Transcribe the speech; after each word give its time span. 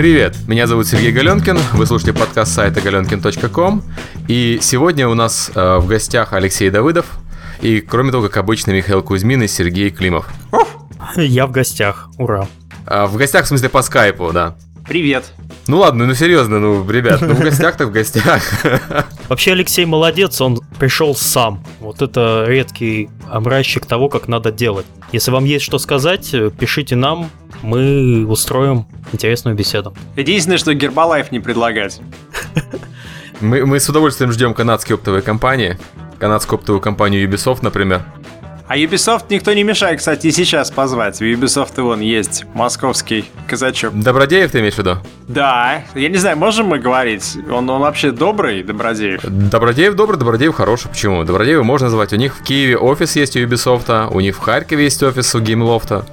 Привет, 0.00 0.34
меня 0.48 0.66
зовут 0.66 0.86
Сергей 0.86 1.12
Галенкин, 1.12 1.58
вы 1.74 1.84
слушаете 1.84 2.14
подкаст 2.14 2.54
сайта 2.54 2.80
galenkin.com, 2.80 3.82
и 4.28 4.58
сегодня 4.62 5.06
у 5.06 5.12
нас 5.12 5.50
э, 5.54 5.76
в 5.76 5.86
гостях 5.86 6.32
Алексей 6.32 6.70
Давыдов, 6.70 7.04
и 7.60 7.82
кроме 7.82 8.10
того, 8.10 8.22
как 8.22 8.38
обычно, 8.38 8.70
Михаил 8.70 9.02
Кузьмин 9.02 9.42
и 9.42 9.46
Сергей 9.46 9.90
Климов. 9.90 10.26
Я 11.16 11.46
в 11.46 11.50
гостях, 11.50 12.08
ура. 12.16 12.48
А, 12.86 13.04
в 13.06 13.18
гостях, 13.18 13.44
в 13.44 13.48
смысле, 13.48 13.68
по 13.68 13.82
скайпу, 13.82 14.32
да. 14.32 14.56
Привет. 14.88 15.34
Ну 15.66 15.80
ладно, 15.80 16.06
ну 16.06 16.14
серьезно, 16.14 16.60
ну, 16.60 16.90
ребят, 16.90 17.20
ну 17.20 17.34
в 17.34 17.40
гостях 17.40 17.76
так 17.76 17.88
в 17.88 17.92
гостях. 17.92 18.42
Вообще 19.28 19.52
Алексей 19.52 19.84
молодец, 19.84 20.40
он 20.40 20.60
пришел 20.78 21.14
сам. 21.14 21.62
Вот 21.78 22.00
это 22.00 22.46
редкий 22.48 23.10
образчик 23.30 23.84
того, 23.84 24.08
как 24.08 24.28
надо 24.28 24.50
делать. 24.50 24.86
Если 25.12 25.30
вам 25.30 25.44
есть 25.44 25.66
что 25.66 25.78
сказать, 25.78 26.34
пишите 26.58 26.96
нам, 26.96 27.30
мы 27.62 28.26
устроим 28.26 28.86
интересную 29.12 29.56
беседу. 29.56 29.94
Единственное, 30.16 30.58
что 30.58 30.74
Гербалайф 30.74 31.32
не 31.32 31.40
предлагать. 31.40 32.00
Мы, 33.40 33.64
мы 33.64 33.80
с 33.80 33.88
удовольствием 33.88 34.32
ждем 34.32 34.52
канадские 34.52 34.96
оптовые 34.96 35.22
компании. 35.22 35.78
Канадскую 36.18 36.58
оптовую 36.58 36.82
компанию 36.82 37.26
Ubisoft, 37.26 37.60
например. 37.62 38.02
А 38.68 38.76
Ubisoft 38.76 39.24
никто 39.30 39.52
не 39.52 39.64
мешает, 39.64 39.98
кстати, 39.98 40.28
и 40.28 40.30
сейчас 40.30 40.70
позвать. 40.70 41.18
В 41.18 41.22
Ubisoft 41.22 41.72
и 41.78 41.80
вон 41.80 41.98
есть 41.98 42.44
московский 42.54 43.24
казачок. 43.48 43.98
Добродеев 43.98 44.52
ты 44.52 44.60
имеешь 44.60 44.74
в 44.74 44.78
виду? 44.78 44.98
Да, 45.26 45.82
я 45.96 46.08
не 46.08 46.18
знаю, 46.18 46.36
можем 46.36 46.66
мы 46.66 46.78
говорить? 46.78 47.36
Он, 47.50 47.68
он 47.68 47.80
вообще 47.80 48.12
добрый, 48.12 48.62
Добродеев? 48.62 49.22
Добродеев 49.24 49.94
добрый, 49.94 50.20
Добродеев 50.20 50.54
хороший. 50.54 50.88
Почему? 50.88 51.24
Добродеева 51.24 51.64
можно 51.64 51.86
назвать. 51.86 52.12
У 52.12 52.16
них 52.16 52.36
в 52.36 52.44
Киеве 52.44 52.76
офис 52.76 53.16
есть 53.16 53.36
у 53.36 53.40
Ubisoft, 53.40 54.08
у 54.12 54.20
них 54.20 54.36
в 54.36 54.38
Харькове 54.38 54.84
есть 54.84 55.02
офис 55.02 55.34
у 55.34 55.40
Геймлофта. 55.40 56.04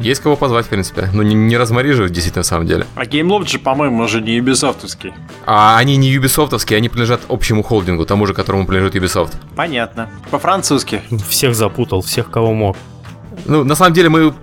Есть 0.00 0.22
кого 0.22 0.34
позвать, 0.34 0.66
в 0.66 0.68
принципе. 0.70 1.10
Ну, 1.12 1.22
не, 1.22 1.34
не 1.34 1.58
размори 1.58 1.92
же, 1.92 2.08
действительно, 2.08 2.40
на 2.40 2.44
самом 2.44 2.66
деле. 2.66 2.86
А 2.94 3.04
GameLoft 3.04 3.48
же, 3.48 3.58
по-моему, 3.58 4.02
уже 4.04 4.22
не 4.22 4.38
Ubisoftовский. 4.38 5.12
А 5.44 5.76
они 5.76 5.98
не 5.98 6.16
Ubisoftовские, 6.16 6.76
они 6.78 6.88
принадлежат 6.88 7.20
общему 7.28 7.62
холдингу, 7.62 8.06
тому 8.06 8.26
же, 8.26 8.32
которому 8.32 8.66
принадлежит 8.66 8.96
Ubisoft. 8.96 9.34
Понятно. 9.54 10.08
По-французски. 10.30 11.02
Всех 11.28 11.54
запутал, 11.54 12.00
всех, 12.00 12.30
кого 12.30 12.54
мог. 12.54 12.76
Ну, 13.44 13.62
на 13.62 13.74
самом 13.74 13.92
деле, 13.92 14.08
мы 14.08 14.34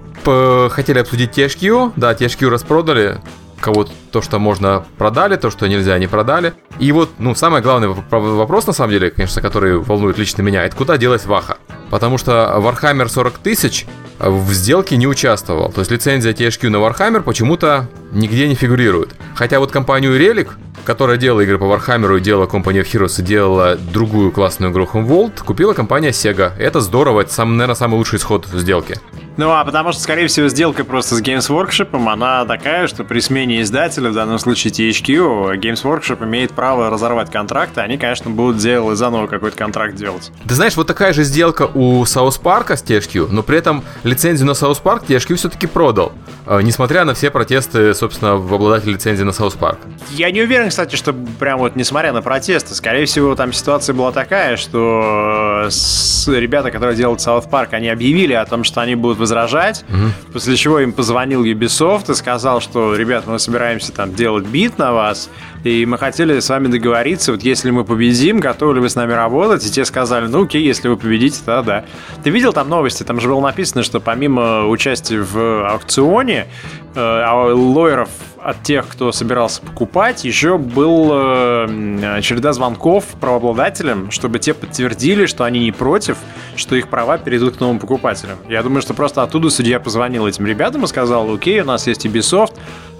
хотели 0.69 0.99
обсудить 0.99 1.37
THQ. 1.37 1.93
Да, 1.95 2.13
THQ 2.13 2.49
распродали 2.49 3.19
кого 3.59 3.87
то, 4.11 4.21
что 4.21 4.39
можно 4.39 4.85
продали, 4.97 5.35
то, 5.35 5.49
что 5.49 5.67
нельзя, 5.67 5.97
не 5.97 6.07
продали. 6.07 6.53
И 6.79 6.91
вот, 6.91 7.09
ну, 7.17 7.35
самый 7.35 7.61
главный 7.61 7.87
вопрос, 7.87 8.67
на 8.67 8.73
самом 8.73 8.91
деле, 8.91 9.09
конечно, 9.11 9.41
который 9.41 9.77
волнует 9.77 10.17
лично 10.17 10.41
меня, 10.41 10.63
это 10.63 10.75
куда 10.75 10.97
делась 10.97 11.25
Ваха? 11.25 11.57
Потому 11.89 12.17
что 12.17 12.53
Warhammer 12.57 13.07
40 13.07 13.37
тысяч 13.39 13.85
в 14.19 14.51
сделке 14.51 14.97
не 14.97 15.07
участвовал. 15.07 15.71
То 15.71 15.81
есть 15.81 15.91
лицензия 15.91 16.33
THQ 16.33 16.69
на 16.69 16.77
Warhammer 16.77 17.21
почему-то 17.21 17.87
нигде 18.11 18.47
не 18.47 18.55
фигурирует. 18.55 19.15
Хотя 19.35 19.59
вот 19.59 19.71
компанию 19.71 20.19
Relic, 20.19 20.49
которая 20.83 21.17
делала 21.17 21.41
игры 21.41 21.57
по 21.57 21.65
Warhammer 21.65 22.17
и 22.17 22.21
делала 22.21 22.45
Company 22.45 22.81
of 22.81 22.91
Heroes 22.91 23.21
и 23.21 23.23
делала 23.23 23.75
другую 23.75 24.31
классную 24.31 24.71
игру 24.71 24.89
Homeworld, 24.91 25.43
купила 25.43 25.73
компания 25.73 26.09
Sega. 26.09 26.51
Это 26.57 26.81
здорово, 26.81 27.21
это, 27.21 27.33
сам, 27.33 27.57
наверное, 27.57 27.75
самый 27.75 27.95
лучший 27.95 28.17
исход 28.17 28.47
сделки. 28.47 28.95
Ну, 29.37 29.51
а 29.51 29.63
потому 29.63 29.91
что, 29.91 30.01
скорее 30.01 30.25
всего, 30.25 30.47
сделка 30.47 30.83
просто 30.83 31.15
с 31.15 31.21
Games 31.21 31.47
Workshop, 31.49 31.95
она 32.11 32.43
такая, 32.45 32.87
что 32.87 33.03
при 33.03 33.19
смене 33.19 33.61
издателя, 33.61 34.09
в 34.09 34.13
данном 34.15 34.39
случае 34.39 34.73
THQ, 34.73 35.59
Games 35.59 35.83
Workshop 35.83 36.25
имеет 36.25 36.53
право 36.53 36.89
разорвать 36.89 37.29
контракт, 37.29 37.77
и 37.77 37.81
они, 37.81 37.99
конечно, 37.99 38.31
будут 38.31 38.57
делать 38.57 38.97
заново 38.97 39.27
какой-то 39.27 39.55
контракт 39.55 39.95
делать. 39.95 40.31
Ты 40.47 40.55
знаешь, 40.55 40.75
вот 40.75 40.87
такая 40.87 41.13
же 41.13 41.23
сделка 41.23 41.69
у 41.71 42.03
South 42.03 42.41
Park 42.41 42.75
с 42.75 42.83
THQ, 42.83 43.27
но 43.29 43.43
при 43.43 43.59
этом 43.59 43.83
лицензию 44.03 44.47
на 44.47 44.53
South 44.53 44.81
Park 44.81 45.05
THQ 45.07 45.35
все-таки 45.35 45.67
продал, 45.67 46.13
э, 46.47 46.61
несмотря 46.63 47.05
на 47.05 47.13
все 47.13 47.29
протесты, 47.29 47.93
собственно, 47.93 48.37
в 48.37 48.51
обладателя 48.51 48.93
лицензии 48.93 49.23
на 49.23 49.29
South 49.29 49.57
Park. 49.59 49.77
Я 50.09 50.31
не 50.31 50.41
уверен, 50.41 50.69
кстати, 50.69 50.95
что 50.95 51.13
прям 51.13 51.59
вот 51.59 51.75
несмотря 51.75 52.11
на 52.11 52.23
протесты, 52.23 52.73
скорее 52.73 53.05
всего, 53.05 53.35
там 53.35 53.53
ситуация 53.53 53.93
была 53.93 54.11
такая, 54.11 54.57
что 54.57 55.69
э, 55.69 56.39
ребята, 56.39 56.71
которые 56.71 56.97
делают 56.97 57.19
South 57.19 57.47
Park, 57.47 57.69
они 57.73 57.89
объявили 57.89 58.33
о 58.33 58.45
том, 58.45 58.63
что 58.63 58.81
они 58.81 58.95
будут 58.95 59.19
возражать, 59.27 59.83
угу. 59.89 60.31
после 60.33 60.55
чего 60.55 60.79
им 60.79 60.93
позвонил 60.93 61.43
Ubisoft 61.43 62.09
и 62.11 62.15
сказал, 62.15 62.61
что, 62.61 62.95
ребят, 62.95 63.27
мы 63.27 63.39
собираемся 63.39 63.91
там 63.91 64.15
делать 64.15 64.45
бит 64.45 64.77
на 64.77 64.93
вас, 64.93 65.29
и 65.67 65.85
мы 65.85 65.97
хотели 65.97 66.39
с 66.39 66.49
вами 66.49 66.67
договориться, 66.67 67.31
вот 67.31 67.43
если 67.43 67.71
мы 67.71 67.83
победим, 67.83 68.39
готовы 68.39 68.75
ли 68.75 68.79
вы 68.79 68.89
с 68.89 68.95
нами 68.95 69.13
работать? 69.13 69.65
И 69.65 69.71
те 69.71 69.85
сказали, 69.85 70.27
ну 70.27 70.43
окей, 70.43 70.63
если 70.63 70.87
вы 70.87 70.97
победите, 70.97 71.39
то 71.45 71.61
да. 71.61 71.85
Ты 72.23 72.29
видел 72.29 72.53
там 72.53 72.69
новости? 72.69 73.03
Там 73.03 73.19
же 73.19 73.27
было 73.27 73.41
написано, 73.41 73.83
что 73.83 73.99
помимо 73.99 74.67
участия 74.67 75.21
в 75.21 75.69
аукционе, 75.69 76.47
э, 76.95 76.99
а 76.99 77.53
лоеров 77.53 78.09
от 78.41 78.63
тех, 78.63 78.87
кто 78.87 79.11
собирался 79.11 79.61
покупать, 79.61 80.23
еще 80.23 80.57
был 80.57 81.09
э, 81.11 82.19
череда 82.21 82.53
звонков 82.53 83.03
правообладателям, 83.19 84.09
чтобы 84.11 84.39
те 84.39 84.53
подтвердили, 84.53 85.25
что 85.25 85.43
они 85.43 85.59
не 85.59 85.71
против, 85.71 86.17
что 86.55 86.75
их 86.75 86.87
права 86.87 87.17
перейдут 87.17 87.57
к 87.57 87.59
новым 87.59 87.79
покупателям. 87.79 88.37
Я 88.47 88.63
думаю, 88.63 88.81
что 88.81 88.93
просто 88.93 89.23
оттуда 89.23 89.49
судья 89.49 89.79
позвонил 89.79 90.27
этим 90.27 90.45
ребятам 90.45 90.85
и 90.85 90.87
сказал, 90.87 91.33
окей, 91.33 91.59
у 91.61 91.65
нас 91.65 91.87
есть 91.87 92.05
Ubisoft, 92.05 92.53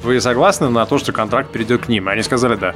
вы 0.03 0.21
согласны 0.21 0.69
на 0.69 0.85
то, 0.85 0.97
что 0.97 1.11
контракт 1.11 1.51
перейдет 1.51 1.85
к 1.85 1.87
ним? 1.87 2.07
Они 2.07 2.21
сказали 2.21 2.55
да. 2.55 2.75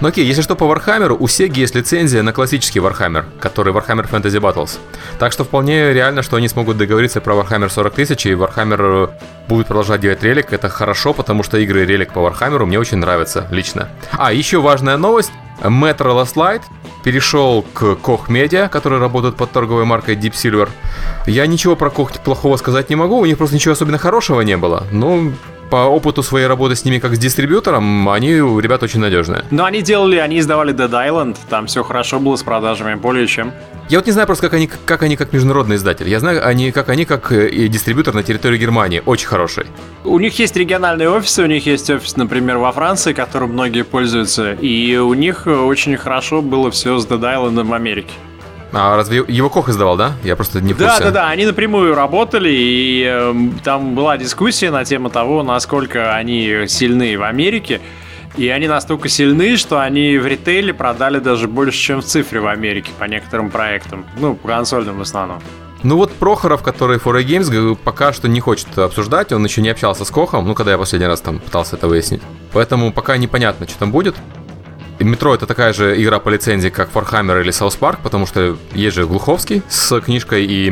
Ну 0.00 0.08
окей, 0.08 0.24
если 0.24 0.42
что, 0.42 0.56
по 0.56 0.64
Warhammer 0.64 1.16
у 1.18 1.26
Sega 1.26 1.58
есть 1.58 1.74
лицензия 1.74 2.22
на 2.22 2.32
классический 2.32 2.80
Warhammer, 2.80 3.24
который 3.40 3.72
Warhammer 3.72 4.08
Fantasy 4.10 4.40
Battles. 4.40 4.78
Так 5.18 5.32
что 5.32 5.44
вполне 5.44 5.92
реально, 5.92 6.22
что 6.22 6.36
они 6.36 6.48
смогут 6.48 6.78
договориться 6.78 7.20
про 7.20 7.34
Warhammer 7.34 7.68
40 7.68 7.94
тысяч, 7.94 8.26
и 8.26 8.32
Warhammer 8.32 9.10
будет 9.48 9.66
продолжать 9.66 10.00
делать 10.00 10.22
релик. 10.22 10.52
Это 10.52 10.68
хорошо, 10.68 11.12
потому 11.12 11.42
что 11.42 11.58
игры 11.58 11.84
релик 11.84 12.12
по 12.12 12.20
Warhammer 12.20 12.64
мне 12.64 12.78
очень 12.78 12.98
нравятся 12.98 13.46
лично. 13.50 13.88
А, 14.12 14.32
еще 14.32 14.60
важная 14.60 14.96
новость. 14.96 15.32
Metro 15.60 16.20
Last 16.20 16.34
Light 16.34 16.62
перешел 17.04 17.62
к 17.74 17.82
Koch 17.82 18.28
Media, 18.28 18.68
который 18.68 18.98
работает 18.98 19.36
под 19.36 19.50
торговой 19.50 19.84
маркой 19.84 20.16
Deep 20.16 20.32
Silver. 20.32 20.68
Я 21.26 21.46
ничего 21.46 21.76
про 21.76 21.90
Koch 21.90 22.20
плохого 22.22 22.56
сказать 22.56 22.90
не 22.90 22.96
могу, 22.96 23.18
у 23.18 23.26
них 23.26 23.38
просто 23.38 23.56
ничего 23.56 23.72
особенно 23.72 23.98
хорошего 23.98 24.40
не 24.40 24.56
было. 24.56 24.84
Но 24.90 25.30
по 25.72 25.86
опыту 25.86 26.22
своей 26.22 26.46
работы 26.46 26.76
с 26.76 26.84
ними 26.84 26.98
как 26.98 27.16
с 27.16 27.18
дистрибьютором, 27.18 28.06
они, 28.10 28.32
ребята, 28.34 28.84
очень 28.84 29.00
надежные. 29.00 29.42
Но 29.50 29.64
они 29.64 29.80
делали, 29.80 30.16
они 30.16 30.38
издавали 30.38 30.74
Dead 30.74 30.90
Island, 30.90 31.38
там 31.48 31.66
все 31.66 31.82
хорошо 31.82 32.20
было 32.20 32.36
с 32.36 32.42
продажами, 32.42 32.94
более 32.94 33.26
чем. 33.26 33.52
Я 33.88 33.98
вот 33.98 34.06
не 34.06 34.12
знаю 34.12 34.26
просто, 34.26 34.42
как 34.48 34.52
они, 34.52 34.68
как 34.84 35.02
они 35.02 35.16
как 35.16 35.32
международный 35.32 35.76
издатель. 35.76 36.10
Я 36.10 36.20
знаю, 36.20 36.46
они, 36.46 36.72
как 36.72 36.90
они 36.90 37.06
как 37.06 37.32
э, 37.32 37.48
и 37.48 37.68
дистрибьютор 37.68 38.12
на 38.14 38.22
территории 38.22 38.58
Германии. 38.58 39.02
Очень 39.06 39.28
хороший. 39.28 39.64
У 40.04 40.18
них 40.18 40.38
есть 40.38 40.54
региональные 40.56 41.08
офисы, 41.08 41.42
у 41.42 41.46
них 41.46 41.64
есть 41.64 41.88
офис, 41.88 42.16
например, 42.16 42.58
во 42.58 42.70
Франции, 42.72 43.14
которым 43.14 43.54
многие 43.54 43.84
пользуются. 43.84 44.52
И 44.52 44.98
у 44.98 45.14
них 45.14 45.46
очень 45.46 45.96
хорошо 45.96 46.42
было 46.42 46.70
все 46.70 46.98
с 46.98 47.06
Dead 47.06 47.18
Island 47.18 47.64
в 47.64 47.72
Америке. 47.72 48.12
А 48.72 48.96
разве 48.96 49.24
его 49.28 49.50
Кох 49.50 49.68
издавал, 49.68 49.96
да? 49.96 50.12
Я 50.24 50.34
просто 50.34 50.60
не 50.60 50.72
в 50.72 50.78
Да, 50.78 50.98
да, 50.98 51.10
да, 51.10 51.28
они 51.28 51.44
напрямую 51.44 51.94
работали, 51.94 52.50
и 52.50 53.04
э, 53.06 53.34
там 53.62 53.94
была 53.94 54.16
дискуссия 54.16 54.70
на 54.70 54.84
тему 54.84 55.10
того, 55.10 55.42
насколько 55.42 56.14
они 56.14 56.66
сильны 56.68 57.18
в 57.18 57.22
Америке. 57.22 57.80
И 58.36 58.48
они 58.48 58.66
настолько 58.66 59.10
сильны, 59.10 59.58
что 59.58 59.78
они 59.80 60.16
в 60.16 60.26
ритейле 60.26 60.72
продали 60.72 61.18
даже 61.18 61.48
больше, 61.48 61.78
чем 61.78 62.00
в 62.00 62.04
цифре 62.04 62.40
в 62.40 62.46
Америке 62.46 62.90
по 62.98 63.04
некоторым 63.04 63.50
проектам. 63.50 64.06
Ну, 64.18 64.34
по 64.34 64.48
консольным 64.48 64.98
в 64.98 65.02
основном. 65.02 65.40
Ну 65.82 65.96
вот 65.96 66.12
Прохоров, 66.12 66.62
который 66.62 66.98
4A 66.98 67.24
Games, 67.24 67.76
пока 67.76 68.12
что 68.12 68.28
не 68.28 68.40
хочет 68.40 68.78
обсуждать, 68.78 69.32
он 69.32 69.44
еще 69.44 69.60
не 69.60 69.68
общался 69.68 70.04
с 70.04 70.10
Кохом, 70.10 70.46
ну 70.46 70.54
когда 70.54 70.72
я 70.72 70.78
последний 70.78 71.08
раз 71.08 71.20
там 71.20 71.40
пытался 71.40 71.76
это 71.76 71.88
выяснить. 71.88 72.22
Поэтому 72.52 72.92
пока 72.92 73.16
непонятно, 73.16 73.66
что 73.66 73.80
там 73.80 73.90
будет. 73.90 74.14
Метро 75.02 75.34
это 75.34 75.46
такая 75.46 75.72
же 75.72 76.00
игра 76.02 76.18
по 76.18 76.28
лицензии, 76.28 76.68
как 76.68 76.90
Warhammer 76.92 77.40
или 77.40 77.50
South 77.50 77.78
Park, 77.78 77.98
потому 78.02 78.26
что 78.26 78.56
есть 78.72 78.96
же 78.96 79.06
Глуховский 79.06 79.62
с 79.68 80.00
книжкой, 80.00 80.44
и 80.44 80.68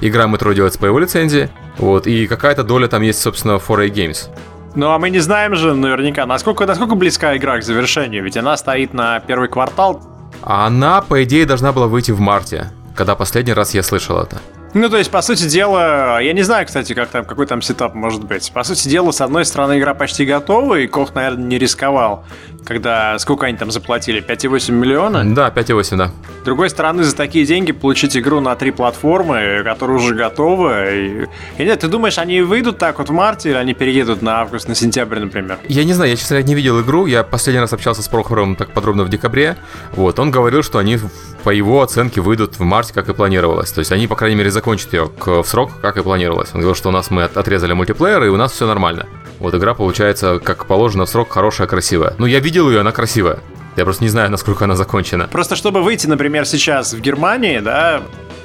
игра 0.00 0.26
Метро 0.26 0.52
делается 0.52 0.78
по 0.78 0.86
его 0.86 0.98
лицензии. 0.98 1.50
Вот, 1.78 2.06
и 2.06 2.26
какая-то 2.26 2.64
доля 2.64 2.88
там 2.88 3.02
есть, 3.02 3.20
собственно, 3.20 3.52
4A 3.52 3.88
Games. 3.88 4.28
Ну, 4.74 4.90
а 4.90 4.98
мы 4.98 5.10
не 5.10 5.18
знаем 5.18 5.54
же 5.54 5.74
наверняка, 5.74 6.24
насколько, 6.24 6.64
насколько 6.66 6.94
близка 6.94 7.36
игра 7.36 7.58
к 7.58 7.62
завершению, 7.62 8.24
ведь 8.24 8.36
она 8.36 8.56
стоит 8.56 8.94
на 8.94 9.20
первый 9.20 9.48
квартал. 9.48 10.02
А 10.42 10.66
она, 10.66 11.02
по 11.02 11.22
идее, 11.24 11.44
должна 11.44 11.72
была 11.72 11.86
выйти 11.86 12.10
в 12.10 12.20
марте, 12.20 12.70
когда 12.96 13.14
последний 13.14 13.52
раз 13.52 13.74
я 13.74 13.82
слышал 13.82 14.18
это. 14.18 14.40
Ну, 14.74 14.88
то 14.88 14.96
есть, 14.96 15.10
по 15.10 15.20
сути 15.20 15.44
дела, 15.44 16.18
я 16.20 16.32
не 16.32 16.40
знаю, 16.42 16.64
кстати, 16.66 16.94
как 16.94 17.10
там, 17.10 17.26
какой 17.26 17.46
там 17.46 17.60
сетап 17.60 17.94
может 17.94 18.24
быть. 18.24 18.50
По 18.52 18.64
сути 18.64 18.88
дела, 18.88 19.10
с 19.10 19.20
одной 19.20 19.44
стороны, 19.44 19.78
игра 19.78 19.92
почти 19.92 20.24
готова, 20.24 20.76
и 20.76 20.86
Кох, 20.86 21.14
наверное, 21.14 21.44
не 21.44 21.58
рисковал, 21.58 22.24
когда 22.64 23.18
сколько 23.18 23.46
они 23.46 23.56
там 23.56 23.70
заплатили? 23.70 24.22
5,8 24.22 24.72
миллиона? 24.72 25.24
Да, 25.34 25.48
5,8, 25.48 25.96
да. 25.96 26.10
С 26.42 26.44
другой 26.44 26.70
стороны, 26.70 27.02
за 27.04 27.14
такие 27.14 27.44
деньги 27.44 27.72
получить 27.72 28.16
игру 28.16 28.40
на 28.40 28.54
три 28.56 28.70
платформы, 28.70 29.62
которая 29.64 29.96
уже 29.96 30.14
готова. 30.14 30.92
И... 30.92 31.26
и 31.58 31.64
нет, 31.64 31.80
ты 31.80 31.88
думаешь, 31.88 32.18
они 32.18 32.40
выйдут 32.42 32.78
так 32.78 32.98
вот 32.98 33.08
в 33.08 33.12
марте, 33.12 33.50
или 33.50 33.56
они 33.56 33.74
переедут 33.74 34.22
на 34.22 34.40
август, 34.40 34.68
на 34.68 34.74
сентябрь, 34.74 35.18
например? 35.18 35.58
Я 35.68 35.84
не 35.84 35.92
знаю, 35.92 36.10
я, 36.10 36.16
честно 36.16 36.34
говоря, 36.34 36.48
не 36.48 36.54
видел 36.54 36.80
игру. 36.80 37.06
Я 37.06 37.22
последний 37.22 37.60
раз 37.60 37.72
общался 37.72 38.02
с 38.02 38.08
Прохоровым 38.08 38.56
так 38.56 38.72
подробно 38.72 39.04
в 39.04 39.08
декабре. 39.08 39.56
Вот, 39.92 40.18
он 40.18 40.30
говорил, 40.30 40.62
что 40.62 40.78
они 40.78 40.98
по 41.44 41.50
его 41.50 41.82
оценке 41.82 42.20
выйдут 42.20 42.58
в 42.58 42.62
марте, 42.62 42.92
как 42.94 43.08
и 43.08 43.14
планировалось. 43.14 43.72
То 43.72 43.80
есть 43.80 43.92
они, 43.92 44.06
по 44.06 44.16
крайней 44.16 44.36
мере, 44.36 44.50
закончат 44.50 44.92
ее 44.92 45.08
к, 45.08 45.42
в 45.42 45.44
срок, 45.44 45.72
как 45.80 45.96
и 45.96 46.02
планировалось. 46.02 46.50
Он 46.54 46.60
говорил, 46.60 46.74
что 46.74 46.88
у 46.88 46.92
нас 46.92 47.10
мы 47.10 47.24
отрезали 47.24 47.72
мультиплеер, 47.72 48.24
и 48.24 48.28
у 48.28 48.36
нас 48.36 48.52
все 48.52 48.66
нормально. 48.66 49.06
Вот 49.42 49.54
игра 49.56 49.74
получается, 49.74 50.38
как 50.38 50.66
положено 50.66 51.04
в 51.04 51.08
срок, 51.10 51.32
хорошая, 51.32 51.66
красивая. 51.66 52.14
Ну, 52.16 52.26
я 52.26 52.38
видел 52.38 52.70
ее, 52.70 52.80
она 52.80 52.92
красивая. 52.92 53.40
Я 53.76 53.84
просто 53.84 54.04
не 54.04 54.08
знаю, 54.08 54.30
насколько 54.30 54.66
она 54.66 54.76
закончена. 54.76 55.26
Просто 55.26 55.56
чтобы 55.56 55.82
выйти, 55.82 56.06
например, 56.06 56.46
сейчас 56.46 56.92
в 56.92 57.00
Германии, 57.00 57.58
да, 57.58 58.02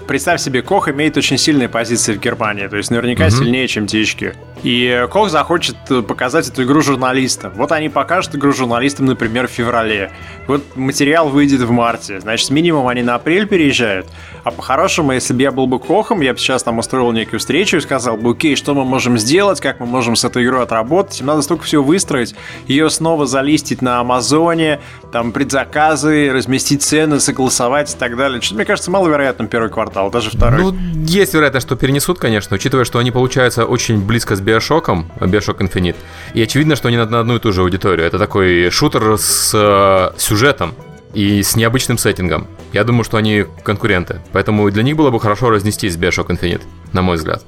представь 0.07 0.41
себе, 0.41 0.63
Кох 0.63 0.89
имеет 0.89 1.15
очень 1.15 1.37
сильные 1.37 1.69
позиции 1.69 2.13
в 2.13 2.19
Германии, 2.19 2.67
то 2.67 2.77
есть 2.77 2.89
наверняка 2.89 3.25
угу. 3.25 3.31
сильнее, 3.31 3.67
чем 3.67 3.85
THQ. 3.85 4.35
И 4.63 5.07
Кох 5.11 5.29
захочет 5.29 5.75
показать 6.07 6.47
эту 6.49 6.63
игру 6.63 6.81
журналистам. 6.81 7.53
Вот 7.55 7.71
они 7.71 7.89
покажут 7.89 8.35
игру 8.35 8.51
журналистам, 8.51 9.05
например, 9.05 9.47
в 9.47 9.51
феврале. 9.51 10.11
Вот 10.47 10.75
материал 10.75 11.29
выйдет 11.29 11.61
в 11.61 11.71
марте. 11.71 12.19
Значит, 12.19 12.49
минимум 12.49 12.87
они 12.87 13.03
на 13.03 13.15
апрель 13.15 13.47
переезжают. 13.47 14.07
А 14.43 14.51
по-хорошему, 14.51 15.11
если 15.11 15.33
бы 15.33 15.41
я 15.41 15.51
был 15.51 15.67
бы 15.67 15.79
Кохом, 15.79 16.21
я 16.21 16.33
бы 16.33 16.39
сейчас 16.39 16.63
там 16.63 16.79
устроил 16.79 17.11
некую 17.11 17.39
встречу 17.39 17.77
и 17.77 17.81
сказал 17.81 18.17
бы, 18.17 18.31
окей, 18.31 18.55
что 18.55 18.73
мы 18.73 18.85
можем 18.85 19.17
сделать, 19.17 19.59
как 19.61 19.79
мы 19.79 19.85
можем 19.85 20.15
с 20.15 20.23
этой 20.23 20.43
игрой 20.45 20.63
отработать. 20.63 21.19
Им 21.19 21.27
надо 21.27 21.41
столько 21.41 21.63
всего 21.63 21.83
выстроить, 21.83 22.35
ее 22.65 22.89
снова 22.89 23.25
залистить 23.25 23.81
на 23.81 23.99
Амазоне, 23.99 24.79
там 25.11 25.31
предзаказы, 25.31 26.31
разместить 26.31 26.81
цены, 26.81 27.19
согласовать 27.19 27.93
и 27.93 27.97
так 27.97 28.15
далее. 28.15 28.41
Что-то, 28.41 28.55
мне 28.55 28.65
кажется, 28.65 28.89
маловероятным 28.91 29.47
первый 29.47 29.69
квартал, 29.69 30.09
даже 30.09 30.31
второй. 30.31 30.61
Ну, 30.61 30.77
есть 31.05 31.33
вероятность, 31.33 31.67
что 31.67 31.75
перенесут, 31.75 32.19
конечно, 32.19 32.55
учитывая, 32.55 32.85
что 32.85 32.99
они, 32.99 33.11
получаются 33.11 33.65
очень 33.65 34.01
близко 34.01 34.35
с 34.35 34.41
Биошоком, 34.47 35.11
Биошок 35.19 35.61
Infinite. 35.61 35.97
И 36.33 36.41
очевидно, 36.41 36.77
что 36.77 36.87
они 36.87 36.97
на 36.97 37.19
одну 37.19 37.35
и 37.35 37.39
ту 37.39 37.51
же 37.51 37.61
аудиторию. 37.61 38.07
Это 38.07 38.17
такой 38.17 38.69
шутер 38.69 39.17
с 39.17 39.51
э, 39.53 40.17
сюжетом 40.17 40.73
и 41.13 41.43
с 41.43 41.57
необычным 41.57 41.97
сеттингом. 41.97 42.47
Я 42.71 42.85
думаю, 42.85 43.03
что 43.03 43.17
они 43.17 43.45
конкуренты. 43.63 44.21
Поэтому 44.31 44.71
для 44.71 44.83
них 44.83 44.95
было 44.95 45.11
бы 45.11 45.19
хорошо 45.19 45.49
разнестись 45.49 45.95
с 45.95 45.97
Bioshock 45.97 46.27
Infinite, 46.27 46.61
на 46.93 47.01
мой 47.01 47.17
взгляд. 47.17 47.43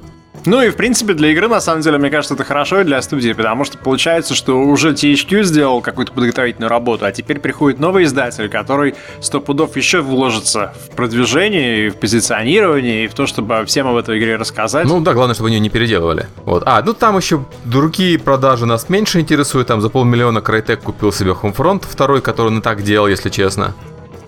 Ну 0.45 0.62
и, 0.62 0.69
в 0.69 0.75
принципе, 0.75 1.13
для 1.13 1.31
игры, 1.31 1.47
на 1.47 1.59
самом 1.59 1.81
деле, 1.81 1.97
мне 1.97 2.09
кажется, 2.09 2.33
это 2.33 2.44
хорошо 2.44 2.81
и 2.81 2.83
для 2.83 3.01
студии, 3.01 3.33
потому 3.33 3.65
что 3.65 3.77
получается, 3.77 4.36
что 4.36 4.59
уже 4.62 4.91
THQ 4.91 5.44
сделал 5.44 5.81
какую-то 5.81 6.13
подготовительную 6.13 6.69
работу, 6.69 7.06
а 7.06 7.12
теперь 7.12 7.39
приходит 7.39 7.80
новый 7.80 8.06
издатель, 8.06 8.50
который 8.50 8.95
сто 9.19 9.41
пудов 9.41 9.75
еще 9.75 10.01
вложится 10.01 10.74
в 10.86 10.95
продвижение, 10.95 11.88
и 11.88 11.89
в 11.89 11.97
позиционирование, 11.97 13.06
и 13.06 13.07
в 13.07 13.13
то, 13.13 13.27
чтобы 13.27 13.65
всем 13.65 13.88
об 13.88 13.97
этой 13.97 14.18
игре 14.18 14.38
рассказать. 14.38 14.88
Ну 14.88 15.01
да, 15.01 15.13
главное, 15.13 15.36
чтобы 15.36 15.47
они 15.47 15.57
ее 15.57 15.62
не 15.62 15.69
переделывали. 15.69 16.27
Вот. 16.45 16.63
А, 16.65 16.81
ну 16.83 16.94
там 16.94 17.18
еще 17.18 17.45
другие 17.65 18.18
продажи 18.18 18.65
нас 18.65 18.89
меньше 18.89 19.19
интересуют. 19.19 19.68
Там 19.68 19.81
за 19.81 19.89
полмиллиона 19.89 20.39
Crytek 20.39 20.77
купил 20.77 21.12
себе 21.12 21.31
Homefront 21.31 21.83
второй, 21.88 22.21
который 22.21 22.47
он 22.47 22.59
и 22.59 22.62
так 22.62 22.81
делал, 22.81 23.07
если 23.07 23.30
честно. 23.30 23.75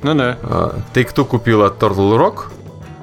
Ну 0.04 0.14
да. 0.16 0.38
Take-Two 0.94 1.26
купила 1.26 1.70
Turtle 1.70 2.18
Rock, 2.18 2.46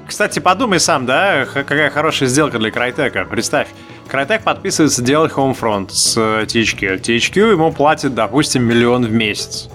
кстати, 0.09 0.39
подумай 0.39 0.81
сам, 0.81 1.07
да, 1.07 1.45
какая 1.45 1.91
хорошая 1.91 2.29
сделка 2.29 2.59
для 2.59 2.71
Крайтека. 2.71 3.27
Представь, 3.27 3.69
Крайтек 4.09 4.43
подписывается 4.43 5.03
делать 5.03 5.33
Homefront 5.33 5.91
с 5.91 6.17
THQ. 6.17 7.01
THQ 7.01 7.53
ему 7.53 7.71
платит, 7.73 8.15
допустим, 8.15 8.65
миллион 8.65 9.05
в 9.05 9.13
месяц. 9.13 9.69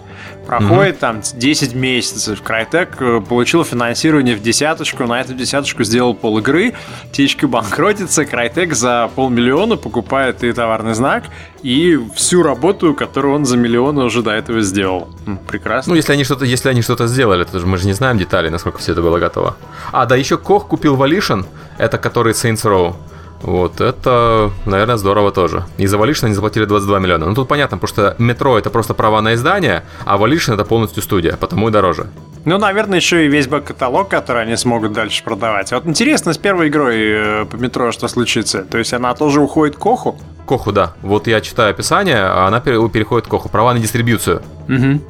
Проходит 0.45 0.95
mm-hmm. 0.95 0.99
там 0.99 1.21
10 1.33 1.73
месяцев. 1.73 2.41
Крайтек 2.41 3.01
э, 3.01 3.21
получил 3.21 3.63
финансирование 3.63 4.35
в 4.35 4.41
десяточку, 4.41 5.05
на 5.05 5.21
эту 5.21 5.33
десяточку 5.33 5.83
сделал 5.83 6.13
пол 6.13 6.39
игры. 6.39 6.73
THQ 7.11 7.47
банкротится, 7.47 8.25
Крайтек 8.25 8.73
за 8.73 9.09
полмиллиона 9.15 9.77
покупает 9.77 10.43
и 10.43 10.51
товарный 10.51 10.93
знак, 10.93 11.25
и 11.61 11.97
всю 12.15 12.43
работу, 12.43 12.93
которую 12.93 13.35
он 13.35 13.45
за 13.45 13.57
миллионы 13.57 14.03
уже 14.03 14.21
до 14.21 14.31
этого 14.31 14.61
сделал. 14.61 15.09
Прекрасно. 15.47 15.91
Ну, 15.91 15.95
если 15.95 16.13
они 16.13 16.23
что-то, 16.23 16.45
если 16.45 16.69
они 16.69 16.81
что-то 16.81 17.07
сделали, 17.07 17.43
то 17.45 17.59
мы 17.65 17.77
же 17.77 17.85
не 17.85 17.93
знаем 17.93 18.17
деталей, 18.17 18.49
насколько 18.49 18.79
все 18.79 18.91
это 18.91 19.01
было 19.01 19.19
готово. 19.19 19.55
А, 19.91 20.05
да, 20.05 20.15
еще 20.15 20.37
Кох 20.37 20.67
купил 20.67 20.97
Volition, 20.97 21.45
это 21.77 21.97
который 21.97 22.33
Saints 22.33 22.63
Row. 22.63 22.95
Вот, 23.43 23.81
это, 23.81 24.51
наверное, 24.65 24.95
здорово 24.95 25.31
тоже. 25.31 25.65
И 25.77 25.85
за 25.85 25.97
Volition 25.97 26.25
они 26.25 26.33
заплатили 26.33 26.65
22 26.65 26.99
миллиона. 26.99 27.25
Ну, 27.25 27.35
тут 27.35 27.47
понятно, 27.49 27.77
потому 27.77 27.89
что 27.89 28.15
метро 28.17 28.57
это 28.57 28.69
просто 28.69 28.93
права 28.93 29.21
на 29.21 29.33
издание, 29.33 29.83
а 30.05 30.17
Volition 30.17 30.53
это 30.53 30.63
полностью 30.63 31.03
студия, 31.03 31.35
потому 31.35 31.67
и 31.67 31.71
дороже. 31.71 32.07
Ну, 32.45 32.57
наверное, 32.57 32.99
еще 32.99 33.25
и 33.25 33.27
весь 33.29 33.47
бэк-каталог, 33.47 34.07
который 34.07 34.43
они 34.43 34.55
смогут 34.55 34.93
дальше 34.93 35.23
продавать. 35.23 35.71
Вот 35.71 35.85
интересно, 35.85 36.33
с 36.33 36.37
первой 36.37 36.69
игрой 36.69 36.97
э, 36.97 37.45
по 37.45 37.57
метро 37.57 37.91
что 37.91 38.07
случится? 38.07 38.63
То 38.63 38.77
есть 38.77 38.93
она 38.93 39.13
тоже 39.13 39.41
уходит 39.41 39.75
к 39.75 39.79
Коху? 39.79 40.17
Коху, 40.45 40.71
да. 40.71 40.93
Вот 41.01 41.27
я 41.27 41.41
читаю 41.41 41.71
описание, 41.71 42.23
а 42.23 42.47
она 42.47 42.59
переходит 42.61 43.27
к 43.27 43.29
Коху. 43.29 43.49
Права 43.49 43.73
на 43.73 43.79
дистрибьюцию. 43.79 44.41
Угу. 44.67 45.01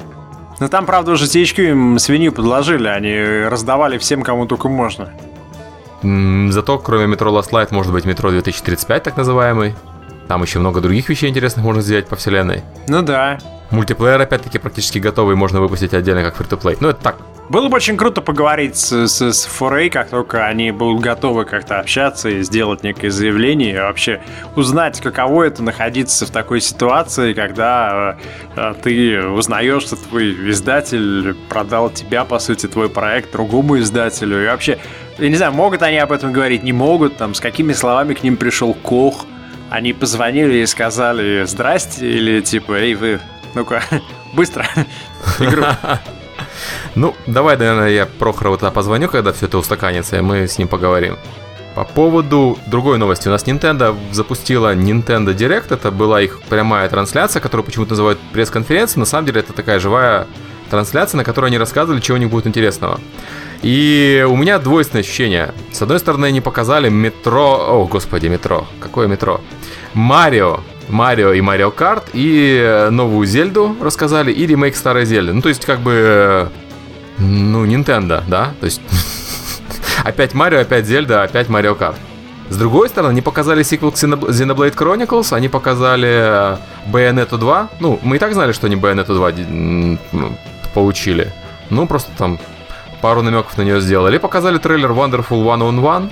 Ну 0.60 0.68
там, 0.68 0.86
правда, 0.86 1.12
уже 1.12 1.24
THQ 1.24 1.70
им 1.70 1.98
свинью 1.98 2.32
подложили, 2.32 2.86
они 2.86 3.48
раздавали 3.48 3.98
всем, 3.98 4.22
кому 4.22 4.46
только 4.46 4.68
можно. 4.68 5.10
Зато, 6.50 6.78
кроме 6.78 7.06
метро 7.06 7.30
Last 7.30 7.50
Light, 7.50 7.68
может 7.70 7.92
быть 7.92 8.04
метро 8.04 8.30
2035, 8.30 9.02
так 9.02 9.16
называемый. 9.16 9.74
Там 10.28 10.42
еще 10.42 10.58
много 10.58 10.80
других 10.80 11.08
вещей 11.08 11.28
интересных 11.28 11.64
можно 11.64 11.82
сделать 11.82 12.06
по 12.06 12.16
вселенной. 12.16 12.62
Ну 12.88 13.02
да. 13.02 13.38
Мультиплеер, 13.70 14.20
опять-таки, 14.20 14.58
практически 14.58 14.98
готовый, 14.98 15.36
можно 15.36 15.60
выпустить 15.60 15.94
отдельно 15.94 16.22
как 16.22 16.40
free-to-play. 16.40 16.76
Ну, 16.80 16.88
это 16.88 17.02
так, 17.02 17.16
было 17.48 17.68
бы 17.68 17.76
очень 17.76 17.98
круто 17.98 18.22
поговорить 18.22 18.76
с, 18.76 19.06
с, 19.06 19.20
с 19.20 19.46
Foray, 19.46 19.90
как 19.90 20.08
только 20.08 20.46
они 20.46 20.70
будут 20.70 21.02
готовы 21.02 21.44
как-то 21.44 21.78
общаться 21.78 22.30
и 22.30 22.42
сделать 22.42 22.82
некое 22.82 23.10
заявление, 23.10 23.74
и 23.74 23.78
вообще 23.78 24.22
узнать, 24.56 24.98
каково 25.00 25.44
это 25.44 25.62
находиться 25.62 26.24
в 26.24 26.30
такой 26.30 26.62
ситуации, 26.62 27.34
когда 27.34 28.16
э, 28.56 28.74
ты 28.82 29.28
узнаешь, 29.28 29.82
что 29.82 29.96
твой 29.96 30.50
издатель 30.50 31.34
продал 31.50 31.90
тебя, 31.90 32.24
по 32.24 32.38
сути, 32.38 32.66
твой 32.66 32.88
проект 32.88 33.32
другому 33.32 33.78
издателю, 33.78 34.42
и 34.42 34.46
вообще, 34.46 34.78
я 35.18 35.28
не 35.28 35.36
знаю, 35.36 35.52
могут 35.52 35.82
они 35.82 35.98
об 35.98 36.12
этом 36.12 36.32
говорить, 36.32 36.62
не 36.62 36.72
могут, 36.72 37.16
там, 37.16 37.34
с 37.34 37.40
какими 37.40 37.72
словами 37.72 38.14
к 38.14 38.22
ним 38.22 38.36
пришел 38.36 38.74
Кох, 38.74 39.26
они 39.70 39.92
позвонили 39.92 40.58
и 40.58 40.66
сказали 40.66 41.44
«Здрасте» 41.44 42.06
или 42.08 42.40
типа 42.40 42.72
«Эй, 42.72 42.94
вы, 42.94 43.20
ну-ка, 43.54 43.82
быстро 44.32 44.66
игру». 45.38 45.64
Ну, 46.94 47.14
давай, 47.26 47.56
наверное, 47.56 47.90
я 47.90 48.06
Прохорову 48.06 48.56
тогда 48.56 48.70
позвоню, 48.70 49.08
когда 49.08 49.32
все 49.32 49.46
это 49.46 49.58
устаканится, 49.58 50.16
и 50.16 50.20
мы 50.20 50.46
с 50.46 50.58
ним 50.58 50.68
поговорим. 50.68 51.18
По 51.74 51.84
поводу 51.84 52.56
другой 52.66 52.98
новости. 52.98 53.26
У 53.26 53.32
нас 53.32 53.44
Nintendo 53.44 53.96
запустила 54.12 54.76
Nintendo 54.76 55.34
Direct. 55.34 55.74
Это 55.74 55.90
была 55.90 56.20
их 56.20 56.40
прямая 56.42 56.88
трансляция, 56.88 57.40
которую 57.40 57.64
почему-то 57.64 57.90
называют 57.90 58.20
пресс-конференцией. 58.32 59.00
На 59.00 59.06
самом 59.06 59.26
деле 59.26 59.40
это 59.40 59.52
такая 59.52 59.80
живая 59.80 60.28
трансляция, 60.74 61.18
на 61.18 61.24
которой 61.24 61.46
они 61.46 61.58
рассказывали, 61.58 62.00
чего 62.00 62.16
у 62.16 62.20
них 62.20 62.30
будет 62.30 62.46
интересного. 62.46 63.00
И 63.62 64.26
у 64.28 64.36
меня 64.36 64.58
двойственное 64.58 65.02
ощущение. 65.02 65.54
С 65.72 65.80
одной 65.82 65.98
стороны, 66.00 66.26
они 66.26 66.40
показали 66.40 66.88
метро... 66.88 67.66
О, 67.68 67.86
господи, 67.86 68.26
метро. 68.26 68.66
Какое 68.80 69.06
метро? 69.06 69.40
Марио. 69.94 70.60
Марио 70.88 71.32
и 71.32 71.40
Марио 71.40 71.70
Карт. 71.70 72.10
И 72.12 72.88
новую 72.90 73.26
Зельду 73.26 73.76
рассказали. 73.80 74.32
И 74.32 74.46
ремейк 74.46 74.74
старой 74.76 75.06
Зельды. 75.06 75.32
Ну, 75.32 75.42
то 75.42 75.48
есть, 75.48 75.64
как 75.64 75.78
бы 75.78 76.50
ну, 77.18 77.64
Nintendo, 77.64 78.22
да? 78.26 78.52
То 78.60 78.66
есть 78.66 78.80
опять 80.04 80.34
Марио, 80.34 80.60
опять 80.60 80.86
Зельда, 80.86 81.22
опять 81.22 81.48
Марио 81.48 81.76
Карт. 81.76 81.96
С 82.50 82.56
другой 82.56 82.88
стороны, 82.88 83.12
они 83.12 83.22
показали 83.22 83.62
сиквел 83.62 83.92
к 83.92 83.94
Xenoblade 83.94 84.74
Chronicles, 84.74 85.34
они 85.34 85.48
показали 85.48 86.58
Bayonetta 86.92 87.38
2. 87.38 87.70
Ну, 87.80 87.98
мы 88.02 88.16
и 88.16 88.18
так 88.18 88.34
знали, 88.34 88.52
что 88.52 88.66
они 88.66 88.76
Bayonetta 88.76 89.14
2 89.14 89.32
получили. 90.74 91.32
Ну, 91.70 91.86
просто 91.86 92.10
там 92.18 92.38
пару 93.00 93.22
намеков 93.22 93.56
на 93.56 93.62
нее 93.62 93.80
сделали. 93.80 94.16
И 94.16 94.18
показали 94.18 94.58
трейлер 94.58 94.90
Wonderful 94.90 95.42
101, 95.42 96.10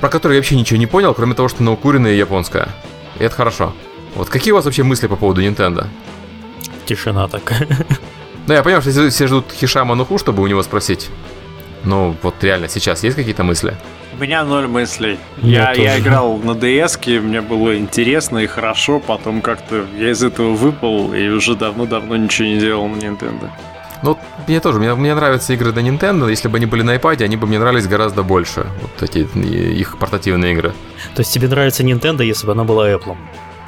про 0.00 0.08
который 0.08 0.34
я 0.34 0.38
вообще 0.38 0.56
ничего 0.56 0.78
не 0.78 0.86
понял, 0.86 1.14
кроме 1.14 1.34
того, 1.34 1.48
что 1.48 1.62
она 1.62 1.72
укуренная 1.72 2.12
и 2.12 2.18
японская. 2.18 2.68
И 3.18 3.24
это 3.24 3.34
хорошо. 3.34 3.72
Вот 4.14 4.28
какие 4.28 4.52
у 4.52 4.56
вас 4.56 4.64
вообще 4.64 4.82
мысли 4.82 5.06
по 5.06 5.16
поводу 5.16 5.42
Nintendo? 5.42 5.86
Тишина 6.84 7.28
такая. 7.28 7.66
Да, 8.46 8.54
я 8.56 8.62
понимаю, 8.62 8.82
что 8.82 9.10
все 9.10 9.26
ждут 9.26 9.52
Хишама 9.52 9.94
Нуху, 9.94 10.18
чтобы 10.18 10.42
у 10.42 10.46
него 10.46 10.62
спросить. 10.62 11.10
Ну, 11.84 12.16
вот 12.22 12.34
реально, 12.42 12.68
сейчас 12.68 13.02
есть 13.02 13.16
какие-то 13.16 13.42
мысли? 13.42 13.76
У 14.14 14.22
меня 14.22 14.44
ноль 14.44 14.66
мыслей. 14.66 15.18
Я, 15.42 15.72
я, 15.72 15.94
я 15.94 15.98
играл 15.98 16.36
на 16.38 16.52
DS, 16.52 17.20
мне 17.20 17.40
было 17.40 17.76
интересно 17.76 18.38
и 18.38 18.46
хорошо, 18.46 19.00
потом 19.00 19.40
как-то 19.40 19.84
я 19.98 20.10
из 20.10 20.22
этого 20.22 20.54
выпал 20.54 21.14
и 21.14 21.28
уже 21.28 21.56
давно-давно 21.56 22.16
ничего 22.16 22.48
не 22.48 22.58
делал 22.58 22.88
на 22.88 22.96
Nintendo. 22.96 23.50
Ну, 24.02 24.18
мне 24.48 24.60
тоже, 24.60 24.78
мне, 24.78 24.94
мне 24.94 25.14
нравятся 25.14 25.52
игры 25.52 25.72
на 25.72 25.78
Nintendo, 25.78 26.28
если 26.28 26.48
бы 26.48 26.56
они 26.56 26.66
были 26.66 26.82
на 26.82 26.96
iPad, 26.96 27.22
они 27.22 27.36
бы 27.36 27.46
мне 27.46 27.58
нравились 27.58 27.86
гораздо 27.86 28.22
больше, 28.22 28.66
вот 28.80 29.02
эти 29.02 29.18
их 29.18 29.98
портативные 29.98 30.52
игры. 30.52 30.72
То 31.14 31.20
есть 31.20 31.32
тебе 31.32 31.48
нравится 31.48 31.82
Nintendo, 31.82 32.24
если 32.24 32.46
бы 32.46 32.52
она 32.52 32.64
была 32.64 32.90
Apple? 32.90 33.16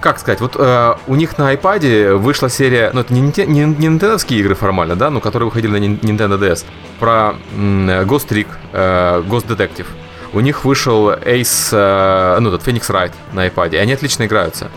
как 0.00 0.19
сказать, 0.19 0.43
вот 0.43 0.55
э, 0.59 0.95
у 1.07 1.14
них 1.14 1.38
на 1.38 1.55
iPad 1.55 2.17
вышла 2.17 2.50
серия, 2.50 2.91
ну 2.93 3.00
это 3.00 3.14
не, 3.14 3.23
не, 3.23 3.47
не 3.47 3.64
нинтендовские 3.64 4.41
игры 4.41 4.55
формально, 4.55 4.97
да, 4.97 5.09
но 5.09 5.19
которые 5.21 5.47
выходили 5.47 5.71
на 5.71 5.83
Nintendo 5.83 6.38
DS, 6.38 6.67
про 7.00 7.37
э, 7.55 8.05
Ghost 8.05 8.29
Trick, 8.29 8.49
э, 8.75 9.23
Ghost 9.26 9.47
Detective. 9.47 9.87
У 10.35 10.41
них 10.41 10.67
вышел 10.67 11.11
Ace, 11.11 11.71
э, 11.73 12.38
ну 12.38 12.50
этот 12.50 12.69
Phoenix 12.69 12.91
Wright 12.91 13.12
на 13.33 13.47
iPad, 13.47 13.75
и 13.75 13.76
они 13.76 13.95
отлично 13.95 14.25
играются. 14.25 14.71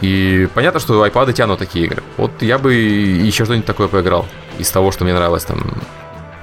И 0.00 0.48
понятно, 0.54 0.80
что 0.80 1.04
iPad 1.04 1.32
тянут 1.32 1.58
такие 1.58 1.86
игры. 1.86 2.02
Вот 2.16 2.42
я 2.42 2.58
бы 2.58 2.74
еще 2.74 3.44
что-нибудь 3.44 3.66
такое 3.66 3.88
поиграл 3.88 4.26
из 4.58 4.70
того, 4.70 4.92
что 4.92 5.04
мне 5.04 5.14
нравилось 5.14 5.44
там, 5.44 5.60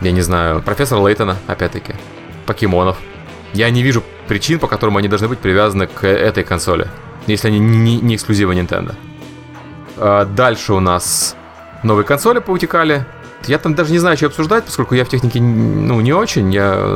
я 0.01 0.11
не 0.11 0.21
знаю, 0.21 0.61
профессора 0.61 1.01
Лейтона, 1.01 1.37
опять-таки, 1.47 1.93
покемонов. 2.45 2.97
Я 3.53 3.69
не 3.69 3.83
вижу 3.83 4.03
причин, 4.27 4.59
по 4.59 4.67
которым 4.67 4.97
они 4.97 5.07
должны 5.07 5.27
быть 5.29 5.39
привязаны 5.39 5.87
к 5.87 6.05
этой 6.05 6.43
консоли 6.43 6.89
если 7.27 7.47
они 7.47 7.59
не, 7.59 7.99
не 7.99 8.15
эксклюзивы 8.15 8.53
Nintendo. 8.55 8.95
А, 9.97 10.25
дальше 10.25 10.73
у 10.73 10.79
нас 10.79 11.35
новые 11.83 12.05
консоли 12.05 12.39
поутекали. 12.39 13.05
Я 13.47 13.59
там 13.59 13.75
даже 13.75 13.91
не 13.91 13.99
знаю, 13.99 14.17
что 14.17 14.27
обсуждать, 14.27 14.65
поскольку 14.65 14.95
я 14.95 15.05
в 15.05 15.09
технике 15.09 15.39
ну, 15.39 16.01
не 16.01 16.13
очень. 16.13 16.53
Я 16.53 16.95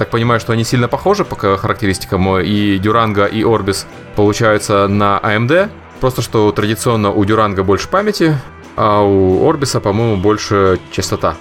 так 0.00 0.10
понимаю, 0.10 0.40
что 0.40 0.52
они 0.52 0.64
сильно 0.64 0.88
похожи 0.88 1.24
по 1.24 1.36
характеристикам. 1.36 2.38
И 2.40 2.78
Durango, 2.78 3.30
и 3.30 3.42
Orbis 3.42 3.86
получаются 4.16 4.88
на 4.88 5.20
AMD. 5.22 5.70
Просто 6.00 6.22
что 6.22 6.50
традиционно 6.52 7.10
у 7.10 7.22
Durango 7.24 7.62
больше 7.62 7.86
памяти, 7.88 8.34
а 8.76 9.02
у 9.02 9.46
Орбиса, 9.46 9.80
по-моему, 9.80 10.16
больше 10.16 10.80
частота. 10.90 11.36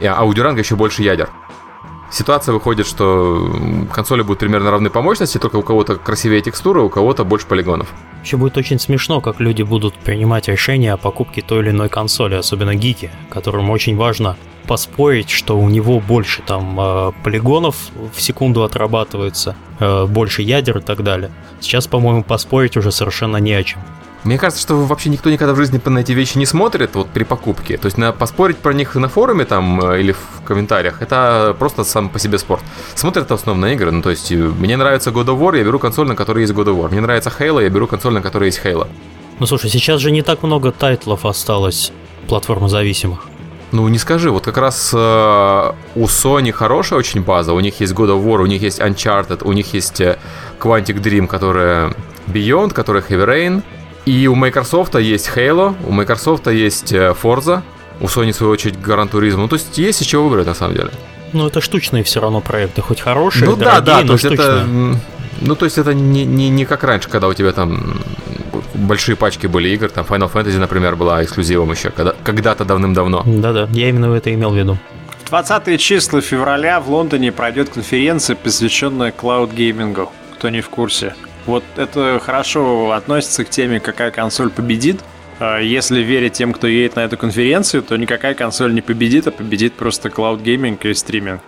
А 0.00 0.24
у 0.24 0.32
Durango 0.32 0.60
еще 0.60 0.76
больше 0.76 1.02
ядер. 1.02 1.28
Ситуация 2.12 2.52
выходит, 2.52 2.86
что 2.86 3.50
консоли 3.92 4.22
будут 4.22 4.38
примерно 4.38 4.70
равны 4.70 4.90
по 4.90 5.02
мощности, 5.02 5.38
только 5.38 5.56
у 5.56 5.62
кого-то 5.62 5.96
красивее 5.96 6.40
текстура, 6.40 6.80
у 6.82 6.88
кого-то 6.88 7.24
больше 7.24 7.48
полигонов. 7.48 7.88
Еще 8.22 8.36
будет 8.36 8.56
очень 8.56 8.78
смешно, 8.78 9.20
как 9.20 9.40
люди 9.40 9.62
будут 9.62 9.94
принимать 9.94 10.46
решения 10.46 10.92
о 10.92 10.96
покупке 10.96 11.42
той 11.42 11.62
или 11.62 11.70
иной 11.70 11.88
консоли, 11.88 12.36
особенно 12.36 12.76
гики, 12.76 13.10
которым 13.30 13.70
очень 13.70 13.96
важно 13.96 14.36
поспорить, 14.66 15.30
что 15.30 15.58
у 15.58 15.68
него 15.68 16.00
больше 16.00 16.42
там 16.42 16.78
э, 16.80 17.12
полигонов 17.22 17.76
в 18.14 18.20
секунду 18.20 18.62
отрабатывается, 18.64 19.54
э, 19.80 20.06
больше 20.06 20.42
ядер 20.42 20.78
и 20.78 20.80
так 20.80 21.02
далее. 21.02 21.30
Сейчас, 21.60 21.86
по-моему, 21.86 22.22
поспорить 22.22 22.76
уже 22.76 22.92
совершенно 22.92 23.38
не 23.38 23.52
о 23.52 23.62
чем. 23.62 23.80
Мне 24.24 24.38
кажется, 24.38 24.62
что 24.62 24.76
вообще 24.76 25.10
никто 25.10 25.28
никогда 25.28 25.52
в 25.52 25.56
жизни 25.56 25.78
на 25.84 25.98
эти 25.98 26.12
вещи 26.12 26.38
не 26.38 26.46
смотрит 26.46 26.94
вот 26.94 27.08
при 27.10 27.24
покупке. 27.24 27.76
То 27.76 27.86
есть 27.86 27.98
на 27.98 28.10
поспорить 28.12 28.56
про 28.56 28.72
них 28.72 28.94
на 28.94 29.08
форуме 29.08 29.44
там 29.44 29.80
э, 29.80 30.00
или 30.00 30.12
в 30.12 30.42
комментариях, 30.44 31.02
это 31.02 31.54
просто 31.58 31.84
сам 31.84 32.08
по 32.08 32.18
себе 32.18 32.38
спорт. 32.38 32.62
Смотрят 32.94 33.30
на 33.46 33.72
игры. 33.72 33.90
Ну, 33.90 34.00
то 34.00 34.10
есть 34.10 34.30
мне 34.30 34.76
нравится 34.76 35.10
God 35.10 35.26
of 35.26 35.38
War, 35.38 35.56
я 35.58 35.64
беру 35.64 35.78
консоль, 35.78 36.08
на 36.08 36.16
которой 36.16 36.40
есть 36.40 36.54
God 36.54 36.66
of 36.66 36.80
War. 36.80 36.90
Мне 36.90 37.02
нравится 37.02 37.30
Halo, 37.38 37.62
я 37.62 37.68
беру 37.68 37.86
консоль, 37.86 38.14
на 38.14 38.22
которой 38.22 38.46
есть 38.46 38.60
Halo. 38.64 38.88
Ну 39.40 39.46
слушай, 39.46 39.68
сейчас 39.68 40.00
же 40.00 40.10
не 40.10 40.22
так 40.22 40.42
много 40.42 40.72
тайтлов 40.72 41.26
осталось 41.26 41.92
платформозависимых. 42.28 43.26
Ну, 43.74 43.88
не 43.88 43.98
скажи, 43.98 44.30
вот 44.30 44.44
как 44.44 44.56
раз 44.56 44.92
э, 44.94 45.72
у 45.96 46.04
Sony 46.04 46.52
хорошая 46.52 46.96
очень 46.96 47.22
база, 47.22 47.52
у 47.54 47.58
них 47.58 47.80
есть 47.80 47.92
God 47.92 48.10
of 48.10 48.24
War, 48.24 48.40
у 48.40 48.46
них 48.46 48.62
есть 48.62 48.80
Uncharted, 48.80 49.42
у 49.42 49.52
них 49.52 49.74
есть 49.74 50.00
э, 50.00 50.16
Quantic 50.60 51.02
Dream, 51.02 51.26
которая 51.26 51.92
Beyond, 52.28 52.72
которая 52.72 53.02
Heavy 53.02 53.26
Rain, 53.26 53.62
и 54.06 54.28
у 54.28 54.36
Microsoft 54.36 54.94
есть 54.94 55.28
Halo, 55.34 55.74
у 55.88 55.90
Microsoft 55.90 56.46
есть 56.46 56.92
э, 56.92 57.16
Forza, 57.20 57.62
у 58.00 58.04
Sony, 58.04 58.30
в 58.30 58.36
свою 58.36 58.52
очередь, 58.52 58.76
Gran 58.76 59.10
Turismo. 59.10 59.38
Ну, 59.38 59.48
то 59.48 59.56
есть 59.56 59.76
есть 59.76 60.02
из 60.02 60.06
чего 60.06 60.28
выбрать, 60.28 60.46
на 60.46 60.54
самом 60.54 60.76
деле. 60.76 60.90
Ну, 61.32 61.48
это 61.48 61.60
штучные 61.60 62.04
все 62.04 62.20
равно 62.20 62.40
проекты, 62.40 62.80
хоть 62.80 63.00
хорошие, 63.00 63.50
ну, 63.50 63.56
дорогие, 63.56 63.80
да, 63.80 63.96
да, 63.96 64.00
но 64.02 64.06
то 64.06 64.12
есть 64.12 64.24
штучные. 64.24 64.48
это, 64.50 64.66
ну, 65.40 65.54
то 65.56 65.64
есть 65.64 65.78
это 65.78 65.94
не, 65.94 66.24
не, 66.24 66.48
не 66.48 66.64
как 66.64 66.84
раньше, 66.84 67.08
когда 67.08 67.26
у 67.26 67.34
тебя 67.34 67.50
там 67.50 68.00
большие 68.74 69.16
пачки 69.16 69.46
были 69.46 69.68
игр, 69.70 69.88
там 69.88 70.04
Final 70.08 70.30
Fantasy, 70.32 70.58
например, 70.58 70.96
была 70.96 71.22
эксклюзивом 71.22 71.70
еще, 71.70 71.90
когда, 71.90 72.14
когда-то 72.24 72.64
давным-давно. 72.64 73.22
Да-да, 73.26 73.68
я 73.72 73.88
именно 73.88 74.12
это 74.14 74.32
имел 74.32 74.50
в 74.50 74.56
виду. 74.56 74.78
В 75.24 75.28
20 75.30 75.80
числа 75.80 76.20
февраля 76.20 76.80
в 76.80 76.90
Лондоне 76.90 77.32
пройдет 77.32 77.70
конференция, 77.70 78.36
посвященная 78.36 79.12
клауд-геймингу. 79.12 80.08
Кто 80.34 80.50
не 80.50 80.60
в 80.60 80.68
курсе. 80.68 81.14
Вот 81.46 81.64
это 81.76 82.20
хорошо 82.22 82.92
относится 82.92 83.44
к 83.44 83.50
теме, 83.50 83.80
какая 83.80 84.10
консоль 84.10 84.50
победит. 84.50 85.00
А 85.40 85.58
Если 85.58 86.00
верить 86.00 86.34
тем, 86.34 86.52
кто 86.52 86.66
едет 86.66 86.96
на 86.96 87.00
эту 87.00 87.16
конференцию, 87.16 87.82
то 87.82 87.96
никакая 87.96 88.34
консоль 88.34 88.72
не 88.74 88.82
победит, 88.82 89.26
а 89.26 89.30
победит 89.30 89.72
просто 89.74 90.08
cloud 90.10 90.44
gaming 90.44 90.84
и 90.86 90.94
стриминг. 90.94 91.40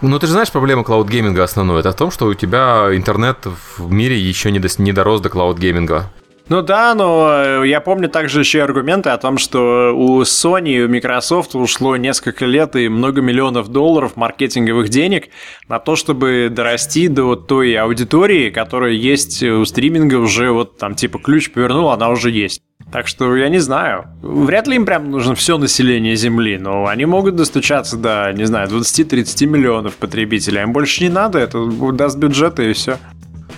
Ну, 0.00 0.18
ты 0.18 0.26
же 0.26 0.32
знаешь, 0.32 0.50
проблема 0.50 0.82
cloud 0.82 1.07
gaming 1.07 1.37
а 1.37 1.42
основную. 1.42 1.80
Это 1.80 1.92
в 1.92 1.96
том, 1.96 2.10
что 2.10 2.26
у 2.26 2.34
тебя 2.34 2.88
интернет 2.92 3.38
в 3.78 3.90
мире 3.90 4.18
еще 4.18 4.50
не, 4.50 4.58
дос- 4.58 4.80
не 4.80 4.92
дорос 4.92 5.20
до 5.20 5.28
cloud 5.28 5.57
gaming 5.57 5.92
а. 5.92 6.04
Ну 6.48 6.60
да, 6.60 6.94
но 6.94 7.30
э, 7.32 7.68
я 7.68 7.80
помню 7.80 8.10
также 8.10 8.40
еще 8.40 8.58
и 8.58 8.60
аргументы 8.60 9.08
о 9.08 9.16
том, 9.16 9.38
что 9.38 9.94
у 9.96 10.20
Sony 10.22 10.72
и 10.72 10.82
у 10.82 10.88
Microsoft 10.88 11.54
ушло 11.54 11.96
несколько 11.96 12.44
лет 12.44 12.76
и 12.76 12.88
много 12.88 13.22
миллионов 13.22 13.68
долларов 13.68 14.16
маркетинговых 14.16 14.90
денег 14.90 15.30
на 15.68 15.78
то, 15.78 15.96
чтобы 15.96 16.48
дорасти 16.50 17.08
до 17.08 17.34
той 17.34 17.74
аудитории, 17.76 18.50
которая 18.50 18.92
есть 18.92 19.42
у 19.42 19.64
стриминга 19.64 20.16
уже 20.16 20.50
вот 20.50 20.76
там 20.76 20.94
типа 20.94 21.18
ключ 21.18 21.50
повернул, 21.50 21.90
она 21.90 22.10
уже 22.10 22.30
есть. 22.30 22.60
Так 22.92 23.08
что 23.08 23.34
я 23.34 23.48
не 23.48 23.58
знаю. 23.58 24.04
Вряд 24.20 24.68
ли 24.68 24.76
им 24.76 24.84
прям 24.84 25.10
нужно 25.10 25.34
все 25.34 25.56
население 25.56 26.14
Земли, 26.14 26.58
но 26.58 26.86
они 26.86 27.06
могут 27.06 27.36
достучаться 27.36 27.96
до, 27.96 28.30
не 28.34 28.44
знаю, 28.44 28.68
20-30 28.68 29.46
миллионов 29.46 29.96
потребителей. 29.96 30.62
Им 30.62 30.74
больше 30.74 31.02
не 31.02 31.08
надо, 31.08 31.38
это 31.38 31.64
даст 31.92 32.18
бюджета 32.18 32.62
и 32.62 32.74
все. 32.74 32.98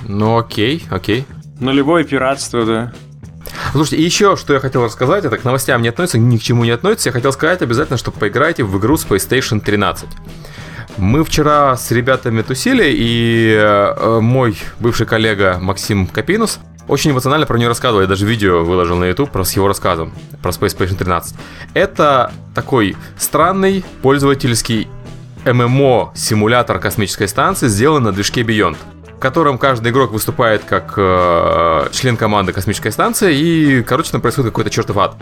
Ну, 0.09 0.39
окей, 0.39 0.85
окей. 0.89 1.25
Нулевое 1.61 2.05
пиратство, 2.05 2.65
да. 2.65 2.93
Слушайте, 3.73 4.05
еще, 4.05 4.37
что 4.37 4.53
я 4.55 4.61
хотел 4.61 4.85
рассказать, 4.85 5.25
это 5.25 5.39
к 5.39 5.45
новостям 5.45 5.83
не 5.83 5.89
относится, 5.89 6.19
ни 6.19 6.37
к 6.37 6.43
чему 6.43 6.65
не 6.65 6.71
относится. 6.71 7.09
Я 7.09 7.13
хотел 7.13 7.33
сказать 7.33 7.63
обязательно, 7.63 7.97
что 7.97 8.11
поиграйте 8.11 8.65
в 8.65 8.79
игру 8.79 8.97
Space 8.97 9.29
Station 9.29 9.61
13. 9.61 10.09
Мы 10.99 11.25
вчера 11.25 11.77
с 11.77 11.91
ребятами 11.91 12.43
тусили, 12.43 12.87
и 12.89 13.55
э, 13.59 14.21
мой 14.21 14.59
бывший 14.81 15.07
коллега 15.07 15.59
Максим 15.61 16.07
Капинус 16.07 16.59
очень 16.89 17.11
эмоционально 17.11 17.47
про 17.47 17.59
нее 17.59 17.69
рассказывал. 17.69 18.03
Я 18.03 18.07
даже 18.07 18.27
видео 18.27 18.65
выложил 18.65 18.97
на 18.97 19.05
YouTube 19.05 19.31
про, 19.31 19.45
с 19.45 19.53
его 19.55 19.69
рассказом 19.69 20.15
про 20.43 20.51
Space 20.53 20.77
Station 20.77 20.97
13. 20.97 21.35
Это 21.75 22.33
такой 22.55 22.97
странный 23.19 23.85
пользовательский 24.03 24.89
ММО-симулятор 25.45 26.79
космической 26.79 27.29
станции, 27.29 27.69
сделан 27.69 28.05
на 28.05 28.13
движке 28.13 28.43
Beyond 28.43 28.77
в 29.17 29.19
котором 29.19 29.57
каждый 29.57 29.93
игрок 29.93 30.13
выступает 30.13 30.65
как 30.65 30.95
э, 30.97 31.89
член 31.93 32.17
команды 32.17 32.53
космической 32.53 32.91
станции, 32.91 33.35
и, 33.35 33.83
короче, 33.83 34.13
там 34.13 34.21
происходит 34.21 34.51
какой-то 34.51 34.71
чертов 34.71 34.99
ад. 34.99 35.17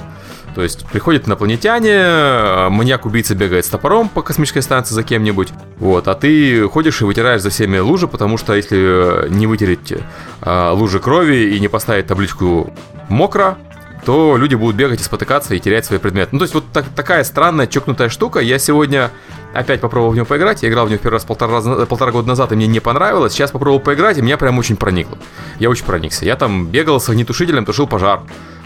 То 0.54 0.62
есть 0.62 0.84
приходят 0.86 1.28
инопланетяне, 1.28 1.92
э, 1.92 2.68
маньяк-убийца 2.70 3.34
бегает 3.36 3.64
с 3.64 3.68
топором 3.68 4.08
по 4.08 4.22
космической 4.22 4.62
станции 4.62 4.94
за 4.94 5.04
кем-нибудь, 5.04 5.50
вот, 5.78 6.08
а 6.08 6.14
ты 6.14 6.68
ходишь 6.68 7.00
и 7.02 7.04
вытираешь 7.04 7.40
за 7.40 7.50
всеми 7.50 7.78
лужи, 7.78 8.08
потому 8.08 8.36
что 8.36 8.54
если 8.54 9.28
не 9.30 9.46
вытереть 9.46 9.92
э, 9.92 10.70
лужи 10.72 10.98
крови 10.98 11.54
и 11.54 11.60
не 11.60 11.68
поставить 11.68 12.06
табличку 12.06 12.72
«мокро», 13.08 13.58
то 14.04 14.36
люди 14.36 14.54
будут 14.54 14.76
бегать 14.76 15.00
и 15.00 15.04
спотыкаться 15.04 15.54
и 15.54 15.60
терять 15.60 15.84
свои 15.84 15.98
предметы. 15.98 16.30
Ну, 16.32 16.38
то 16.38 16.44
есть 16.44 16.54
вот 16.54 16.64
так, 16.72 16.86
такая 16.94 17.24
странная, 17.24 17.66
чокнутая 17.66 18.08
штука. 18.08 18.40
Я 18.40 18.58
сегодня 18.58 19.10
опять 19.54 19.80
попробовал 19.80 20.12
в 20.12 20.16
него 20.16 20.26
поиграть. 20.26 20.62
Я 20.62 20.68
играл 20.68 20.86
в 20.86 20.90
него 20.90 20.98
первый 20.98 21.14
раз 21.14 21.24
полтора, 21.24 21.52
раза- 21.54 21.86
полтора 21.86 22.12
года 22.12 22.28
назад, 22.28 22.52
и 22.52 22.56
мне 22.56 22.66
не 22.66 22.80
понравилось. 22.80 23.32
Сейчас 23.32 23.50
попробовал 23.50 23.80
поиграть, 23.80 24.18
и 24.18 24.22
меня 24.22 24.36
прям 24.36 24.58
очень 24.58 24.76
проникло. 24.76 25.18
Я 25.58 25.70
очень 25.70 25.84
проникся. 25.86 26.24
Я 26.24 26.36
там 26.36 26.66
бегал 26.66 27.00
с 27.00 27.08
огнетушителем, 27.08 27.64
тушил 27.64 27.86
пожар. 27.86 28.20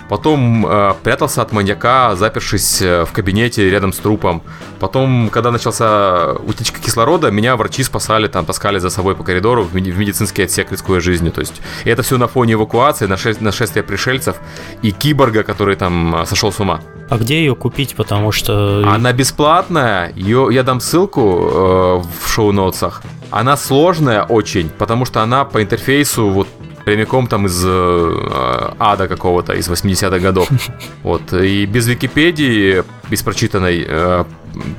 Потом 0.09 0.67
э, 0.67 0.95
прятался 1.03 1.43
от 1.43 1.53
маньяка, 1.53 2.17
запершись 2.17 2.81
э, 2.81 3.05
в 3.05 3.13
кабинете 3.13 3.69
рядом 3.71 3.93
с 3.93 3.99
трупом. 3.99 4.43
Потом, 4.81 5.29
когда 5.31 5.51
начался 5.51 6.33
утечка 6.47 6.81
кислорода, 6.81 7.31
меня 7.31 7.57
врачи 7.57 7.83
спасали, 7.83 8.27
там 8.27 8.47
таскали 8.47 8.79
за 8.79 8.91
собой 8.91 9.15
по 9.15 9.25
коридору 9.25 9.65
в, 9.65 9.73
в 9.73 9.75
медицинский 9.75 10.43
отсек, 10.43 10.73
рискуя 10.73 11.01
жизнью. 11.01 11.33
То 11.33 11.41
есть 11.41 11.61
и 11.85 11.91
это 11.91 12.03
все 12.03 12.17
на 12.17 12.29
фоне 12.29 12.55
эвакуации, 12.55 13.07
наше- 13.07 13.37
нашествия 13.41 13.83
пришельцев 13.83 14.37
и 14.83 14.91
киборга, 14.93 15.43
который 15.43 15.77
там 15.77 16.15
э, 16.23 16.27
сошел 16.27 16.53
с 16.53 16.61
ума. 16.61 16.81
А 17.11 17.17
где 17.19 17.39
ее 17.41 17.55
купить, 17.55 17.95
потому 17.97 18.33
что... 18.33 18.83
Она 18.87 19.13
бесплатная, 19.13 20.13
ее, 20.15 20.49
я 20.51 20.63
дам 20.63 20.81
ссылку 20.81 21.21
э, 21.21 22.03
в 22.23 22.29
шоу-ноутсах. 22.29 23.03
Она 23.31 23.57
сложная 23.57 24.25
очень, 24.25 24.71
потому 24.71 25.05
что 25.05 25.23
она 25.23 25.45
по 25.45 25.63
интерфейсу 25.63 26.29
вот 26.29 26.49
прямиком 26.89 27.27
там 27.27 27.45
из 27.47 27.63
э, 27.67 28.73
ада 28.79 29.09
какого-то, 29.09 29.53
из 29.53 29.69
80-х 29.69 30.19
годов. 30.19 30.49
Вот, 31.03 31.33
и 31.33 31.67
без 31.67 31.87
Википедии, 31.87 32.83
без 33.11 33.23
прочитанной, 33.23 33.85
э, 33.87 34.25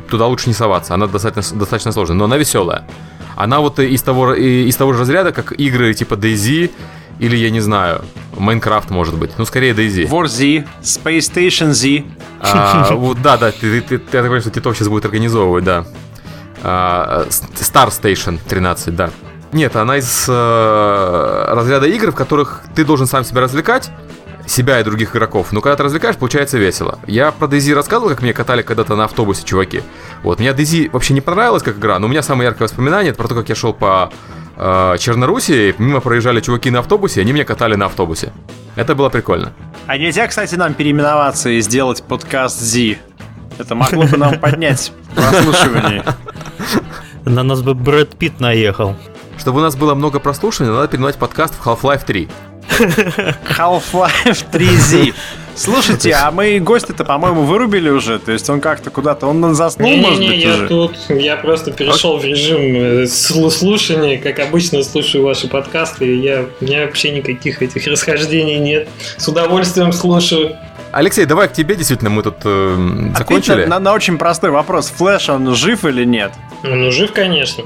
туда 0.10 0.26
лучше 0.26 0.48
не 0.50 0.56
соваться. 0.56 0.94
Она 0.94 1.06
достаточно, 1.08 1.58
достаточно 1.60 1.92
сложная, 1.92 2.18
но 2.18 2.26
она 2.26 2.38
веселая. 2.38 2.84
Она 3.36 3.60
вот 3.60 3.80
из 3.80 4.02
того, 4.02 4.34
и- 4.34 4.68
из 4.68 4.76
того 4.76 4.94
же 4.94 5.00
разряда, 5.00 5.32
как 5.32 5.52
игры 5.60 5.94
типа 5.94 6.16
DayZ, 6.16 6.70
или, 7.20 7.38
я 7.38 7.52
не 7.52 7.62
знаю, 7.62 8.02
Майнкрафт, 8.38 8.90
может 8.90 9.16
быть. 9.16 9.32
Ну, 9.38 9.46
скорее 9.46 9.74
DayZ. 9.74 10.10
War 10.10 10.28
Z, 10.28 10.64
Space 10.82 11.32
Station 11.34 11.74
Z. 11.74 12.04
А, 12.42 12.88
вот, 12.96 13.22
да, 13.22 13.38
да, 13.38 13.52
ты, 13.52 13.82
ты, 13.82 13.82
ты, 13.82 13.94
я 13.96 14.00
так 14.00 14.22
понимаю, 14.22 14.42
что 14.42 14.50
Титов 14.50 14.76
сейчас 14.76 14.88
будет 14.88 15.06
организовывать, 15.06 15.64
да. 15.64 15.86
А, 16.64 17.26
Star 17.30 17.90
Station 17.90 18.40
13, 18.48 18.96
да. 18.96 19.12
Нет, 19.52 19.76
она 19.76 19.98
из 19.98 20.26
э, 20.28 21.46
разряда 21.50 21.88
игр, 21.88 22.12
в 22.12 22.16
которых 22.16 22.62
ты 22.76 22.86
должен 22.86 23.08
сам 23.08 23.24
себя 23.24 23.42
развлекать, 23.42 23.90
себя 24.46 24.80
и 24.80 24.84
других 24.84 25.16
игроков. 25.16 25.52
Но 25.52 25.62
когда 25.62 25.78
ты 25.78 25.84
развлекаешь, 25.84 26.18
получается 26.18 26.58
весело. 26.58 27.00
Я 27.08 27.32
про 27.32 27.48
DayZ 27.48 27.74
рассказывал, 27.74 28.10
как 28.10 28.22
меня 28.22 28.34
катали 28.34 28.62
когда-то 28.62 28.96
на 28.96 29.06
автобусе 29.06 29.44
чуваки. 29.46 29.82
Вот, 30.24 30.40
мне 30.40 30.50
DayZ 30.50 30.92
вообще 30.92 31.14
не 31.14 31.22
понравилась 31.22 31.64
как 31.64 31.78
игра, 31.78 31.98
но 32.00 32.08
у 32.08 32.10
меня 32.10 32.22
самое 32.22 32.48
яркое 32.48 32.68
воспоминание 32.68 33.12
это 33.12 33.18
про 33.18 33.28
то, 33.28 33.36
как 33.36 33.50
я 33.50 33.56
шел 33.56 33.74
по 33.74 34.12
э, 34.56 34.96
Черноруссии, 35.00 35.74
мимо 35.78 36.00
проезжали 36.00 36.42
чуваки 36.42 36.70
на 36.70 36.80
автобусе, 36.80 37.20
и 37.20 37.24
они 37.24 37.32
меня 37.32 37.46
катали 37.46 37.76
на 37.76 37.86
автобусе. 37.86 38.32
Это 38.76 38.94
было 38.96 39.10
прикольно. 39.10 39.54
А 39.88 39.98
нельзя, 39.98 40.28
кстати, 40.28 40.56
нам 40.56 40.74
переименоваться 40.74 41.50
и 41.50 41.62
сделать 41.62 42.04
подкаст 42.04 42.60
Z? 42.60 42.98
Это 43.58 43.76
могло 43.76 44.04
бы 44.06 44.18
нам 44.18 44.40
поднять 44.40 44.92
прослушивание. 45.16 46.04
На 47.26 47.44
нас 47.44 47.62
бы 47.62 47.74
Брэд 47.74 48.16
Питт 48.16 48.40
наехал. 48.40 48.96
Чтобы 49.40 49.60
у 49.60 49.62
нас 49.62 49.76
было 49.76 49.96
много 49.96 50.20
прослушиваний, 50.20 50.74
надо 50.74 50.88
переименовать 50.90 51.16
подкаст 51.16 51.54
в 51.56 51.66
Half-Life 51.66 52.04
3. 52.06 52.28
Half-Life 53.58 54.46
3Z. 54.52 55.14
Слушайте, 55.56 56.14
а 56.14 56.32
мы 56.32 56.60
гости-то, 56.60 57.06
по-моему, 57.06 57.44
вырубили 57.44 57.90
уже. 57.90 58.20
То 58.20 58.34
есть 58.34 58.50
он 58.50 58.60
как-то 58.62 58.90
куда-то, 58.90 59.28
он 59.28 59.56
заснул, 59.56 59.90
не, 59.90 59.98
может 59.98 60.20
не, 60.20 60.28
быть, 60.28 60.44
я 60.44 60.54
уже? 60.54 60.68
тут, 60.68 60.98
я 61.10 61.36
просто 61.38 61.72
перешел 61.72 62.18
в 62.18 62.24
режим 62.26 62.60
э, 62.60 63.04
слу- 63.04 63.50
слушания, 63.50 64.18
как 64.18 64.40
обычно 64.40 64.84
слушаю 64.84 65.24
ваши 65.24 65.48
подкасты, 65.48 66.06
и 66.06 66.20
я, 66.20 66.46
у 66.60 66.64
меня 66.64 66.86
вообще 66.86 67.12
никаких 67.12 67.62
этих 67.62 67.88
расхождений 67.88 68.60
нет. 68.60 68.88
С 69.18 69.28
удовольствием 69.28 69.92
слушаю. 69.94 70.56
Алексей, 70.92 71.26
давай 71.26 71.48
к 71.48 71.54
тебе, 71.54 71.76
действительно, 71.76 72.10
мы 72.10 72.24
тут 72.24 72.38
э, 72.44 72.74
Ответь 73.14 73.18
закончили. 73.18 73.66
На, 73.66 73.80
на 73.80 73.94
очень 73.94 74.18
простой 74.18 74.52
вопрос. 74.52 74.92
Флэш, 74.98 75.30
он 75.30 75.56
жив 75.56 75.86
или 75.86 76.04
нет? 76.04 76.32
Ну, 76.64 76.92
жив, 76.92 77.12
конечно. 77.14 77.64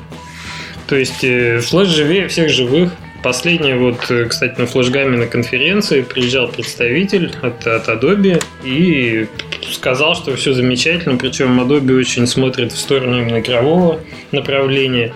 То 0.88 0.96
есть 0.96 1.24
э, 1.24 1.60
Флэш 1.60 1.88
живее 1.88 2.28
всех 2.28 2.50
живых. 2.50 2.92
Последний 3.24 3.74
вот, 3.74 4.10
э, 4.10 4.25
кстати, 4.25 4.60
на 4.60 4.68
флешгаме 4.68 5.18
на 5.18 5.28
конференции 5.28 6.02
приезжал 6.02 6.50
представитель 6.50 7.32
от, 7.42 7.66
от 7.66 7.88
Adobe 7.88 8.44
и 8.66 9.28
сказал, 9.72 10.16
что 10.16 10.36
все 10.36 10.54
замечательно, 10.54 11.18
причем 11.18 11.60
Adobe 11.62 11.98
очень 11.98 12.28
смотрит 12.28 12.74
в 12.74 12.78
сторону 12.78 13.22
именно 13.22 13.40
игрового 13.40 14.00
направления. 14.32 15.13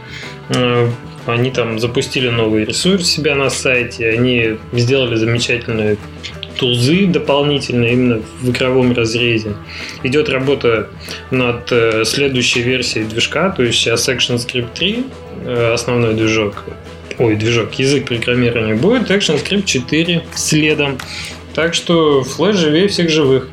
Э, 0.50 0.90
Они 1.26 1.52
там 1.52 1.78
запустили 1.80 2.30
новый 2.30 2.64
ресурс 2.64 3.06
себя 3.10 3.36
на 3.36 3.50
сайте, 3.50 4.10
они 4.10 4.58
сделали 4.72 5.16
замечательные 5.16 5.98
тулзы 6.58 7.06
дополнительные 7.06 7.94
именно 7.94 8.22
в 8.42 8.50
игровом 8.50 8.94
разрезе. 8.94 9.54
Идет 10.04 10.30
работа 10.30 10.90
над 11.32 11.72
э, 11.72 12.04
следующей 12.06 12.62
версией 12.62 13.06
движка, 13.06 13.50
то 13.50 13.64
есть 13.64 13.78
сейчас 13.78 14.08
ActionScript 14.10 14.70
3, 14.74 14.94
э, 14.96 15.27
основной 15.74 16.14
движок, 16.14 16.64
ой, 17.18 17.36
движок, 17.36 17.74
язык 17.74 18.08
программирования 18.08 18.76
будет, 18.76 19.10
ActionScript 19.10 19.64
4 19.64 20.26
следом. 20.34 20.98
Так 21.54 21.74
что 21.74 22.22
Flash 22.22 22.54
живее 22.54 22.88
всех 22.88 23.10
живых. 23.10 23.50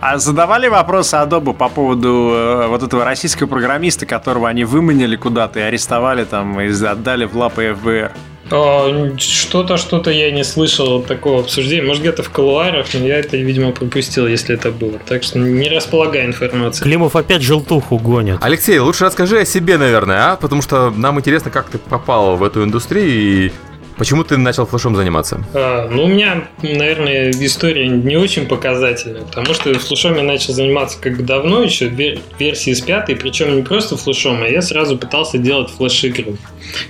А 0.00 0.18
задавали 0.18 0.68
вопросы 0.68 1.14
Adobe 1.14 1.54
по 1.54 1.68
поводу 1.70 2.32
э, 2.34 2.66
вот 2.68 2.82
этого 2.82 3.04
российского 3.04 3.46
программиста, 3.46 4.04
которого 4.04 4.48
они 4.48 4.64
выманили 4.64 5.16
куда-то 5.16 5.60
и 5.60 5.62
арестовали 5.62 6.24
там 6.24 6.60
и 6.60 6.68
отдали 6.68 7.24
в 7.24 7.34
лапы 7.36 7.74
ФБР? 7.74 8.12
Что-то, 8.46 9.76
что-то 9.76 10.10
я 10.10 10.30
не 10.30 10.44
слышал 10.44 11.02
такого 11.02 11.40
обсуждения. 11.40 11.82
Может, 11.82 12.02
где-то 12.02 12.22
в 12.22 12.30
колуарах, 12.30 12.86
но 12.92 13.06
я 13.06 13.18
это, 13.18 13.36
видимо, 13.36 13.72
пропустил, 13.72 14.26
если 14.26 14.54
это 14.54 14.70
было. 14.70 14.98
Так 15.06 15.22
что 15.22 15.38
не 15.38 15.68
располагаю 15.68 16.26
информацией. 16.26 16.84
Климов 16.84 17.16
опять 17.16 17.42
желтуху 17.42 17.98
гонит. 17.98 18.38
Алексей, 18.40 18.78
лучше 18.78 19.04
расскажи 19.04 19.40
о 19.40 19.44
себе, 19.44 19.78
наверное, 19.78 20.32
а? 20.32 20.36
Потому 20.36 20.62
что 20.62 20.90
нам 20.90 21.18
интересно, 21.18 21.50
как 21.50 21.68
ты 21.68 21.78
попал 21.78 22.36
в 22.36 22.42
эту 22.42 22.64
индустрию 22.64 23.08
и 23.08 23.52
почему 23.96 24.24
ты 24.24 24.36
начал 24.36 24.66
флешом 24.66 24.96
заниматься. 24.96 25.44
А, 25.54 25.88
ну, 25.88 26.04
у 26.04 26.08
меня, 26.08 26.48
наверное, 26.62 27.30
история 27.30 27.88
не 27.88 28.16
очень 28.16 28.46
показательная, 28.46 29.22
потому 29.22 29.54
что 29.54 29.72
флешом 29.78 30.16
я 30.16 30.22
начал 30.22 30.52
заниматься 30.52 30.98
как 31.00 31.24
давно, 31.24 31.62
еще 31.62 31.86
вер- 31.88 32.20
версии 32.38 32.72
с 32.72 32.80
пятой, 32.80 33.16
причем 33.16 33.56
не 33.56 33.62
просто 33.62 33.96
флешом, 33.96 34.42
а 34.42 34.48
я 34.48 34.62
сразу 34.62 34.98
пытался 34.98 35.38
делать 35.38 35.70
флеш-игры, 35.70 36.36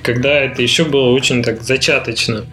когда 0.03 0.41
это 0.41 0.63
еще 0.63 0.85
было 0.85 1.11
очень 1.11 1.43
так 1.43 1.63
зачаточно. 1.63 2.45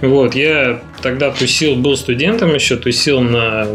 Вот, 0.00 0.34
я 0.34 0.82
тогда 1.02 1.30
тусил, 1.30 1.76
был 1.76 1.96
студентом 1.96 2.54
еще, 2.54 2.76
тусил 2.76 3.20
на 3.20 3.66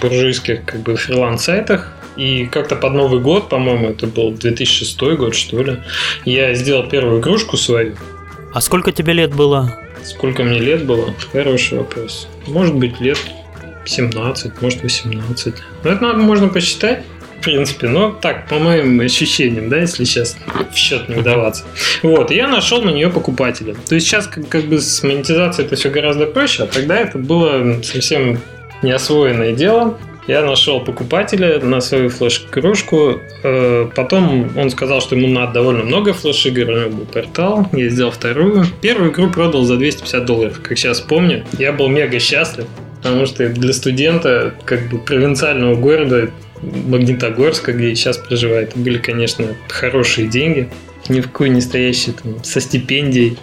буржуйских 0.00 0.64
как 0.64 0.80
бы 0.80 0.96
фриланс-сайтах, 0.96 1.92
и 2.16 2.46
как-то 2.46 2.74
под 2.74 2.94
Новый 2.94 3.20
год, 3.20 3.48
по-моему, 3.48 3.90
это 3.90 4.08
был 4.08 4.32
2006 4.32 5.00
год, 5.16 5.36
что 5.36 5.62
ли, 5.62 5.76
я 6.24 6.52
сделал 6.54 6.88
первую 6.88 7.20
игрушку 7.20 7.56
свою, 7.56 7.94
А 8.52 8.60
сколько 8.60 8.92
тебе 8.92 9.12
лет 9.12 9.34
было? 9.34 9.78
Сколько 10.04 10.42
мне 10.42 10.58
лет 10.58 10.86
было? 10.86 11.14
Хороший 11.32 11.78
вопрос. 11.78 12.28
Может 12.46 12.74
быть, 12.74 13.00
лет 13.00 13.18
17, 13.84 14.62
может 14.62 14.82
18. 14.82 15.54
Ну, 15.84 15.90
это 15.90 16.02
надо, 16.02 16.18
можно 16.18 16.48
посчитать, 16.48 17.04
в 17.38 17.44
принципе. 17.44 17.88
Но 17.88 18.10
так, 18.10 18.48
по 18.48 18.58
моим 18.58 19.00
ощущениям, 19.00 19.68
да, 19.68 19.78
если 19.78 20.04
сейчас 20.04 20.36
в 20.72 20.76
счет 20.76 21.08
не 21.08 21.16
вдаваться. 21.16 21.64
Вот, 22.02 22.30
я 22.30 22.48
нашел 22.48 22.82
на 22.82 22.90
нее 22.90 23.10
покупателя. 23.10 23.74
То 23.86 23.94
есть 23.94 24.06
сейчас 24.06 24.26
как, 24.26 24.48
как 24.48 24.64
бы 24.64 24.80
с 24.80 25.02
монетизацией 25.02 25.66
это 25.66 25.76
все 25.76 25.90
гораздо 25.90 26.26
проще, 26.26 26.64
а 26.64 26.66
тогда 26.66 26.98
это 26.98 27.18
было 27.18 27.82
совсем 27.82 28.40
неосвоенное 28.82 29.52
дело. 29.52 29.98
Я 30.28 30.44
нашел 30.44 30.80
покупателя 30.80 31.58
на 31.58 31.80
свою 31.80 32.10
флеш-игрушку. 32.10 33.18
Э, 33.42 33.88
Потом 33.96 34.50
он 34.58 34.68
сказал, 34.68 35.00
что 35.00 35.16
ему 35.16 35.26
надо 35.26 35.54
довольно 35.54 35.84
много 35.84 36.12
флеш-игр. 36.12 36.68
У 36.68 36.78
него 36.78 36.90
был 36.90 37.06
портал. 37.06 37.66
Я 37.72 37.88
сделал 37.88 38.10
вторую. 38.10 38.66
Первую 38.82 39.10
игру 39.10 39.30
продал 39.30 39.64
за 39.64 39.78
250 39.78 40.26
долларов, 40.26 40.60
как 40.62 40.76
сейчас 40.76 41.00
помню. 41.00 41.46
Я 41.58 41.72
был 41.72 41.88
мега 41.88 42.18
счастлив, 42.18 42.66
потому 42.98 43.24
что 43.24 43.48
для 43.48 43.72
студента 43.72 44.54
как 44.66 44.90
бы 44.90 44.98
провинциального 44.98 45.74
города 45.76 46.30
Магнитогорска, 46.60 47.72
где 47.72 47.94
сейчас 47.94 48.18
проживаю, 48.18 48.64
это 48.64 48.78
были, 48.78 48.98
конечно, 48.98 49.46
хорошие 49.68 50.28
деньги. 50.28 50.68
Ни 51.08 51.20
в 51.20 51.28
какой 51.28 51.48
не 51.48 51.62
стоящие 51.62 52.14
там 52.14 52.44
со 52.44 52.60
стипендией. 52.60 53.38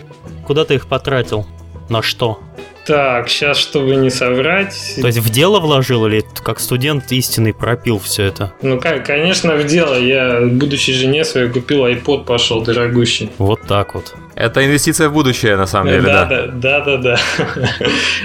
Куда 0.45 0.65
ты 0.65 0.75
их 0.75 0.85
потратил? 0.85 1.47
На 1.89 2.03
что? 2.03 2.39
Так, 2.85 3.29
сейчас, 3.29 3.57
чтобы 3.57 3.95
не 3.95 4.09
соврать, 4.11 4.75
То 5.01 5.07
есть 5.07 5.17
в 5.17 5.29
дело 5.29 5.59
вложил 5.59 6.05
или 6.05 6.23
как 6.43 6.59
студент 6.59 7.11
истинный 7.11 7.53
пропил 7.53 7.97
все 7.99 8.23
это? 8.23 8.53
Ну, 8.61 8.79
как, 8.79 9.05
конечно, 9.05 9.55
в 9.55 9.65
дело. 9.65 9.95
Я, 9.95 10.41
будучи 10.41 10.93
жене 10.93 11.25
своей, 11.25 11.49
купил 11.49 11.85
iPod, 11.85 12.25
пошел 12.25 12.61
дорогущий. 12.61 13.31
Вот 13.39 13.61
так 13.67 13.95
вот. 13.95 14.13
Это 14.35 14.65
инвестиция 14.65 15.09
в 15.09 15.13
будущее, 15.13 15.55
на 15.55 15.65
самом 15.65 15.89
деле, 15.89 16.01
да. 16.03 16.25
да, 16.25 16.47
да, 16.47 16.79
да, 16.81 16.97
да. 16.97 17.19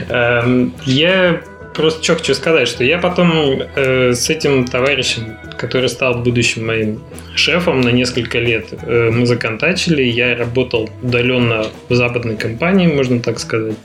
Эм, 0.42 0.74
Я 0.84 1.40
просто 1.74 2.02
что 2.02 2.16
хочу 2.16 2.34
сказать, 2.34 2.68
что 2.68 2.84
я 2.84 2.98
потом 2.98 3.62
э, 3.74 4.12
с 4.12 4.28
этим 4.30 4.66
товарищем, 4.66 5.36
который 5.56 5.88
стал 5.88 6.14
будущим 6.22 6.66
моим 6.66 7.00
шефом 7.34 7.80
на 7.80 7.90
несколько 7.90 8.38
лет, 8.38 8.66
э, 8.72 9.10
мы 9.10 9.26
законтачили, 9.26 10.02
я 10.02 10.36
работал 10.36 10.88
удаленно 11.02 11.66
в 11.88 11.94
западной 11.94 12.36
компании, 12.36 12.86
можно 12.86 13.20
так 13.20 13.38
сказать. 13.38 13.76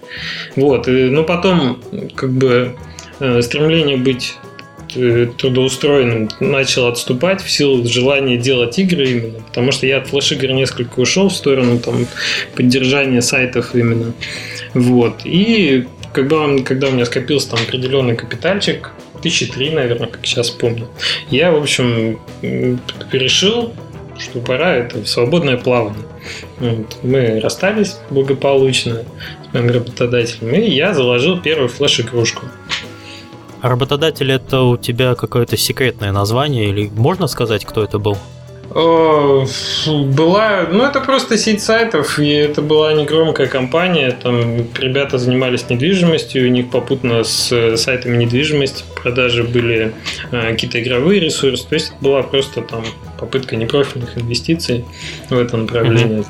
Вот, 0.55 0.87
и, 0.87 1.09
ну 1.09 1.23
потом 1.23 1.81
как 2.15 2.31
бы 2.31 2.75
э, 3.19 3.41
стремление 3.41 3.97
быть 3.97 4.35
э, 4.95 5.27
трудоустроенным 5.37 6.29
начал 6.39 6.87
отступать 6.87 7.41
в 7.41 7.51
силу 7.51 7.85
желания 7.85 8.37
делать 8.37 8.79
игры 8.79 9.05
именно, 9.05 9.39
потому 9.47 9.71
что 9.71 9.85
я 9.85 9.97
от 9.97 10.07
флеш-игр 10.07 10.51
несколько 10.51 10.99
ушел 10.99 11.29
в 11.29 11.33
сторону 11.33 11.79
там 11.79 12.07
поддержания 12.55 13.21
сайтов 13.21 13.75
именно. 13.75 14.13
Вот. 14.73 15.21
И 15.23 15.85
когда, 16.15 16.47
когда 16.63 16.87
у 16.87 16.91
меня 16.91 17.05
скопился 17.05 17.51
там 17.51 17.59
определенный 17.67 18.15
капитальчик, 18.15 18.91
тысячи 19.21 19.45
три, 19.47 19.69
наверное, 19.69 20.07
как 20.07 20.25
сейчас 20.25 20.49
помню, 20.49 20.87
я, 21.29 21.51
в 21.51 21.57
общем, 21.57 22.19
решил, 23.11 23.73
что 24.17 24.39
пора 24.39 24.75
это 24.75 25.05
свободное 25.05 25.57
плавание. 25.57 26.05
Вот. 26.59 26.97
Мы 27.03 27.41
расстались 27.41 27.97
благополучно 28.09 29.03
с 29.49 29.53
моим 29.53 29.69
работодателем, 29.69 30.53
и 30.53 30.69
я 30.69 30.93
заложил 30.93 31.41
первую 31.41 31.67
флеш-игрушку. 31.67 32.45
А 33.61 33.69
работодатель 33.69 34.31
это 34.31 34.61
у 34.61 34.77
тебя 34.77 35.15
какое-то 35.15 35.57
секретное 35.57 36.13
название 36.13 36.69
или 36.69 36.89
можно 36.95 37.27
сказать, 37.27 37.65
кто 37.65 37.83
это 37.83 37.99
был? 37.99 38.17
Фу, 38.69 40.05
Была, 40.05 40.67
ну 40.71 40.83
это 40.83 40.99
просто 40.99 41.37
сеть 41.37 41.61
сайтов, 41.61 42.19
и 42.19 42.29
это 42.29 42.61
была 42.61 42.93
негромкая 42.93 43.47
компания, 43.47 44.11
там 44.11 44.65
ребята 44.79 45.17
занимались 45.17 45.69
недвижимостью, 45.69 46.45
у 46.45 46.49
них 46.49 46.69
попутно 46.71 47.23
с 47.23 47.51
э, 47.51 47.77
сайтами 47.77 48.17
недвижимости 48.17 48.83
продажи 49.01 49.43
были 49.43 49.93
э, 50.31 50.51
какие-то 50.51 50.81
игровые 50.81 51.19
ресурсы, 51.19 51.67
то 51.67 51.75
есть 51.75 51.89
это 51.89 52.03
была 52.03 52.23
просто 52.23 52.61
там 52.61 52.83
попытка 53.19 53.55
непрофильных 53.55 54.17
инвестиций 54.17 54.83
в 55.29 55.37
это 55.37 55.57
направление. 55.57 56.23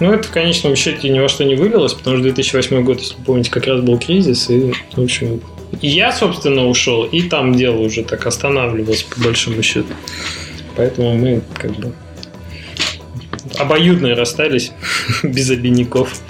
Ну 0.00 0.12
это 0.12 0.28
в 0.28 0.30
конечном 0.30 0.76
счете 0.76 1.08
ни 1.08 1.18
во 1.18 1.28
что 1.28 1.44
не 1.44 1.54
вылилось, 1.54 1.94
потому 1.94 2.16
что 2.16 2.24
2008 2.24 2.84
год, 2.84 3.00
если 3.00 3.16
помните, 3.24 3.50
как 3.50 3.66
раз 3.66 3.80
был 3.80 3.98
кризис, 3.98 4.50
и 4.50 4.72
в 4.94 5.02
общем 5.02 5.40
и 5.80 5.88
я, 5.88 6.12
собственно, 6.12 6.66
ушел, 6.66 7.04
и 7.04 7.22
там 7.22 7.54
дело 7.54 7.78
уже 7.78 8.04
так 8.04 8.26
останавливалось, 8.26 9.02
по 9.02 9.20
большому 9.20 9.62
счету. 9.62 9.92
Поэтому 10.76 11.16
мы 11.16 11.42
как 11.54 11.72
бы 11.72 11.92
обоюдно 13.58 14.14
расстались 14.14 14.72
без 15.22 15.50
обиняков. 15.50 16.20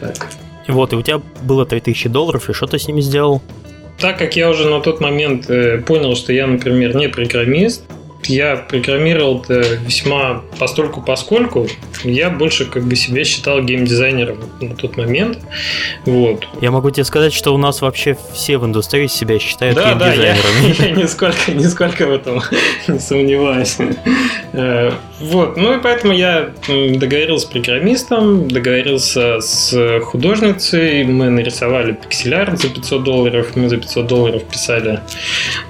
Так. 0.00 0.28
Вот, 0.68 0.92
и 0.92 0.96
у 0.96 1.02
тебя 1.02 1.20
было 1.42 1.66
3000 1.66 2.08
долларов, 2.08 2.48
и 2.48 2.52
что 2.52 2.66
ты 2.66 2.78
с 2.78 2.86
ними 2.86 3.00
сделал? 3.00 3.42
Так 3.98 4.18
как 4.18 4.36
я 4.36 4.48
уже 4.48 4.68
на 4.68 4.80
тот 4.80 5.00
момент 5.00 5.50
э, 5.50 5.78
понял, 5.78 6.16
что 6.16 6.32
я, 6.32 6.46
например, 6.46 6.96
не 6.96 7.08
программист, 7.08 7.84
я 8.26 8.56
программировал 8.56 9.44
весьма 9.48 10.42
постольку 10.58 11.02
поскольку. 11.02 11.66
Я 12.04 12.30
больше 12.30 12.64
как 12.64 12.84
бы 12.84 12.96
себя 12.96 13.24
считал 13.24 13.62
геймдизайнером 13.62 14.38
на 14.60 14.74
тот 14.74 14.96
момент. 14.96 15.38
Вот. 16.04 16.46
Я 16.60 16.70
могу 16.70 16.90
тебе 16.90 17.04
сказать, 17.04 17.32
что 17.32 17.54
у 17.54 17.58
нас 17.58 17.80
вообще 17.80 18.16
все 18.32 18.58
в 18.58 18.64
индустрии 18.64 19.06
себя 19.06 19.38
считают 19.38 19.76
да, 19.76 19.90
геймдизайнерами. 19.90 20.74
Да, 20.78 20.84
я, 20.84 20.88
я 20.94 21.02
нисколько, 21.02 21.52
нисколько 21.52 22.06
в 22.06 22.12
этом 22.12 22.42
не 22.88 22.98
сомневаюсь. 22.98 23.76
Э, 24.52 24.92
вот, 25.20 25.56
ну 25.56 25.76
и 25.76 25.82
поэтому 25.82 26.14
я 26.14 26.50
договорился 26.66 27.46
с 27.46 27.50
программистом, 27.50 28.48
договорился 28.48 29.40
с 29.40 30.00
художницей, 30.00 31.04
мы 31.04 31.28
нарисовали 31.28 31.92
пиксель-арт 31.92 32.58
за 32.58 32.68
500 32.70 33.04
долларов, 33.04 33.54
мы 33.54 33.68
за 33.68 33.76
500 33.76 34.06
долларов 34.06 34.42
писали 34.44 35.00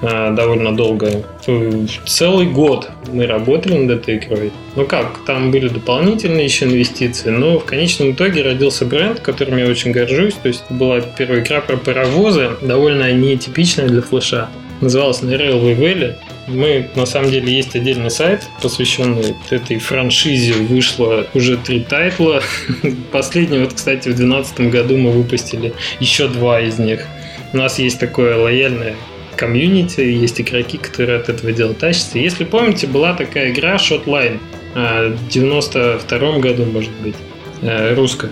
э, 0.02 0.30
довольно 0.34 0.74
долго. 0.74 1.24
Целый 1.44 2.46
год 2.46 2.90
мы 3.12 3.26
работали 3.26 3.78
над 3.78 4.02
этой 4.02 4.16
игрой. 4.16 4.52
Ну 4.76 4.84
как, 4.84 5.24
там 5.26 5.50
были 5.50 5.68
дополнительные 5.68 6.44
еще 6.44 6.66
инвестиции, 6.66 7.30
но 7.30 7.58
в 7.58 7.64
конечном 7.64 8.12
итоге 8.12 8.42
родился 8.42 8.84
бренд, 8.84 9.20
которым 9.20 9.56
я 9.58 9.66
очень 9.66 9.92
горжусь. 9.92 10.34
То 10.34 10.48
есть 10.48 10.64
это 10.66 10.74
была 10.74 11.00
первая 11.00 11.40
игра 11.40 11.60
про 11.60 11.76
паровозы, 11.76 12.50
довольно 12.60 13.12
нетипичная 13.12 13.88
для 13.88 14.02
флеша. 14.02 14.48
Называлась 14.80 15.22
на 15.22 15.30
Railway 15.30 15.76
Valley. 15.76 16.14
Мы, 16.46 16.88
на 16.96 17.06
самом 17.06 17.30
деле, 17.30 17.52
есть 17.52 17.76
отдельный 17.76 18.10
сайт, 18.10 18.48
посвященный 18.62 19.36
этой 19.50 19.78
франшизе. 19.78 20.54
Вышло 20.54 21.26
уже 21.34 21.56
три 21.58 21.80
тайтла. 21.80 22.42
Последний, 23.12 23.58
вот, 23.58 23.74
кстати, 23.74 24.08
в 24.08 24.16
2012 24.16 24.60
году 24.72 24.96
мы 24.96 25.10
выпустили 25.12 25.74
еще 26.00 26.28
два 26.28 26.60
из 26.60 26.78
них. 26.78 27.06
У 27.52 27.56
нас 27.56 27.78
есть 27.78 27.98
такое 27.98 28.36
лояльное 28.36 28.94
комьюнити, 29.40 30.02
есть 30.02 30.38
игроки, 30.38 30.76
которые 30.76 31.18
от 31.18 31.30
этого 31.30 31.50
дела 31.52 31.72
тащатся. 31.72 32.18
Если 32.18 32.44
помните, 32.44 32.86
была 32.86 33.14
такая 33.14 33.50
игра 33.50 33.76
Shotline 33.76 34.38
в 34.74 35.28
92 35.28 36.38
году, 36.38 36.66
может 36.66 36.92
быть, 37.02 37.16
э, 37.62 37.94
русская. 37.94 38.30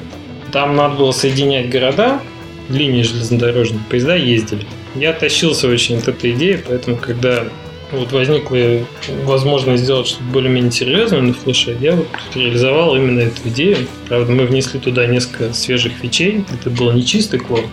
Там 0.53 0.77
надо 0.77 0.97
было 0.97 1.13
соединять 1.13 1.71
города, 1.71 2.21
линии 2.69 3.03
железнодорожные, 3.03 3.81
поезда 3.89 4.15
ездили. 4.17 4.67
Я 4.95 5.15
тащился 5.15 5.67
очень 5.69 5.97
от 5.97 6.09
этой 6.09 6.33
идеи, 6.33 6.63
поэтому 6.67 6.97
когда 6.97 7.45
вот 7.91 8.13
возникла 8.13 8.85
возможность 9.25 9.85
сделать 9.85 10.09
что-то 10.09 10.25
более-менее 10.25 10.71
серьезное 10.71 11.23
на 11.23 11.33
флеше, 11.33 11.77
я 11.81 11.97
вот 11.97 12.09
реализовал 12.35 12.95
именно 12.97 13.21
эту 13.21 13.49
идею. 13.49 13.79
Правда, 14.09 14.31
мы 14.31 14.45
внесли 14.45 14.79
туда 14.79 15.07
несколько 15.07 15.55
свежих 15.55 15.95
фичей. 15.95 16.45
Это 16.53 16.69
был 16.69 16.93
не 16.93 17.05
чистый 17.05 17.41
клон, 17.41 17.65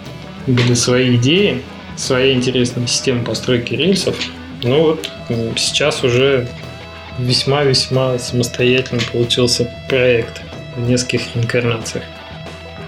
были 0.48 0.74
свои 0.74 1.17
идеи, 1.17 1.62
своя 1.95 2.34
интересная 2.34 2.88
система 2.88 3.23
постройки 3.23 3.73
рельсов. 3.73 4.17
Ну 4.63 4.81
вот 4.81 5.10
сейчас 5.58 6.03
уже 6.03 6.47
весьма-весьма 7.17 8.17
самостоятельно 8.19 9.01
получился 9.12 9.71
проект 9.89 10.41
в 10.75 10.89
нескольких 10.89 11.36
инкарнациях. 11.36 12.03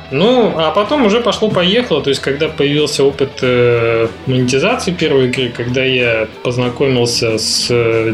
Ну, 0.09 0.53
а 0.55 0.71
потом 0.71 1.05
уже 1.05 1.19
пошло-поехало, 1.19 2.01
то 2.01 2.09
есть 2.09 2.21
когда 2.21 2.47
появился 2.47 3.03
опыт 3.03 3.39
э, 3.41 4.07
монетизации 4.25 4.91
первой 4.91 5.27
игры, 5.27 5.49
когда 5.49 5.83
я 5.83 6.29
познакомился 6.43 7.37
с 7.37 7.67
э, 7.69 8.13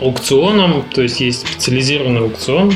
аукционом, 0.00 0.84
то 0.92 1.02
есть 1.02 1.20
есть 1.20 1.46
специализированный 1.46 2.22
аукцион, 2.22 2.72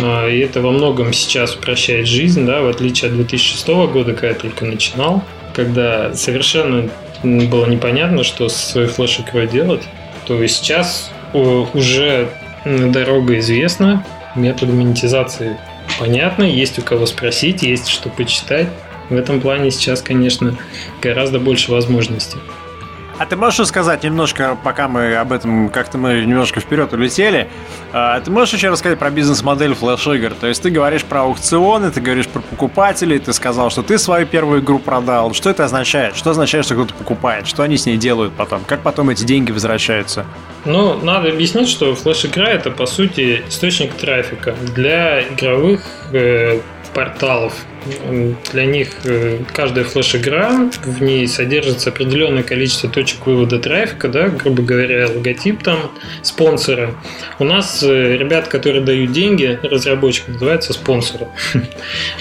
э, 0.00 0.34
и 0.34 0.40
это 0.40 0.60
во 0.62 0.72
многом 0.72 1.12
сейчас 1.12 1.54
упрощает 1.54 2.08
жизнь, 2.08 2.44
да, 2.44 2.62
в 2.62 2.68
отличие 2.68 3.10
от 3.10 3.16
2006 3.16 3.68
года, 3.68 4.14
когда 4.14 4.28
я 4.28 4.34
только 4.34 4.64
начинал, 4.64 5.22
когда 5.54 6.14
совершенно 6.14 6.88
было 7.22 7.66
непонятно, 7.66 8.24
что 8.24 8.48
со 8.48 8.66
своей 8.66 8.88
флеш-игрой 8.88 9.46
делать, 9.46 9.82
то 10.26 10.46
сейчас 10.46 11.10
э, 11.32 11.38
уже 11.38 12.28
дорога 12.64 13.38
известна, 13.38 14.04
методы 14.34 14.72
монетизации 14.72 15.56
понятно, 15.98 16.44
есть 16.44 16.78
у 16.78 16.82
кого 16.82 17.06
спросить, 17.06 17.62
есть 17.62 17.88
что 17.88 18.08
почитать. 18.08 18.68
В 19.08 19.14
этом 19.14 19.40
плане 19.40 19.70
сейчас, 19.70 20.00
конечно, 20.00 20.56
гораздо 21.02 21.38
больше 21.38 21.70
возможностей. 21.70 22.38
А 23.22 23.26
ты 23.26 23.36
можешь 23.36 23.60
рассказать 23.60 24.02
немножко, 24.02 24.58
пока 24.64 24.88
мы 24.88 25.14
об 25.14 25.30
этом 25.30 25.68
как-то 25.68 25.96
мы 25.96 26.24
немножко 26.24 26.58
вперед 26.58 26.92
улетели, 26.92 27.48
а, 27.92 28.18
ты 28.20 28.32
можешь 28.32 28.52
еще 28.52 28.70
рассказать 28.70 28.98
про 28.98 29.10
бизнес-модель 29.10 29.74
флеш-игр? 29.74 30.32
То 30.40 30.48
есть 30.48 30.60
ты 30.60 30.70
говоришь 30.70 31.04
про 31.04 31.20
аукционы, 31.20 31.92
ты 31.92 32.00
говоришь 32.00 32.26
про 32.26 32.40
покупателей, 32.40 33.20
ты 33.20 33.32
сказал, 33.32 33.70
что 33.70 33.84
ты 33.84 33.96
свою 33.98 34.26
первую 34.26 34.60
игру 34.60 34.80
продал. 34.80 35.34
Что 35.34 35.50
это 35.50 35.64
означает? 35.64 36.16
Что 36.16 36.30
означает, 36.30 36.64
что 36.64 36.74
кто-то 36.74 36.94
покупает? 36.94 37.46
Что 37.46 37.62
они 37.62 37.76
с 37.76 37.86
ней 37.86 37.96
делают 37.96 38.32
потом? 38.32 38.64
Как 38.66 38.80
потом 38.80 39.08
эти 39.10 39.22
деньги 39.22 39.52
возвращаются? 39.52 40.26
Ну, 40.64 40.98
надо 41.00 41.28
объяснить, 41.28 41.68
что 41.68 41.94
флеш-игра 41.94 42.48
это, 42.48 42.72
по 42.72 42.86
сути, 42.86 43.44
источник 43.48 43.94
трафика 43.94 44.56
для 44.74 45.22
игровых 45.22 45.84
э, 46.12 46.58
порталов. 46.94 47.54
Для 48.52 48.64
них 48.64 48.90
э, 49.04 49.40
каждая 49.52 49.84
флеш-игра, 49.84 50.70
в 50.84 51.02
ней 51.02 51.26
содержится 51.26 51.90
определенное 51.90 52.42
количество 52.44 52.88
точек 52.88 53.26
вывода 53.26 53.58
трафика, 53.58 54.08
да, 54.08 54.28
грубо 54.28 54.62
говоря, 54.62 55.08
логотип 55.08 55.62
там 55.62 55.90
спонсора. 56.22 56.94
У 57.38 57.44
нас 57.44 57.82
э, 57.82 58.16
ребят, 58.16 58.48
которые 58.48 58.84
дают 58.84 59.12
деньги 59.12 59.58
разработчикам, 59.62 60.34
называются 60.34 60.72
спонсоры. 60.72 61.28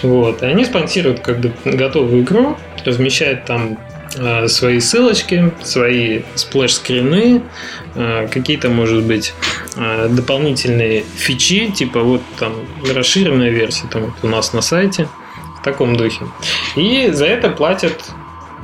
Вот. 0.01 0.41
И 0.41 0.45
они 0.45 0.65
спонсируют 0.65 1.19
как 1.19 1.39
бы 1.39 1.51
готовую 1.63 2.23
игру, 2.23 2.57
размещают 2.85 3.45
там 3.45 3.77
э, 4.17 4.47
свои 4.47 4.79
ссылочки, 4.79 5.51
свои 5.63 6.21
splash 6.35 6.81
screen 6.81 7.28
ы, 7.28 7.43
какие-то, 8.31 8.69
может 8.69 9.03
быть, 9.03 9.33
дополнительные 9.75 11.03
фичи, 11.15 11.71
типа 11.71 12.01
вот 12.01 12.21
там 12.37 12.53
расширенная 12.93 13.49
версия 13.49 13.87
там 13.87 14.03
вот 14.03 14.13
у 14.23 14.27
нас 14.27 14.53
на 14.53 14.61
сайте– 14.61 15.07
в 15.61 15.63
таком 15.63 15.95
духе. 15.95 16.25
И 16.75 17.09
за 17.11 17.25
это 17.25 17.49
платят 17.49 18.11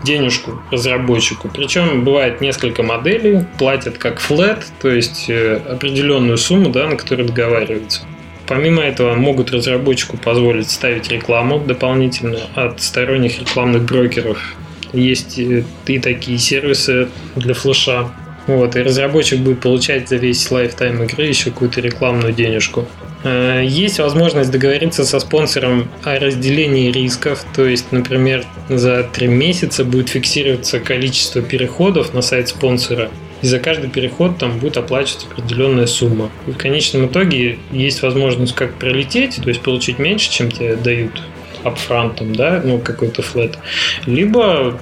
денежку 0.04 0.60
разработчику. 0.72 1.50
Причем 1.50 2.04
бывает 2.04 2.42
несколько 2.42 2.84
моделей, 2.84 3.46
платят 3.58 3.98
как 3.98 4.20
flat, 4.20 4.64
то 4.82 4.90
есть 4.90 5.30
э, 5.30 5.56
определенную 5.70 6.38
сумму, 6.38 6.70
да, 6.70 6.88
на 6.88 6.96
которую 6.96 7.28
договариваются. 7.28 8.02
Помимо 8.48 8.82
этого 8.82 9.16
могут 9.16 9.52
разработчику 9.52 10.18
позволить 10.18 10.70
ставить 10.70 11.10
рекламу 11.10 11.60
дополнительно 11.60 12.40
от 12.56 12.82
сторонних 12.82 13.40
рекламных 13.40 13.84
брокеров. 13.84 14.56
Есть 14.94 15.38
э, 15.40 15.64
и 15.86 16.00
такие 16.00 16.38
сервисы 16.38 17.10
для 17.36 17.54
флеша. 17.54 18.10
Вот, 18.48 18.78
и 18.78 18.82
разработчик 18.82 19.40
будет 19.40 19.60
получать 19.60 20.08
за 20.08 20.16
весь 20.16 20.50
лайфтайм 20.50 21.04
игры 21.04 21.26
еще 21.26 21.52
какую-то 21.52 21.82
рекламную 21.82 22.34
денежку. 22.34 22.88
Э, 23.24 23.62
есть 23.66 24.00
возможность 24.00 24.52
договориться 24.52 25.04
со 25.04 25.20
спонсором 25.20 25.90
о 26.04 26.18
разделении 26.18 26.90
рисков, 26.90 27.46
то 27.54 27.66
есть, 27.66 27.92
например, 27.92 28.46
за 28.70 29.04
три 29.04 29.28
месяца 29.28 29.84
будет 29.84 30.10
фиксироваться 30.10 30.80
количество 30.80 31.42
переходов 31.42 32.14
на 32.14 32.22
сайт 32.22 32.48
спонсора, 32.48 33.12
и 33.42 33.48
за 33.48 33.60
каждый 33.60 33.90
переход 33.90 34.38
там 34.38 34.60
будет 34.60 34.78
оплачиваться 34.78 35.28
определенная 35.30 35.86
сумма. 35.86 36.32
И 36.48 36.52
в 36.52 36.58
конечном 36.58 37.08
итоге 37.08 37.60
есть 37.72 38.02
возможность 38.02 38.56
как 38.56 38.76
пролететь, 38.76 39.42
то 39.44 39.50
есть 39.50 39.62
получить 39.62 40.00
меньше, 40.00 40.32
чем 40.32 40.50
тебе 40.50 40.76
дают 40.76 41.22
апфрантом, 41.68 42.36
да, 42.36 42.62
ну, 42.64 42.80
какой-то 42.80 43.22
флет. 43.22 43.58
Либо 44.06 44.80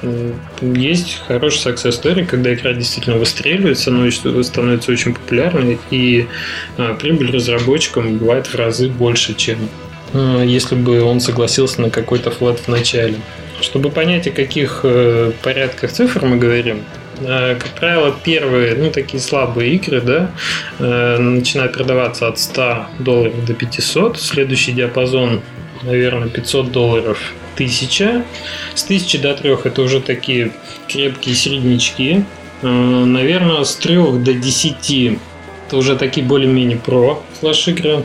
есть 0.61 1.21
хороший 1.27 1.71
success 1.71 2.01
story, 2.01 2.25
когда 2.25 2.53
игра 2.53 2.73
действительно 2.73 3.17
выстреливает, 3.17 3.77
становится, 3.77 4.43
становится 4.43 4.91
очень 4.91 5.13
популярной, 5.13 5.77
и 5.91 6.27
а, 6.77 6.93
прибыль 6.93 7.31
разработчикам 7.31 8.17
бывает 8.17 8.47
в 8.47 8.55
разы 8.55 8.89
больше, 8.89 9.33
чем 9.35 9.57
а, 10.13 10.43
если 10.43 10.75
бы 10.75 11.01
он 11.01 11.19
согласился 11.19 11.81
на 11.81 11.89
какой-то 11.89 12.31
флет 12.31 12.59
в 12.59 12.67
начале. 12.67 13.17
Чтобы 13.61 13.89
понять, 13.89 14.27
о 14.27 14.31
каких 14.31 14.81
э, 14.83 15.31
порядках 15.41 15.91
цифр 15.91 16.25
мы 16.25 16.37
говорим, 16.37 16.83
э, 17.21 17.55
как 17.55 17.69
правило, 17.69 18.13
первые, 18.23 18.75
ну, 18.75 18.91
такие 18.91 19.21
слабые 19.21 19.75
игры, 19.75 20.01
да, 20.01 20.31
э, 20.79 21.17
начинают 21.17 21.73
продаваться 21.73 22.27
от 22.27 22.37
100 22.37 22.87
долларов 22.99 23.45
до 23.45 23.53
500. 23.53 24.19
Следующий 24.19 24.73
диапазон 24.73 25.41
наверное, 25.85 26.29
500 26.29 26.71
долларов 26.71 27.33
1000. 27.55 28.23
С 28.73 28.83
1000 28.83 29.19
до 29.19 29.33
3 29.33 29.57
это 29.63 29.81
уже 29.81 30.01
такие 30.01 30.51
крепкие 30.87 31.35
середнячки. 31.35 32.25
Э, 32.61 32.67
наверное, 32.67 33.63
с 33.63 33.75
3 33.75 34.19
до 34.19 34.33
10 34.33 35.17
это 35.67 35.77
уже 35.77 35.95
такие 35.95 36.25
более-менее 36.25 36.77
про 36.77 37.23
флеш-игры. 37.39 38.03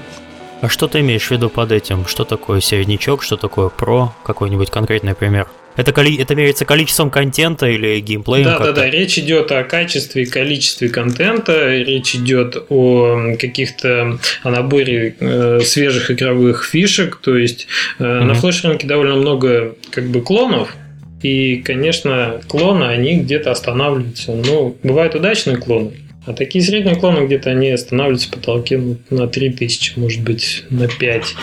А 0.61 0.69
что 0.69 0.89
ты 0.89 1.01
имеешь 1.01 1.27
в 1.27 1.31
виду 1.31 1.49
под 1.49 1.73
этим? 1.73 2.07
Что 2.07 2.25
такое 2.25 2.61
середнячок, 2.61 3.23
что 3.23 3.37
такое 3.37 3.69
про? 3.71 4.15
Какой-нибудь 4.25 4.71
конкретный 4.71 5.15
пример? 5.15 5.49
Это, 5.77 5.93
коли... 5.93 6.19
это 6.19 6.35
меряется 6.35 6.65
количеством 6.65 7.11
контента 7.11 7.67
или 7.67 8.01
геймплеем? 8.01 8.45
Да, 8.45 8.59
да, 8.59 8.73
да. 8.73 8.91
Речь 8.91 9.19
идет 9.19 9.53
о 9.53 9.63
качестве 9.65 10.25
и 10.25 10.27
количестве 10.27 10.89
контента. 10.89 11.69
Речь 11.77 12.15
идет 12.15 12.57
о 12.69 13.35
каких-то 13.39 14.19
о 14.43 14.51
наборе 14.51 15.15
э, 15.19 15.61
свежих 15.65 16.11
игровых 16.11 16.65
фишек. 16.65 17.21
То 17.23 17.37
есть 17.37 17.67
э, 17.99 18.05
mm-hmm. 18.05 18.25
на 18.25 18.35
флеш-рынке 18.35 18.87
довольно 18.87 19.15
много 19.15 19.77
как 19.91 20.09
бы 20.09 20.21
клонов. 20.23 20.75
И, 21.23 21.57
конечно, 21.57 22.41
клоны, 22.49 22.85
они 22.85 23.19
где-то 23.19 23.51
останавливаются. 23.51 24.33
Ну, 24.33 24.77
бывают 24.83 25.15
удачные 25.15 25.59
клоны, 25.59 25.93
А 26.27 26.33
такие 26.33 26.65
средние 26.65 26.97
уклоны 26.97 27.27
где-то 27.27 27.51
они 27.51 27.71
останавливаются 27.71 28.29
в 28.29 28.33
потолке 28.33 28.79
ну, 28.79 28.97
на 29.11 29.29
3000, 29.29 29.99
может 29.99 30.23
быть, 30.23 30.65
на 30.71 30.89
5. 30.89 31.35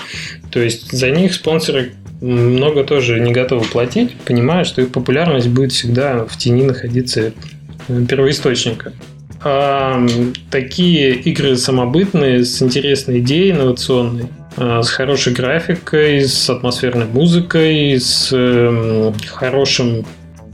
То 0.52 0.60
есть 0.60 0.92
за 0.92 1.12
них 1.12 1.34
спонсоры 1.34 1.92
много 2.22 2.84
тоже 2.84 3.20
не 3.20 3.32
готовы 3.32 3.66
платить, 3.66 4.16
понимая, 4.26 4.64
что 4.64 4.82
их 4.82 4.92
популярность 4.92 5.50
будет 5.50 5.72
всегда 5.72 6.26
в 6.26 6.38
тени 6.38 6.64
находиться 6.64 7.34
первоисточника. 7.88 8.94
А 9.44 10.04
такие 10.50 11.14
игры 11.14 11.56
самобытные, 11.58 12.44
с 12.44 12.62
интересной 12.62 13.20
идеей, 13.20 13.52
инновационной, 13.52 14.26
а, 14.58 14.82
с 14.82 14.90
хорошей 14.90 15.34
графикой, 15.34 16.22
с 16.22 16.50
атмосферной 16.50 17.06
музыкой, 17.06 18.00
с 18.00 18.30
э, 18.34 19.14
хорошим 19.28 20.06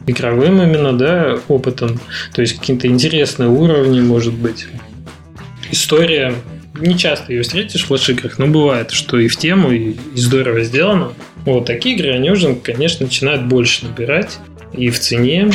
игровым 0.05 0.61
именно, 0.61 0.91
да, 0.91 1.39
опытом. 1.47 2.01
То 2.33 2.41
есть 2.41 2.59
какие-то 2.59 2.87
интересные 2.87 3.47
уровни, 3.47 4.01
может 4.01 4.33
быть. 4.33 4.67
История 5.71 6.33
не 6.75 6.97
часто 6.97 7.33
ее 7.33 7.43
встретишь 7.43 7.83
в 7.83 7.87
флеш-играх, 7.87 8.39
но 8.39 8.47
бывает, 8.47 8.91
что 8.91 9.19
и 9.19 9.27
в 9.27 9.37
тему, 9.37 9.71
и, 9.71 9.91
и 9.91 10.17
здорово 10.17 10.63
сделано. 10.63 11.13
Вот 11.45 11.65
такие 11.65 11.95
игры, 11.95 12.11
они 12.11 12.31
уже, 12.31 12.55
конечно, 12.55 13.05
начинают 13.05 13.43
больше 13.43 13.85
набирать 13.85 14.39
и 14.73 14.89
в 14.89 14.99
цене, 14.99 15.51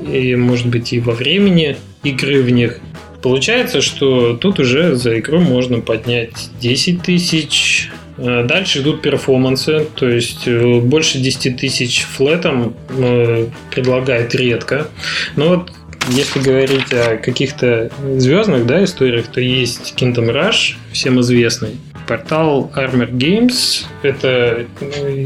и, 0.00 0.34
может 0.34 0.66
быть, 0.66 0.92
и 0.92 1.00
во 1.00 1.12
времени 1.12 1.76
игры 2.02 2.42
в 2.42 2.50
них. 2.50 2.80
Получается, 3.22 3.82
что 3.82 4.36
тут 4.36 4.58
уже 4.60 4.94
за 4.96 5.18
игру 5.18 5.40
можно 5.40 5.80
поднять 5.80 6.50
10 6.60 7.02
тысяч. 7.02 7.90
Э, 8.16 8.44
дальше 8.44 8.80
идут 8.80 9.02
перформансы, 9.02 9.86
то 9.94 10.08
есть 10.08 10.46
э, 10.46 10.80
больше 10.80 11.18
10 11.18 11.58
тысяч 11.58 12.02
флетом 12.02 12.74
э, 12.88 13.46
предлагает 13.70 14.34
редко. 14.34 14.88
Но 15.36 15.48
вот 15.48 15.72
если 16.08 16.40
говорить 16.40 16.92
о 16.92 17.16
каких-то 17.16 17.90
звездных 18.16 18.66
да, 18.66 18.82
историях, 18.84 19.26
то 19.26 19.40
есть 19.40 19.94
Kingdom 19.96 20.32
Rush, 20.32 20.74
всем 20.92 21.20
известный. 21.20 21.76
Портал 22.06 22.72
Armor 22.74 23.10
Games– 23.12 23.84
это 24.02 24.66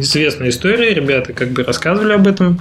известная 0.00 0.50
история, 0.50 0.92
ребята 0.92 1.32
как 1.32 1.50
бы 1.50 1.64
рассказывали 1.64 2.12
об 2.12 2.26
этом, 2.26 2.60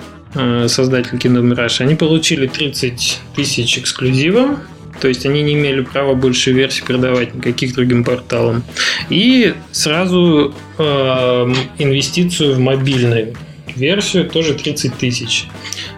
создатель 0.68 1.18
Kingdom 1.18 1.54
Rush. 1.56 1.82
Они 1.82 1.96
получили 1.96 2.48
30 2.48 3.20
тысяч 3.36 3.78
эксклюзива, 3.78 4.60
то 5.02 5.08
есть 5.08 5.26
они 5.26 5.42
не 5.42 5.54
имели 5.54 5.82
права 5.82 6.14
больше 6.14 6.52
версий 6.52 6.84
продавать 6.84 7.34
никаких 7.34 7.74
другим 7.74 8.04
порталам. 8.04 8.64
И 9.10 9.54
сразу 9.72 10.54
э, 10.78 11.54
инвестицию 11.78 12.56
в 12.56 12.60
мобильную 12.60 13.36
версию 13.76 14.30
тоже 14.30 14.54
30 14.54 14.96
тысяч. 14.98 15.46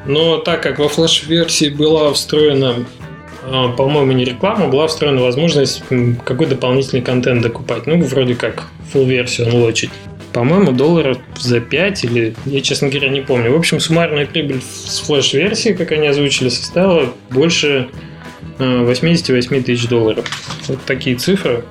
Но 0.05 0.37
так 0.37 0.61
как 0.61 0.79
во 0.79 0.87
флеш-версии 0.87 1.69
была 1.69 2.13
встроена 2.13 2.85
э, 3.43 3.63
по-моему, 3.77 4.11
не 4.13 4.25
реклама, 4.25 4.67
была 4.67 4.87
встроена 4.87 5.21
возможность 5.21 5.83
какой 6.23 6.47
дополнительный 6.47 7.01
контент 7.01 7.41
докупать. 7.41 7.87
Ну, 7.87 8.01
вроде 8.03 8.35
как 8.35 8.67
full 8.93 9.05
версию 9.05 9.47
unlocked. 9.47 9.89
По-моему, 10.33 10.73
долларов 10.73 11.17
за 11.39 11.61
5 11.61 12.03
или, 12.03 12.35
я, 12.45 12.61
честно 12.61 12.89
говоря, 12.89 13.07
не 13.07 13.21
помню. 13.21 13.53
В 13.53 13.55
общем, 13.55 13.79
суммарная 13.79 14.25
прибыль 14.25 14.61
с 14.61 14.99
флеш-версии, 14.99 15.69
как 15.69 15.93
они 15.93 16.07
озвучили, 16.07 16.49
составила 16.49 17.13
больше 17.29 17.87
88 18.59 19.63
тысяч 19.63 19.87
долларов. 19.87 20.25
Вот 20.67 20.79
такие 20.85 21.15
цифры. 21.15 21.63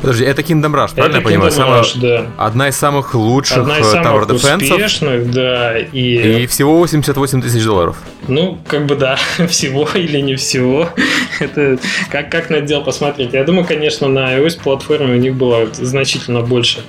Подожди, 0.00 0.24
это 0.24 0.42
Kingdom 0.42 0.74
Rush, 0.74 0.94
правильно 0.94 1.16
это 1.16 1.16
я 1.16 1.20
понимаю? 1.22 1.50
Kingdom 1.50 1.80
Rush, 1.80 2.00
да. 2.00 2.26
Одна 2.36 2.68
из 2.68 2.76
самых 2.76 3.14
лучших 3.14 3.58
Одна 3.58 3.78
из 3.78 3.86
э, 3.86 3.90
самых 3.90 4.28
Tower 4.28 4.28
Defense. 4.28 4.70
успешных, 4.70 5.30
да. 5.30 5.78
И... 5.78 6.42
И 6.42 6.46
всего 6.46 6.78
88 6.78 7.42
тысяч 7.42 7.64
долларов. 7.64 7.96
Ну, 8.28 8.58
как 8.66 8.86
бы 8.86 8.96
да, 8.96 9.16
всего 9.48 9.88
или 9.94 10.20
не 10.20 10.36
всего. 10.36 10.88
это 11.40 11.78
как, 12.10 12.30
как 12.30 12.50
на 12.50 12.58
отдел 12.58 12.84
посмотреть. 12.84 13.32
Я 13.32 13.44
думаю, 13.44 13.66
конечно, 13.66 14.08
на 14.08 14.36
iOS 14.36 14.60
платформе 14.62 15.14
у 15.14 15.18
них 15.18 15.34
было 15.34 15.66
значительно 15.72 16.42
больше 16.42 16.80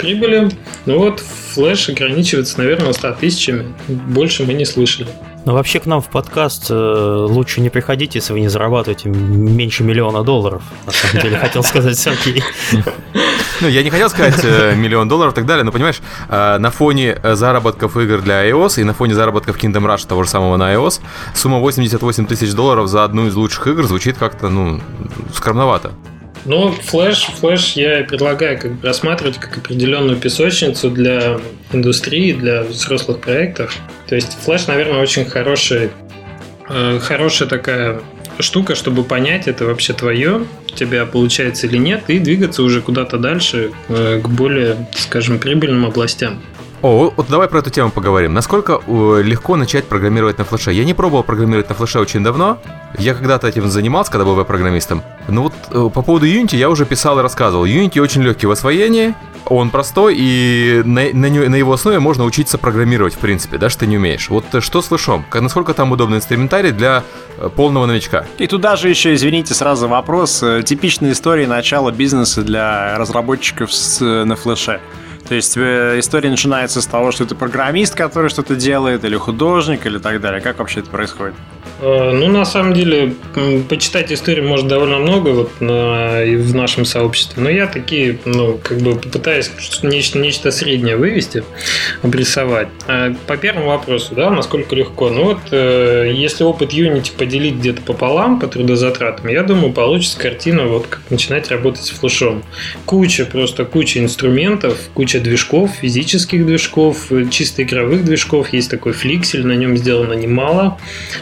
прибыли. 0.00 0.48
Ну 0.86 0.98
вот, 0.98 1.22
Flash 1.54 1.90
ограничивается, 1.90 2.58
наверное, 2.58 2.92
100 2.92 3.12
тысячами. 3.12 3.74
Больше 3.88 4.44
мы 4.44 4.54
не 4.54 4.64
слышали. 4.64 5.08
Но 5.46 5.54
вообще 5.54 5.80
к 5.80 5.86
нам 5.86 6.02
в 6.02 6.10
подкаст 6.10 6.70
э, 6.70 6.74
лучше 6.74 7.60
не 7.60 7.70
приходить, 7.70 8.14
если 8.14 8.32
вы 8.32 8.40
не 8.40 8.48
зарабатываете 8.48 9.08
меньше 9.08 9.84
миллиона 9.84 10.22
долларов. 10.22 10.62
На 10.86 10.92
самом 10.92 11.22
деле, 11.22 11.36
хотел 11.40 11.62
сказать 11.62 11.98
Сергей. 11.98 12.44
Ну, 13.60 13.68
я 13.68 13.82
не 13.82 13.90
хотел 13.90 14.10
сказать 14.10 14.40
э, 14.44 14.74
миллион 14.74 15.08
долларов 15.08 15.32
и 15.32 15.36
так 15.36 15.46
далее, 15.46 15.64
но 15.64 15.72
понимаешь, 15.72 16.00
э, 16.28 16.58
на 16.58 16.70
фоне 16.70 17.18
заработков 17.22 17.96
игр 17.96 18.20
для 18.20 18.48
iOS 18.48 18.80
и 18.80 18.84
на 18.84 18.92
фоне 18.92 19.14
заработков 19.14 19.56
Kingdom 19.56 19.86
Rush 19.86 20.06
того 20.06 20.24
же 20.24 20.30
самого 20.30 20.56
на 20.56 20.74
iOS, 20.74 21.00
сумма 21.34 21.58
88 21.58 22.26
тысяч 22.26 22.52
долларов 22.52 22.88
за 22.88 23.04
одну 23.04 23.26
из 23.26 23.34
лучших 23.34 23.66
игр 23.66 23.84
звучит 23.84 24.18
как-то, 24.18 24.50
ну, 24.50 24.80
скромновато. 25.34 25.92
Ну, 26.44 26.72
флеш, 26.72 27.28
флеш 27.38 27.72
я 27.72 28.04
предлагаю 28.04 28.58
как 28.58 28.72
бы 28.72 28.86
рассматривать 28.86 29.38
как 29.38 29.58
определенную 29.58 30.16
песочницу 30.16 30.90
для 30.90 31.38
индустрии, 31.72 32.32
для 32.32 32.62
взрослых 32.62 33.20
проектов. 33.20 33.76
То 34.06 34.14
есть 34.14 34.36
флеш, 34.44 34.66
наверное, 34.66 35.00
очень 35.00 35.24
хороший, 35.24 35.90
э, 36.68 36.98
хорошая 37.00 37.48
такая 37.48 38.00
штука, 38.38 38.74
чтобы 38.74 39.04
понять, 39.04 39.48
это 39.48 39.66
вообще 39.66 39.92
твое, 39.92 40.46
у 40.72 40.74
тебя 40.74 41.04
получается 41.06 41.66
или 41.66 41.76
нет, 41.76 42.04
и 42.08 42.18
двигаться 42.18 42.62
уже 42.62 42.80
куда-то 42.80 43.18
дальше 43.18 43.72
э, 43.88 44.20
к 44.22 44.28
более, 44.28 44.88
скажем, 44.94 45.38
прибыльным 45.38 45.84
областям. 45.84 46.40
О, 46.82 47.12
вот 47.14 47.28
давай 47.28 47.46
про 47.46 47.58
эту 47.58 47.68
тему 47.68 47.90
поговорим. 47.90 48.32
Насколько 48.32 48.80
легко 49.22 49.56
начать 49.56 49.84
программировать 49.86 50.38
на 50.38 50.44
флеше? 50.44 50.72
Я 50.72 50.84
не 50.84 50.94
пробовал 50.94 51.22
программировать 51.22 51.68
на 51.68 51.74
флеше 51.74 52.00
очень 52.00 52.24
давно. 52.24 52.58
Я 52.98 53.12
когда-то 53.12 53.48
этим 53.48 53.68
занимался, 53.68 54.10
когда 54.10 54.24
был 54.24 54.34
веб-программистом. 54.34 55.02
Но 55.28 55.42
вот 55.42 55.52
э, 55.70 55.90
по 55.92 56.00
поводу 56.02 56.26
Unity 56.26 56.56
я 56.56 56.70
уже 56.70 56.86
писал 56.86 57.18
и 57.18 57.22
рассказывал. 57.22 57.66
Unity 57.66 58.00
очень 58.00 58.22
легкий 58.22 58.46
в 58.46 58.50
освоении, 58.50 59.14
он 59.44 59.70
простой, 59.70 60.16
и 60.18 60.82
на, 60.84 61.02
на, 61.12 61.28
на 61.28 61.54
его 61.54 61.72
основе 61.72 61.98
можно 61.98 62.24
учиться 62.24 62.56
программировать, 62.56 63.14
в 63.14 63.18
принципе, 63.18 63.58
даже 63.58 63.76
ты 63.76 63.86
не 63.86 63.98
умеешь. 63.98 64.30
Вот 64.30 64.46
э, 64.54 64.60
что 64.62 64.80
с 64.80 64.86
флешом? 64.86 65.26
Насколько 65.34 65.74
там 65.74 65.92
удобный 65.92 66.16
инструментарий 66.16 66.72
для 66.72 67.04
э, 67.36 67.50
полного 67.54 67.84
новичка? 67.84 68.24
И 68.38 68.46
туда 68.46 68.76
же 68.76 68.88
еще, 68.88 69.14
извините, 69.14 69.52
сразу 69.52 69.86
вопрос. 69.86 70.42
Типичная 70.64 71.12
история 71.12 71.46
начала 71.46 71.92
бизнеса 71.92 72.42
для 72.42 72.96
разработчиков 72.96 73.70
с, 73.72 74.00
на 74.00 74.34
флеше. 74.34 74.80
То 75.30 75.36
есть 75.36 75.56
э, 75.56 76.00
история 76.00 76.28
начинается 76.28 76.82
с 76.82 76.86
того, 76.86 77.12
что 77.12 77.24
ты 77.24 77.36
программист, 77.36 77.94
который 77.94 78.30
что-то 78.30 78.56
делает, 78.56 79.04
или 79.04 79.14
художник, 79.14 79.86
или 79.86 79.98
так 79.98 80.20
далее. 80.20 80.40
Как 80.40 80.58
вообще 80.58 80.80
это 80.80 80.90
происходит? 80.90 81.36
Э, 81.80 82.10
ну, 82.10 82.26
на 82.26 82.44
самом 82.44 82.74
деле, 82.74 83.14
почитать 83.68 84.10
историю 84.10 84.48
может 84.48 84.66
довольно 84.66 84.98
много 84.98 85.28
вот 85.28 85.60
на, 85.60 86.24
в 86.24 86.52
нашем 86.52 86.84
сообществе, 86.84 87.40
но 87.40 87.48
я 87.48 87.68
такие, 87.68 88.18
ну, 88.24 88.58
как 88.60 88.78
бы 88.78 88.96
попытаюсь 88.96 89.52
нечто, 89.84 90.18
нечто 90.18 90.50
среднее 90.50 90.96
вывести, 90.96 91.44
обрисовать. 92.02 92.66
А 92.88 93.14
по 93.28 93.36
первому 93.36 93.68
вопросу, 93.68 94.16
да, 94.16 94.30
насколько 94.30 94.74
легко. 94.74 95.10
Ну 95.10 95.24
вот, 95.24 95.38
э, 95.52 96.10
если 96.12 96.42
опыт 96.42 96.72
Unity 96.72 97.12
поделить 97.16 97.54
где-то 97.54 97.82
пополам 97.82 98.40
по 98.40 98.48
трудозатратам, 98.48 99.28
я 99.28 99.44
думаю, 99.44 99.72
получится 99.72 100.18
картина, 100.18 100.64
вот 100.64 100.88
как 100.88 101.02
начинать 101.08 101.52
работать 101.52 101.84
с 101.84 101.90
флешом. 101.90 102.42
Куча, 102.84 103.26
просто 103.26 103.64
куча 103.64 104.00
инструментов, 104.00 104.76
куча 104.92 105.19
движков, 105.22 105.72
физических 105.80 106.46
движков, 106.46 107.10
чисто 107.30 107.62
игровых 107.62 108.04
движков. 108.04 108.52
Есть 108.52 108.70
такой 108.70 108.92
фликсель, 108.92 109.46
на 109.46 109.52
нем 109.52 109.76
сделано 109.76 110.14
немало 110.14 110.78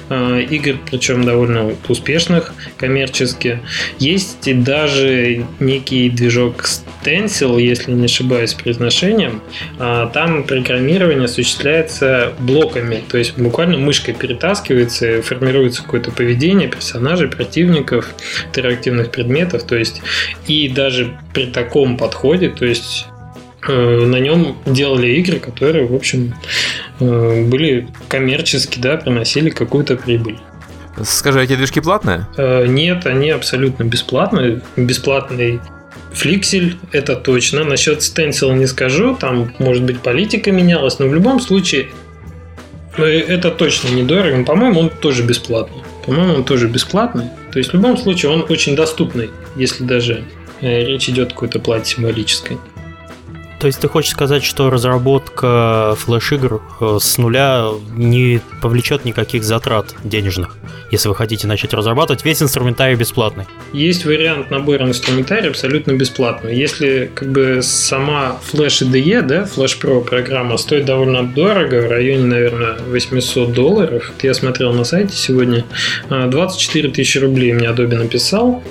э, 0.09 0.47
игр, 0.51 0.77
причем 0.91 1.25
довольно 1.25 1.73
успешных 1.89 2.55
коммерчески. 2.77 3.61
Есть 3.99 4.49
и 4.49 4.55
даже 4.55 5.45
некий 5.61 6.09
движок 6.11 6.65
Stencil, 7.03 7.61
если 7.61 7.93
не 7.93 8.07
ошибаюсь 8.07 8.55
произношением. 8.55 9.43
А, 9.79 10.07
там 10.09 10.45
программирование 10.45 11.25
осуществляется 11.25 12.33
блоками, 12.39 13.03
то 13.09 13.19
есть 13.19 13.39
буквально 13.39 13.79
мышкой 13.79 14.15
перетаскивается, 14.15 15.23
формируется 15.23 15.83
какое-то 15.83 16.11
поведение 16.11 16.69
персонажей, 16.69 17.29
противников, 17.29 18.15
интерактивных 18.47 19.11
предметов, 19.11 19.65
то 19.65 19.77
есть 19.77 20.01
и 20.47 20.69
даже 20.69 21.19
при 21.33 21.47
таком 21.47 21.97
подходе, 21.97 22.49
то 22.49 22.65
есть 22.65 23.07
на 23.67 24.17
нем 24.17 24.57
делали 24.67 25.09
игры, 25.17 25.41
которые, 25.41 25.87
в 25.87 25.95
общем, 25.95 26.35
э, 27.01 27.45
были 27.45 27.89
коммерчески, 28.09 28.79
да, 28.79 28.97
приносили 28.97 29.51
какую-то 29.51 29.97
прибыль. 29.97 30.39
Скажи, 31.03 31.43
эти 31.43 31.57
движки 31.57 31.81
платные? 31.81 32.27
Э, 32.37 32.67
нет, 32.67 33.07
они 33.07 33.31
абсолютно 33.31 33.85
бесплатные. 33.85 34.61
Бесплатный 34.77 35.61
Фликсель, 36.13 36.77
это 36.93 37.17
точно. 37.17 37.65
Насчет 37.65 37.99
Stencil 37.99 38.55
не 38.55 38.67
скажу, 38.67 39.17
там, 39.17 39.53
может 39.59 39.83
быть, 39.83 40.01
политика 40.01 40.53
менялась, 40.53 40.99
но 40.99 41.07
в 41.07 41.15
любом 41.15 41.41
случае 41.41 41.89
это 42.97 43.51
точно 43.51 43.89
недорого. 43.95 44.45
По-моему, 44.45 44.81
он 44.81 44.91
тоже 44.91 45.23
бесплатный. 45.23 45.83
По-моему, 46.07 46.35
он 46.35 46.45
тоже 46.45 46.69
бесплатный. 46.69 47.27
То 47.53 47.59
есть, 47.59 47.71
в 47.71 47.75
любом 47.75 47.97
случае, 47.97 48.33
он 48.33 48.45
очень 48.49 48.75
доступный, 48.75 49.31
если 49.57 49.85
даже 49.85 50.25
речь 50.61 51.09
идет 51.09 51.29
о 51.29 51.35
какой-то 51.35 51.61
плате 51.61 51.95
символической. 51.95 52.59
То 53.59 53.67
есть 53.67 53.81
ты 53.81 53.89
хочешь 53.89 54.13
сказать, 54.13 54.45
что 54.45 54.71
разработка 54.71 55.97
флеш-игр 55.99 56.63
э, 56.81 56.99
с 57.01 57.19
нуля 57.19 57.71
не 57.97 58.41
повлечет 58.63 59.05
никаких 59.05 59.43
затрат 59.43 59.97
денежных, 60.05 60.57
если 60.93 61.09
вы 61.09 61.17
хотите 61.17 61.49
начать 61.49 61.75
разрабатывать, 61.75 62.25
весь 62.25 62.41
инструментарий 62.41 62.95
бесплатный? 62.95 63.47
Есть 63.73 64.05
вариант 64.05 64.53
набора 64.53 64.87
инструментария 64.87 65.51
абсолютно 65.51 65.93
бесплатный. 65.93 66.57
Если 66.57 67.11
как 67.13 67.33
бы 67.33 67.59
сама 67.63 68.39
Flash 68.53 68.89
IDE, 68.89 69.23
да, 69.23 69.43
Flash 69.43 69.81
Pro 69.81 70.05
программа 70.05 70.57
стоит 70.57 70.85
довольно 70.85 71.25
дорого, 71.25 71.83
в 71.83 71.91
районе, 71.91 72.25
наверное, 72.25 72.79
800 72.87 73.53
долларов. 73.53 74.13
Я 74.23 74.35
смотрел 74.35 74.73
на 74.73 74.85
сайте 74.85 75.17
сегодня, 75.17 75.65
24 76.09 76.89
а, 76.89 76.93
тысячи 76.93 77.19
рублей 77.19 77.53
мне 77.53 77.67
Adobe 77.67 77.97
написал. 77.97 78.63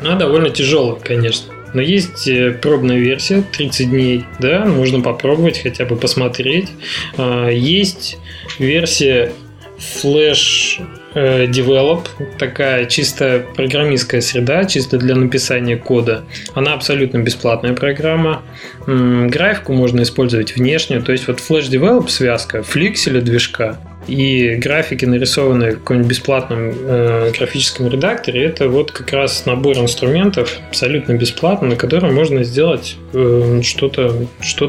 Она 0.00 0.16
довольно 0.16 0.50
тяжелая, 0.50 0.96
конечно. 0.96 1.55
Но 1.74 1.80
есть 1.80 2.26
э, 2.28 2.52
пробная 2.52 2.98
версия 2.98 3.42
30 3.42 3.90
дней, 3.90 4.24
да, 4.38 4.64
можно 4.64 5.00
попробовать, 5.00 5.62
хотя 5.62 5.84
бы 5.84 5.96
посмотреть. 5.96 6.70
А, 7.16 7.48
есть 7.48 8.18
версия 8.58 9.32
Flash 9.78 10.80
э, 11.14 11.46
Develop, 11.46 12.06
такая 12.38 12.86
чисто 12.86 13.44
программистская 13.54 14.20
среда, 14.20 14.64
чисто 14.64 14.98
для 14.98 15.14
написания 15.14 15.76
кода. 15.76 16.24
Она 16.54 16.74
абсолютно 16.74 17.18
бесплатная 17.18 17.74
программа. 17.74 18.42
Графику 18.86 19.72
можно 19.72 20.02
использовать 20.02 20.56
внешнюю, 20.56 21.02
то 21.02 21.12
есть 21.12 21.26
вот 21.28 21.40
Flash 21.40 21.68
Develop 21.70 22.08
связка 22.08 22.62
фликселя 22.62 23.20
движка 23.20 23.78
и 24.06 24.54
графики, 24.56 25.04
нарисованные 25.04 25.72
в 25.72 25.78
каком-нибудь 25.80 26.10
бесплатном 26.10 26.72
э, 26.74 27.32
графическом 27.36 27.88
редакторе, 27.88 28.44
это 28.44 28.68
вот 28.68 28.92
как 28.92 29.12
раз 29.12 29.46
набор 29.46 29.76
инструментов 29.78 30.58
абсолютно 30.68 31.12
бесплатно, 31.12 31.68
на 31.68 31.76
котором 31.76 32.14
можно 32.14 32.44
сделать 32.44 32.96
э, 33.12 33.60
что-то 33.62 34.26
что 34.40 34.66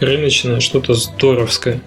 рыночное, 0.00 0.60
что-то 0.60 0.94
здоровское. 0.94 1.80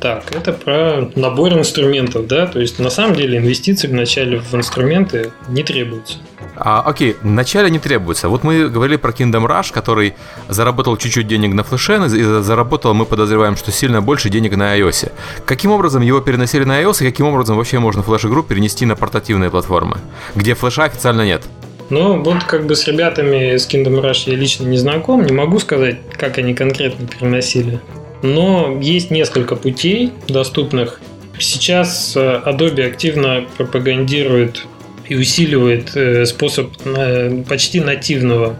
Так, 0.00 0.32
это 0.34 0.52
про 0.52 1.10
набор 1.14 1.52
инструментов, 1.52 2.26
да, 2.26 2.46
то 2.46 2.58
есть 2.58 2.78
на 2.78 2.88
самом 2.88 3.16
деле 3.16 3.38
инвестиции 3.38 3.86
вначале 3.86 4.38
в 4.38 4.54
инструменты 4.54 5.30
не 5.48 5.62
требуются. 5.62 6.16
А, 6.62 6.82
окей, 6.82 7.16
вначале 7.22 7.70
не 7.70 7.78
требуется. 7.78 8.28
Вот 8.28 8.44
мы 8.44 8.68
говорили 8.68 8.96
про 8.96 9.12
Kingdom 9.12 9.46
Rush, 9.46 9.72
который 9.72 10.14
заработал 10.48 10.96
чуть-чуть 10.98 11.26
денег 11.26 11.54
на 11.54 11.64
флеше, 11.64 11.96
и 12.06 12.42
заработал, 12.42 12.92
мы 12.92 13.06
подозреваем, 13.06 13.56
что 13.56 13.72
сильно 13.72 14.02
больше 14.02 14.28
денег 14.28 14.56
на 14.56 14.78
iOS. 14.78 15.10
Каким 15.46 15.72
образом 15.72 16.02
его 16.02 16.20
переносили 16.20 16.64
на 16.64 16.82
iOS, 16.82 17.02
и 17.02 17.06
каким 17.06 17.26
образом 17.26 17.56
вообще 17.56 17.78
можно 17.78 18.02
флеш-игру 18.02 18.42
перенести 18.42 18.84
на 18.84 18.94
портативные 18.94 19.48
платформы, 19.48 19.96
где 20.34 20.54
флеша 20.54 20.84
официально 20.84 21.22
нет? 21.22 21.42
Ну, 21.88 22.22
вот 22.22 22.44
как 22.44 22.66
бы 22.66 22.76
с 22.76 22.86
ребятами 22.86 23.56
с 23.56 23.66
Kingdom 23.66 24.02
Rush 24.02 24.24
я 24.26 24.36
лично 24.36 24.64
не 24.64 24.76
знаком, 24.76 25.24
не 25.24 25.32
могу 25.32 25.58
сказать, 25.58 25.96
как 26.18 26.36
они 26.36 26.54
конкретно 26.54 27.06
переносили. 27.06 27.80
Но 28.22 28.78
есть 28.80 29.10
несколько 29.10 29.56
путей 29.56 30.12
доступных. 30.28 31.00
Сейчас 31.38 32.14
э, 32.16 32.42
Adobe 32.44 32.86
активно 32.86 33.46
пропагандирует 33.56 34.66
и 35.10 35.16
усиливает 35.16 35.96
э, 35.96 36.24
способ 36.24 36.70
э, 36.84 37.42
почти 37.48 37.80
нативного 37.80 38.56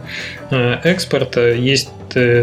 э, 0.51 0.79
экспорта. 0.83 1.53
Есть 1.53 1.89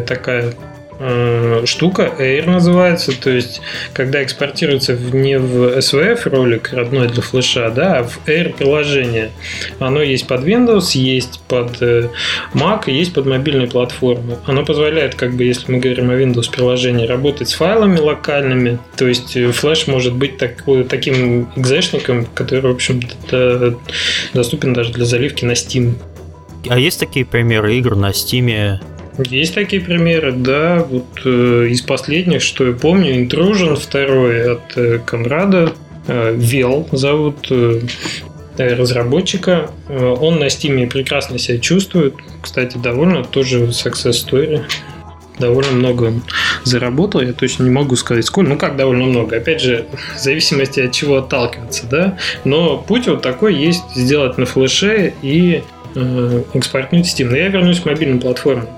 такая 0.07 0.55
э, 0.99 1.63
штука, 1.67 2.13
Air 2.19 2.51
называется, 2.51 3.13
то 3.19 3.31
есть 3.31 3.61
когда 3.93 4.23
экспортируется 4.23 4.95
не 4.95 5.39
в 5.39 5.79
SVF 5.79 6.29
ролик 6.29 6.73
родной 6.73 7.09
для 7.09 7.23
флеша, 7.23 7.71
да, 7.71 7.99
а 7.99 8.05
в 8.05 8.19
Air 8.27 8.55
приложение. 8.57 9.31
Оно 9.79 10.03
есть 10.03 10.27
под 10.27 10.45
Windows, 10.45 10.97
есть 10.97 11.41
под 11.49 11.81
э, 11.83 12.09
Mac, 12.55 12.91
есть 12.91 13.15
под 13.15 13.27
мобильной 13.27 13.69
платформы. 13.69 14.39
Оно 14.47 14.65
позволяет, 14.65 15.15
как 15.15 15.35
бы, 15.35 15.45
если 15.45 15.71
мы 15.71 15.79
говорим 15.79 16.11
о 16.11 16.15
Windows 16.15 16.51
приложении, 16.51 17.07
работать 17.07 17.49
с 17.49 17.55
файлами 17.55 17.99
локальными, 17.99 18.79
то 18.97 19.07
есть 19.07 19.37
э, 19.37 19.53
флеш 19.53 19.87
может 19.87 20.15
быть 20.15 20.39
такой, 20.39 20.85
таким 20.85 21.49
экзешником, 21.57 22.27
который, 22.35 22.63
в 22.63 22.75
общем-то, 22.75 23.77
доступен 24.35 24.73
даже 24.73 24.93
для 24.93 25.05
заливки 25.05 25.45
на 25.45 25.53
Steam. 25.53 25.95
А 26.69 26.79
есть 26.79 26.99
такие 26.99 27.25
примеры 27.25 27.77
игр 27.77 27.95
на 27.95 28.11
Steam, 28.11 28.79
есть 29.27 29.55
такие 29.55 29.83
примеры, 29.83 30.33
да. 30.33 30.87
Вот 30.89 31.07
э, 31.25 31.69
из 31.71 31.83
последних, 31.83 32.43
что 32.43 32.67
я 32.67 32.73
помню, 32.73 33.25
Intrusion 33.25 33.77
второй 33.77 34.53
от 34.53 34.77
э, 34.77 35.01
Конрада, 35.05 35.73
э, 36.07 36.35
Вел 36.37 36.89
зовут 36.93 37.49
э, 37.51 37.81
разработчика. 38.57 39.71
Э, 39.89 40.15
он 40.21 40.39
на 40.39 40.51
Стиме 40.51 40.87
прекрасно 40.87 41.39
себя 41.39 41.59
чувствует. 41.59 42.15
Кстати, 42.43 42.79
довольно 42.79 43.25
тоже 43.25 43.67
success 43.67 44.13
story. 44.13 44.63
Довольно 45.39 45.73
много 45.73 46.05
он 46.05 46.23
заработал, 46.65 47.21
я 47.21 47.33
точно 47.33 47.63
не 47.63 47.71
могу 47.71 47.95
сказать 47.95 48.25
сколько. 48.25 48.51
Ну 48.51 48.59
как 48.59 48.77
довольно 48.77 49.05
много? 49.05 49.37
Опять 49.37 49.61
же, 49.61 49.87
в 50.17 50.19
зависимости 50.19 50.81
от 50.81 50.93
чего 50.93 51.19
отталкиваться, 51.19 51.87
да. 51.87 52.19
Но 52.45 52.77
путь 52.79 53.07
вот 53.07 53.23
такой 53.23 53.55
есть 53.55 53.85
сделать 53.95 54.37
на 54.37 54.47
флеше 54.47 55.15
и 55.23 55.63
э, 55.95 56.43
экспортнуть 56.55 57.07
Steam. 57.07 57.31
Но 57.31 57.37
я 57.37 57.49
вернусь 57.49 57.81
к 57.81 57.85
мобильным 57.85 58.19
платформам. 58.19 58.69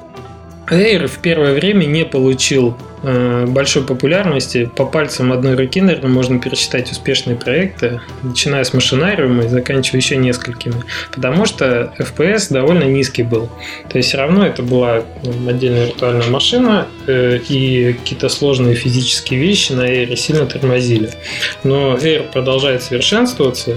Air 0.71 1.09
в 1.09 1.19
первое 1.19 1.53
время 1.53 1.85
не 1.87 2.05
получил 2.05 2.77
э, 3.03 3.47
большой 3.47 3.85
популярности. 3.85 4.71
По 4.77 4.85
пальцам 4.87 5.33
одной 5.33 5.57
руки, 5.57 5.81
наверное, 5.81 6.11
можно 6.11 6.39
пересчитать 6.39 6.93
успешные 6.93 7.37
проекты, 7.37 8.01
начиная 8.23 8.63
с 8.63 8.73
машинариума 8.73 9.45
и 9.45 9.49
заканчивая 9.49 10.01
еще 10.01 10.17
несколькими. 10.17 10.77
Потому 11.13 11.45
что 11.45 11.93
FPS 11.99 12.53
довольно 12.53 12.85
низкий 12.85 13.25
был. 13.25 13.49
То 13.89 13.99
есть 13.99 14.11
все 14.11 14.19
равно 14.19 14.47
это 14.47 14.63
была 14.63 15.03
ну, 15.25 15.51
отдельная 15.51 15.87
виртуальная 15.87 16.29
машина, 16.29 16.87
э, 17.09 17.39
и 17.49 17.95
какие-то 17.95 18.29
сложные 18.29 18.77
физические 18.77 19.41
вещи 19.41 19.73
на 19.73 19.91
Air 19.91 20.15
сильно 20.15 20.47
тормозили. 20.47 21.11
Но 21.65 21.97
Air 21.97 22.31
продолжает 22.31 22.83
совершенствоваться, 22.83 23.75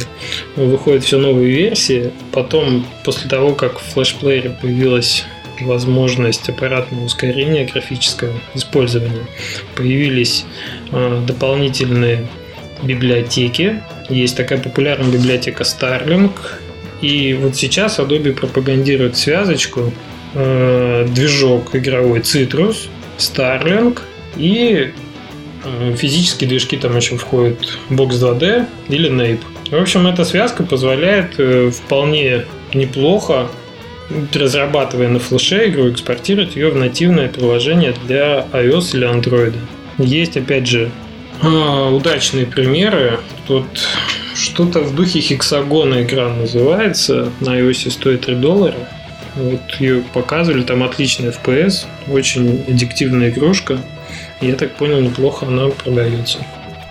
выходят 0.56 1.04
все 1.04 1.18
новые 1.18 1.50
версии. 1.50 2.12
Потом, 2.32 2.86
после 3.04 3.30
того, 3.30 3.56
как 3.56 3.80
в 3.80 3.84
флешплеере 3.94 4.52
появилась 4.62 5.26
возможность 5.62 6.48
аппаратного 6.50 7.06
ускорения 7.06 7.66
графического 7.66 8.34
использования. 8.54 9.26
Появились 9.76 10.46
э, 10.92 11.22
дополнительные 11.26 12.28
библиотеки. 12.84 13.82
Есть 14.10 14.38
такая 14.38 14.60
популярная 14.60 15.12
библиотека 15.12 15.64
Starlink. 15.64 16.34
И 17.02 17.34
вот 17.34 17.56
сейчас 17.56 18.00
Adobe 18.00 18.34
пропагандирует 18.34 19.18
связочку 19.18 19.94
э, 20.34 21.08
движок 21.10 21.76
игровой 21.76 22.20
Citrus, 22.20 22.88
Starlink 23.18 24.00
и 24.36 24.94
э, 25.64 25.96
физические 25.96 26.50
движки 26.50 26.78
там 26.78 26.96
еще 26.96 27.18
входят 27.18 27.78
Box 27.90 28.12
2D 28.12 28.66
или 28.90 29.12
Nape. 29.12 29.42
В 29.70 29.82
общем, 29.82 30.08
эта 30.08 30.24
связка 30.24 30.64
позволяет 30.64 31.40
э, 31.40 31.72
вполне 31.72 32.46
неплохо 32.74 33.48
разрабатывая 34.34 35.10
на 35.10 35.20
флеше 35.20 35.70
игру, 35.70 35.90
экспортировать 35.90 36.56
ее 36.56 36.70
в 36.70 36.76
нативное 36.76 37.30
приложение 37.30 37.94
для 38.06 38.46
iOS 38.52 38.96
или 38.96 39.10
Android. 39.10 39.56
Есть, 39.98 40.38
опять 40.38 40.68
же, 40.68 40.92
а, 41.42 41.90
удачные 41.90 42.46
примеры. 42.46 43.20
Тут 43.48 43.66
что-то 44.36 44.82
в 44.82 44.96
духе 44.96 45.20
хексагона 45.20 46.04
игра 46.04 46.30
называется. 46.30 47.32
На 47.40 47.60
iOS 47.60 47.92
стоит 47.92 48.22
3 48.22 48.36
доллара. 48.36 48.78
Вот 49.36 49.62
ее 49.80 50.04
показывали, 50.14 50.64
там 50.64 50.84
отличный 50.84 51.30
FPS, 51.30 51.86
очень 52.08 52.64
аддиктивная 52.68 53.30
игрушка. 53.30 53.80
Я 54.42 54.56
так 54.56 54.72
понял, 54.76 55.00
неплохо 55.00 55.48
она 55.48 55.70
продается. 55.70 56.40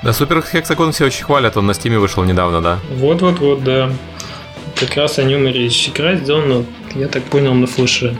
Да, 0.02 0.12
Супер 0.12 0.42
Хексагон 0.42 0.90
все 0.90 1.06
очень 1.06 1.24
хвалят, 1.24 1.56
он 1.56 1.66
на 1.66 1.74
Стиме 1.74 1.98
вышел 1.98 2.24
недавно, 2.24 2.60
да? 2.60 2.80
Вот-вот-вот, 2.96 3.62
да. 3.62 3.92
Как 4.82 4.96
раз 4.96 5.20
о 5.20 5.22
нем 5.22 5.46
и 5.46 5.52
речь. 5.52 5.88
Игра 5.88 6.16
сделана 6.16 6.64
я 6.96 7.06
так 7.06 7.22
понял, 7.22 7.54
на 7.54 7.68
флеше. 7.68 8.16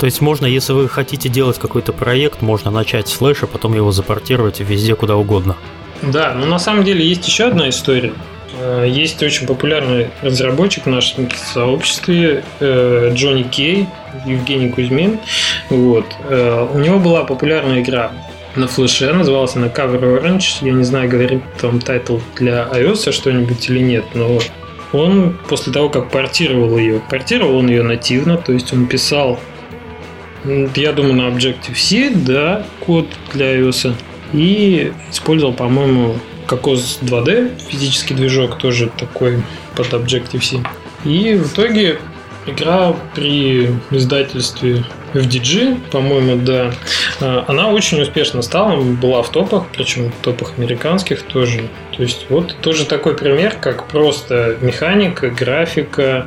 То 0.00 0.06
есть 0.06 0.20
можно, 0.20 0.44
если 0.44 0.72
вы 0.72 0.88
хотите 0.88 1.28
делать 1.28 1.60
какой-то 1.60 1.92
проект, 1.92 2.42
можно 2.42 2.72
начать 2.72 3.06
с 3.06 3.12
флеша, 3.12 3.46
потом 3.46 3.72
его 3.74 3.92
запортировать 3.92 4.58
везде, 4.58 4.96
куда 4.96 5.14
угодно. 5.14 5.56
Да, 6.02 6.34
но 6.34 6.44
на 6.44 6.58
самом 6.58 6.82
деле 6.82 7.06
есть 7.06 7.26
еще 7.28 7.44
одна 7.44 7.68
история. 7.68 8.12
Э, 8.58 8.84
есть 8.88 9.22
очень 9.22 9.46
популярный 9.46 10.08
разработчик 10.22 10.86
в 10.86 10.90
нашем 10.90 11.30
сообществе 11.30 12.42
э, 12.58 13.12
Johnny 13.14 13.44
K, 13.44 13.86
Евгений 14.26 14.70
Кузьмин. 14.70 15.20
Вот. 15.70 16.06
Э, 16.28 16.66
у 16.74 16.78
него 16.78 16.98
была 16.98 17.22
популярная 17.22 17.80
игра 17.80 18.10
на 18.56 18.66
флеше, 18.66 19.12
называлась 19.12 19.54
она 19.54 19.68
Cover 19.68 20.00
Orange. 20.00 20.58
Я 20.62 20.72
не 20.72 20.82
знаю, 20.82 21.08
говорит 21.08 21.42
там 21.60 21.80
title 21.80 22.18
для 22.34 22.68
iOS 22.72 23.12
что-нибудь 23.12 23.70
или 23.70 23.78
нет, 23.78 24.04
но 24.14 24.40
он 24.96 25.38
после 25.48 25.72
того, 25.72 25.88
как 25.88 26.10
портировал 26.10 26.78
ее, 26.78 27.00
портировал 27.10 27.56
он 27.56 27.68
ее 27.68 27.82
нативно, 27.82 28.36
то 28.36 28.52
есть 28.52 28.72
он 28.72 28.86
писал, 28.86 29.38
я 30.44 30.92
думаю, 30.92 31.14
на 31.14 31.28
Objective-C, 31.28 32.10
да, 32.14 32.66
код 32.80 33.06
для 33.32 33.58
iOS, 33.58 33.94
и 34.32 34.92
использовал, 35.10 35.52
по-моему, 35.52 36.16
Cocos 36.46 36.98
2D, 37.02 37.58
физический 37.68 38.14
движок, 38.14 38.58
тоже 38.58 38.90
такой 38.96 39.42
под 39.74 39.92
Objective-C. 39.92 40.62
И 41.04 41.34
в 41.34 41.52
итоге 41.52 41.98
игра 42.46 42.94
при 43.14 43.70
издательстве 43.90 44.84
FDG, 45.14 45.90
по-моему, 45.90 46.36
да. 46.36 46.72
А, 47.20 47.44
она 47.48 47.68
очень 47.68 48.00
успешно 48.00 48.42
стала, 48.42 48.80
была 48.80 49.22
в 49.22 49.30
топах, 49.30 49.64
причем 49.72 50.12
в 50.12 50.24
топах 50.24 50.54
американских 50.58 51.22
тоже. 51.22 51.68
То 51.96 52.02
есть 52.02 52.26
вот 52.28 52.56
тоже 52.60 52.84
такой 52.84 53.16
пример, 53.16 53.56
как 53.60 53.86
просто 53.88 54.56
механика, 54.60 55.30
графика 55.30 56.26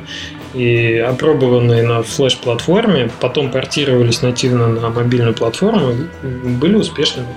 и 0.54 0.96
опробованные 0.96 1.82
на 1.82 2.02
флеш-платформе, 2.02 3.10
потом 3.20 3.50
портировались 3.50 4.22
нативно 4.22 4.66
на 4.68 4.88
мобильную 4.88 5.34
платформу, 5.34 5.94
были 6.22 6.74
успешными. 6.74 7.28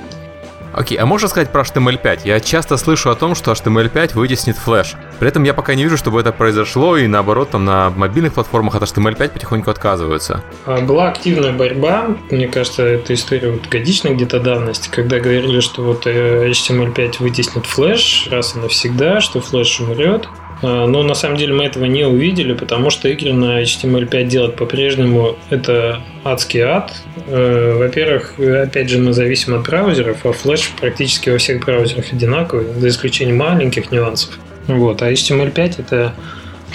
Окей, 0.73 0.97
а 0.97 1.05
можно 1.05 1.27
сказать 1.27 1.51
про 1.51 1.61
HTML5? 1.61 2.21
Я 2.25 2.39
часто 2.39 2.77
слышу 2.77 3.11
о 3.11 3.15
том, 3.15 3.35
что 3.35 3.51
HTML5 3.51 4.15
вытеснит 4.15 4.57
Flash. 4.57 4.95
При 5.19 5.27
этом 5.27 5.43
я 5.43 5.53
пока 5.53 5.75
не 5.75 5.83
вижу, 5.83 5.97
чтобы 5.97 6.19
это 6.19 6.31
произошло, 6.31 6.97
и 6.97 7.05
наоборот, 7.05 7.51
там 7.51 7.63
на 7.63 7.91
мобильных 7.91 8.33
платформах 8.33 8.75
от 8.75 8.83
HTML5 8.83 9.29
потихоньку 9.29 9.69
отказываются. 9.69 10.43
А, 10.65 10.81
была 10.81 11.09
активная 11.09 11.53
борьба, 11.53 12.17
мне 12.31 12.47
кажется, 12.47 12.83
это 12.83 13.13
история 13.13 13.51
вот 13.51 13.67
годичной 13.67 14.15
где-то 14.15 14.39
давности, 14.39 14.89
когда 14.89 15.19
говорили, 15.19 15.59
что 15.59 15.83
вот 15.83 16.07
э, 16.07 16.49
HTML5 16.49 17.17
вытеснит 17.19 17.65
Flash 17.65 18.29
раз 18.31 18.55
и 18.55 18.59
навсегда, 18.59 19.21
что 19.21 19.39
Flash 19.39 19.83
умрет. 19.83 20.27
А, 20.63 20.87
но 20.87 21.03
на 21.03 21.13
самом 21.13 21.37
деле 21.37 21.53
мы 21.53 21.65
этого 21.65 21.85
не 21.85 22.05
увидели, 22.05 22.53
потому 22.53 22.89
что 22.89 23.09
игры 23.09 23.33
на 23.33 23.61
HTML5 23.61 24.23
делать 24.25 24.55
по-прежнему 24.55 25.35
это 25.49 26.01
адский 26.23 26.61
ад. 26.61 26.93
Э, 27.27 27.75
во-первых, 27.77 28.39
опять 28.39 28.89
же, 28.89 28.97
мы 28.97 29.11
зависим 29.11 29.55
от 29.55 29.63
браузеров, 29.63 30.25
а 30.25 30.29
Flash 30.29 30.69
практически 30.79 31.29
во 31.29 31.37
всех 31.37 31.65
браузерах 31.65 32.13
одинаковый, 32.13 32.73
за 32.79 32.87
исключением 32.87 33.37
маленьких 33.37 33.91
нюансов. 33.91 34.39
Вот. 34.67 35.01
А 35.01 35.11
HTML5 35.11 35.75
это 35.79 36.13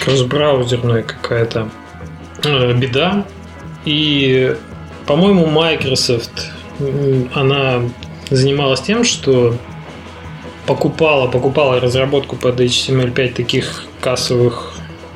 кросс-браузерная 0.03 1.01
какая-то 1.01 1.69
э, 2.45 2.73
беда. 2.73 3.25
И, 3.85 4.55
по-моему, 5.07 5.47
Microsoft, 5.47 6.51
она 7.33 7.81
занималась 8.29 8.81
тем, 8.81 9.03
что 9.03 9.57
покупала, 10.69 11.27
покупала 11.27 11.79
разработку 11.79 12.35
под 12.35 12.59
HTML5 12.59 13.33
таких 13.33 13.85
кассовых 14.01 14.73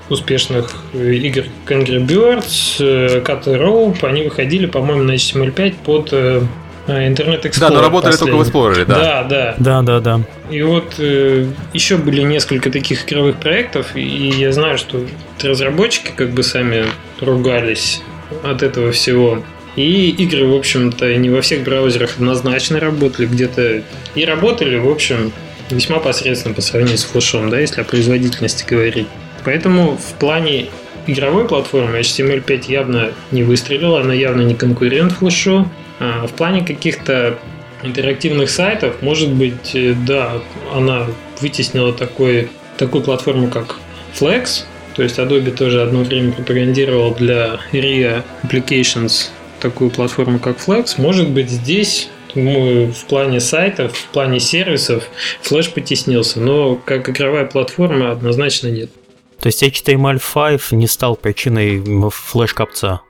успешных 0.09 0.75
игр 0.95 1.43
как 1.63 1.77
Angry 1.77 2.03
Birds, 2.03 2.77
э, 2.79 3.21
Cut 3.21 3.45
Rope, 3.45 4.03
они 4.03 4.23
выходили, 4.23 4.65
по-моему, 4.65 5.03
на 5.03 5.11
HTML5 5.11 5.75
под 5.85 6.09
э, 6.11 6.41
Internet 6.87 7.43
Explorer. 7.43 7.59
Да, 7.59 7.69
но 7.69 7.81
работали 7.81 8.11
последний. 8.13 8.31
только 8.31 8.49
в 8.49 8.55
Explorer, 8.55 8.85
да. 8.85 8.95
Да, 8.95 9.23
да. 9.23 9.55
Да, 9.59 9.81
да, 9.83 9.99
да. 9.99 10.21
И 10.49 10.63
вот 10.63 10.95
э, 10.97 11.45
еще 11.71 11.97
были 11.97 12.23
несколько 12.23 12.71
таких 12.71 13.05
игровых 13.07 13.35
проектов, 13.35 13.95
и 13.95 14.01
я 14.01 14.51
знаю, 14.51 14.79
что 14.79 15.05
разработчики 15.43 16.11
как 16.15 16.31
бы 16.31 16.41
сами 16.41 16.85
ругались 17.21 18.01
от 18.43 18.63
этого 18.63 18.91
всего. 18.91 19.43
И 19.75 20.09
игры, 20.09 20.45
в 20.45 20.55
общем-то, 20.55 21.15
не 21.15 21.29
во 21.29 21.41
всех 21.41 21.63
браузерах 21.63 22.17
однозначно 22.17 22.79
работали, 22.79 23.25
где-то 23.25 23.81
и 24.13 24.25
работали, 24.25 24.77
в 24.77 24.89
общем, 24.89 25.31
весьма 25.69 25.99
посредственно 25.99 26.53
по 26.53 26.61
сравнению 26.61 26.97
с 26.97 27.03
флешом, 27.03 27.49
да, 27.49 27.59
если 27.59 27.81
о 27.81 27.83
производительности 27.83 28.65
говорить. 28.67 29.07
Поэтому 29.43 29.97
в 29.97 30.19
плане 30.19 30.67
игровой 31.07 31.47
платформы 31.47 31.99
HTML5 31.99 32.71
явно 32.71 33.11
не 33.31 33.43
выстрелила, 33.43 34.01
она 34.01 34.13
явно 34.13 34.41
не 34.41 34.55
конкурент 34.55 35.13
флешу. 35.13 35.67
А 35.99 36.27
в 36.27 36.33
плане 36.33 36.65
каких-то 36.65 37.37
интерактивных 37.81 38.49
сайтов, 38.49 39.01
может 39.01 39.29
быть, 39.29 39.71
э, 39.73 39.93
да, 40.05 40.33
она 40.73 41.07
вытеснила 41.41 41.93
такой, 41.93 42.49
такую 42.77 43.03
платформу, 43.03 43.49
как 43.49 43.77
Flex, 44.19 44.63
то 44.95 45.03
есть 45.03 45.17
Adobe 45.17 45.51
тоже 45.51 45.81
одно 45.81 46.03
время 46.03 46.31
пропагандировал 46.31 47.13
для 47.15 47.59
RIA 47.71 48.23
Applications 48.43 49.29
такую 49.63 49.89
платформу, 49.89 50.37
как 50.39 50.57
Flex. 50.57 51.01
Может 51.01 51.29
быть, 51.29 51.49
здесь 51.49 52.09
в 52.35 53.05
плане 53.07 53.39
сайтов, 53.39 53.95
в 53.97 54.07
плане 54.07 54.39
сервисов 54.39 55.05
Flash 55.43 55.73
потеснился, 55.73 56.39
но 56.39 56.75
как 56.75 57.09
игровая 57.09 57.45
платформа 57.45 58.11
однозначно 58.11 58.67
нет. 58.67 58.91
То 59.39 59.47
есть 59.47 59.63
HTML5 59.63 60.75
не 60.75 60.87
стал 60.87 61.15
причиной 61.15 61.81
флеш-копца? 62.09 63.01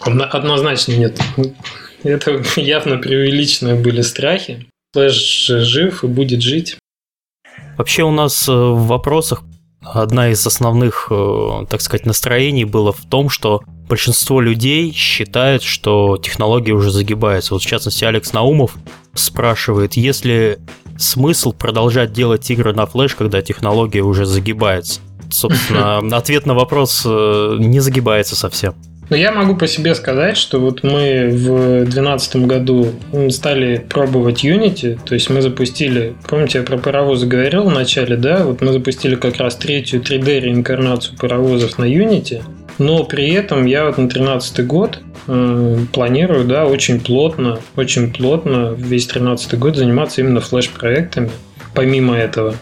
Однозначно 0.00 0.92
нет. 0.92 1.20
Это 2.02 2.42
явно 2.56 2.98
преувеличенные 2.98 3.76
были 3.76 4.02
страхи. 4.02 4.66
Флэш 4.94 5.46
жив 5.46 6.04
и 6.04 6.06
будет 6.06 6.42
жить. 6.42 6.76
Вообще 7.78 8.02
у 8.02 8.10
нас 8.10 8.48
э, 8.48 8.52
в 8.52 8.86
вопросах 8.86 9.42
одна 9.82 10.30
из 10.30 10.46
основных, 10.46 11.08
э, 11.10 11.66
так 11.70 11.80
сказать, 11.80 12.04
настроений 12.04 12.64
было 12.64 12.92
в 12.92 13.08
том, 13.08 13.30
что 13.30 13.62
большинство 13.92 14.40
людей 14.40 14.90
считает, 14.94 15.62
что 15.62 16.16
технология 16.16 16.72
уже 16.72 16.90
загибается. 16.90 17.52
Вот 17.52 17.62
в 17.62 17.66
частности, 17.66 18.06
Алекс 18.06 18.32
Наумов 18.32 18.76
спрашивает, 19.12 19.98
есть 19.98 20.24
ли 20.24 20.56
смысл 20.96 21.52
продолжать 21.52 22.14
делать 22.14 22.50
игры 22.50 22.72
на 22.72 22.86
флеш, 22.86 23.14
когда 23.14 23.42
технология 23.42 24.00
уже 24.00 24.24
загибается? 24.24 25.00
Собственно, 25.30 25.98
ответ 26.16 26.46
на 26.46 26.54
вопрос 26.54 27.02
э, 27.04 27.56
не 27.58 27.80
загибается 27.80 28.34
совсем. 28.34 28.74
Но 29.10 29.16
я 29.16 29.30
могу 29.30 29.56
по 29.56 29.66
себе 29.66 29.94
сказать, 29.94 30.38
что 30.38 30.58
вот 30.58 30.82
мы 30.82 31.28
в 31.28 31.84
2012 31.84 32.36
году 32.46 32.92
стали 33.28 33.84
пробовать 33.90 34.42
Unity, 34.42 34.98
то 35.04 35.12
есть 35.12 35.28
мы 35.28 35.42
запустили, 35.42 36.14
помните, 36.26 36.60
я 36.60 36.64
про 36.64 36.78
паровозы 36.78 37.26
говорил 37.26 37.64
в 37.64 37.70
начале, 37.70 38.16
да, 38.16 38.42
вот 38.42 38.62
мы 38.62 38.72
запустили 38.72 39.16
как 39.16 39.36
раз 39.36 39.56
третью 39.56 40.00
3D 40.00 40.40
реинкарнацию 40.40 41.18
паровозов 41.18 41.76
на 41.76 41.84
Unity, 41.84 42.42
но 42.82 43.04
при 43.04 43.30
этом 43.30 43.66
я 43.66 43.86
вот 43.86 43.98
на 43.98 44.08
13 44.08 44.66
год 44.66 44.98
э, 45.28 45.78
планирую, 45.92 46.44
да, 46.44 46.66
очень 46.66 47.00
плотно, 47.00 47.58
очень 47.76 48.12
плотно 48.12 48.74
весь 48.76 49.06
13 49.06 49.58
год 49.58 49.76
заниматься 49.76 50.20
именно 50.20 50.40
флеш-проектами 50.40 51.30
помимо 51.74 52.16
этого. 52.16 52.54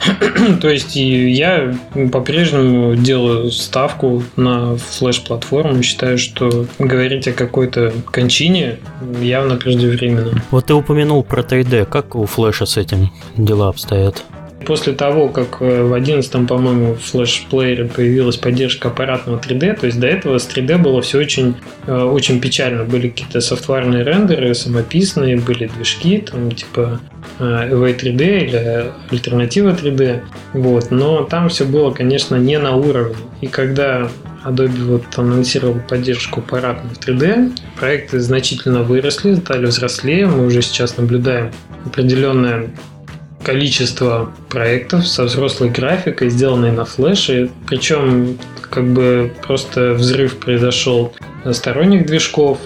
То 0.60 0.68
есть 0.68 0.96
я 0.96 1.76
по-прежнему 2.10 2.96
делаю 2.96 3.50
ставку 3.50 4.22
на 4.36 4.76
флеш-платформу. 4.76 5.82
Считаю, 5.82 6.18
что 6.18 6.66
говорить 6.78 7.28
о 7.28 7.32
какой-то 7.32 7.92
кончине 8.10 8.78
явно 9.20 9.56
преждевременно. 9.56 10.42
Вот 10.50 10.66
ты 10.66 10.74
упомянул 10.74 11.22
про 11.22 11.42
3D. 11.42 11.84
Как 11.84 12.14
у 12.14 12.24
флеша 12.26 12.66
с 12.66 12.76
этим 12.76 13.10
дела 13.36 13.68
обстоят? 13.68 14.24
После 14.66 14.92
того, 14.92 15.28
как 15.28 15.60
э, 15.60 15.82
в 15.82 15.92
11 15.92 16.46
по-моему, 16.46 16.94
флеш-плеере 16.94 17.86
появилась 17.86 18.36
поддержка 18.36 18.88
аппаратного 18.88 19.38
3D, 19.38 19.80
то 19.80 19.86
есть 19.86 19.98
до 19.98 20.06
этого 20.06 20.38
с 20.38 20.48
3D 20.48 20.78
было 20.78 21.00
все 21.00 21.18
очень, 21.18 21.54
э, 21.86 22.02
очень 22.02 22.40
печально. 22.40 22.84
Были 22.84 23.08
какие-то 23.08 23.40
софтварные 23.40 24.04
рендеры, 24.04 24.54
самописные, 24.54 25.36
были 25.36 25.66
движки, 25.66 26.18
там 26.18 26.52
типа 26.52 27.00
Away 27.38 27.90
э, 27.90 27.96
3D 27.96 28.44
или 28.44 28.92
альтернатива 29.10 29.70
3D. 29.70 30.22
Вот. 30.52 30.90
Но 30.90 31.24
там 31.24 31.48
все 31.48 31.64
было, 31.64 31.90
конечно, 31.90 32.36
не 32.36 32.58
на 32.58 32.76
уровне. 32.76 33.16
И 33.40 33.46
когда 33.46 34.10
Adobe 34.44 34.84
вот 34.84 35.04
анонсировал 35.16 35.80
поддержку 35.88 36.40
аппаратных 36.40 36.98
3D, 36.98 37.52
проекты 37.78 38.20
значительно 38.20 38.82
выросли, 38.82 39.34
стали 39.34 39.66
взрослее. 39.66 40.26
Мы 40.26 40.46
уже 40.46 40.62
сейчас 40.62 40.96
наблюдаем 40.96 41.50
определенное 41.84 42.70
количество 43.42 44.32
проектов 44.48 45.06
со 45.06 45.24
взрослой 45.24 45.70
графикой, 45.70 46.30
сделанной 46.30 46.72
на 46.72 46.84
флеше. 46.84 47.50
Причем 47.66 48.38
как 48.60 48.86
бы 48.86 49.32
просто 49.42 49.92
взрыв 49.92 50.38
произошел 50.38 51.12
сторонних 51.52 52.06
движков, 52.06 52.58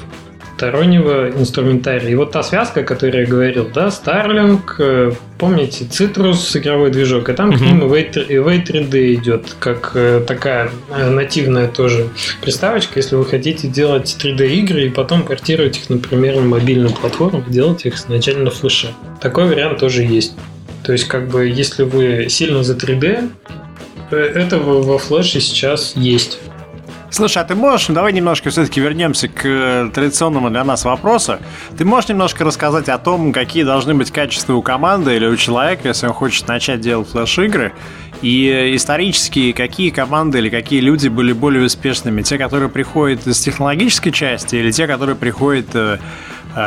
стороннего 0.56 1.30
инструментария. 1.30 2.10
И 2.10 2.14
вот 2.14 2.32
та 2.32 2.42
связка, 2.42 2.80
о 2.80 2.84
которой 2.84 3.22
я 3.22 3.26
говорил, 3.26 3.68
да, 3.74 3.88
Starlink, 3.88 4.62
э, 4.78 5.12
помните, 5.36 5.84
Citrus 5.84 6.56
игровой 6.56 6.90
движок, 6.90 7.28
и 7.28 7.32
там 7.32 7.50
uh-huh. 7.50 7.58
к 7.58 7.60
ним 7.60 7.82
Away 7.82 8.64
3D 8.64 9.14
идет, 9.14 9.56
как 9.58 9.92
э, 9.94 10.24
такая 10.26 10.70
э, 10.90 11.10
нативная 11.10 11.68
тоже 11.68 12.08
приставочка, 12.40 12.92
если 12.96 13.16
вы 13.16 13.24
хотите 13.26 13.68
делать 13.68 14.16
3D 14.18 14.46
игры 14.48 14.86
и 14.86 14.90
потом 14.90 15.24
портировать 15.24 15.78
их, 15.78 15.90
например, 15.90 16.36
на 16.36 16.42
мобильную 16.42 16.94
платформу, 16.94 17.44
делать 17.46 17.84
их 17.84 17.98
сначала 17.98 18.38
на 18.38 18.50
флеше. 18.50 18.94
Такой 19.20 19.46
вариант 19.48 19.80
тоже 19.80 20.02
есть. 20.02 20.34
То 20.84 20.92
есть, 20.92 21.04
как 21.04 21.28
бы, 21.28 21.46
если 21.46 21.82
вы 21.82 22.28
сильно 22.28 22.62
за 22.62 22.74
3D, 22.74 23.30
это 24.10 24.58
во 24.58 24.98
флеше 24.98 25.40
сейчас 25.40 25.94
есть. 25.96 26.38
Слушай, 27.10 27.42
а 27.42 27.44
ты 27.44 27.54
можешь, 27.54 27.86
давай 27.86 28.12
немножко 28.12 28.50
все-таки 28.50 28.80
вернемся 28.80 29.28
к 29.28 29.44
э, 29.44 29.88
традиционному 29.94 30.50
для 30.50 30.64
нас 30.64 30.84
вопросу. 30.84 31.38
Ты 31.78 31.84
можешь 31.84 32.08
немножко 32.08 32.42
рассказать 32.42 32.88
о 32.88 32.98
том, 32.98 33.32
какие 33.32 33.62
должны 33.62 33.94
быть 33.94 34.10
качества 34.10 34.54
у 34.54 34.62
команды 34.62 35.14
или 35.14 35.24
у 35.26 35.36
человека, 35.36 35.86
если 35.86 36.08
он 36.08 36.12
хочет 36.12 36.48
начать 36.48 36.80
делать 36.80 37.08
флеш-игры, 37.08 37.72
и 38.20 38.48
э, 38.48 38.74
исторически 38.74 39.52
какие 39.52 39.90
команды 39.90 40.38
или 40.38 40.50
какие 40.50 40.80
люди 40.80 41.06
были 41.06 41.32
более 41.32 41.64
успешными? 41.64 42.22
Те, 42.22 42.36
которые 42.36 42.68
приходят 42.68 43.24
из 43.28 43.38
технологической 43.38 44.10
части 44.10 44.56
или 44.56 44.72
те, 44.72 44.88
которые 44.88 45.14
приходят 45.14 45.66
э, 45.74 45.98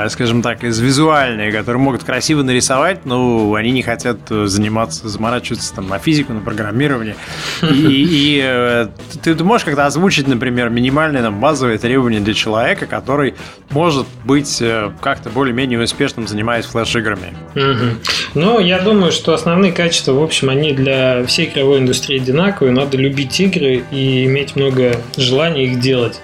скажем 0.10 0.42
так, 0.42 0.64
из 0.64 0.80
визуальные, 0.80 1.52
которые 1.52 1.82
могут 1.82 2.04
красиво 2.04 2.44
нарисовать, 2.44 3.06
но 3.06 3.54
они 3.54 3.72
не 3.72 3.84
хотят 3.84 4.20
заниматься, 4.30 5.08
заморачиваться 5.08 5.74
там 5.74 5.88
на 5.88 6.00
физику, 6.00 6.34
на 6.34 6.42
программирование. 6.42 7.16
И, 7.62 8.08
и 8.08 8.42
э, 8.44 8.88
ты, 9.24 9.36
ты 9.36 9.44
можешь 9.44 9.66
как-то 9.66 9.86
озвучить, 9.86 10.28
например, 10.28 10.70
минимальные 10.70 11.22
там, 11.22 11.40
базовые 11.40 11.78
требования 11.78 12.20
для 12.20 12.34
человека, 12.34 12.86
который 12.86 13.36
может 13.70 14.06
быть 14.24 14.62
э, 14.62 14.92
как-то 15.02 15.30
более-менее 15.30 15.82
успешным, 15.82 16.28
занимаясь 16.28 16.66
флеш-играми. 16.66 17.34
Угу. 17.56 18.40
Ну, 18.40 18.60
я 18.60 18.80
думаю, 18.80 19.12
что 19.12 19.34
основные 19.34 19.72
качества, 19.72 20.14
в 20.14 20.24
общем, 20.24 20.50
они 20.50 20.74
для 20.74 21.26
всей 21.26 21.48
игровой 21.48 21.80
индустрии 21.80 22.20
одинаковые. 22.20 22.74
Надо 22.74 22.98
любить 22.98 23.40
игры 23.40 23.84
и 23.92 24.26
иметь 24.26 24.56
много 24.56 24.98
желания 25.18 25.66
их 25.66 25.80
делать 25.80 26.20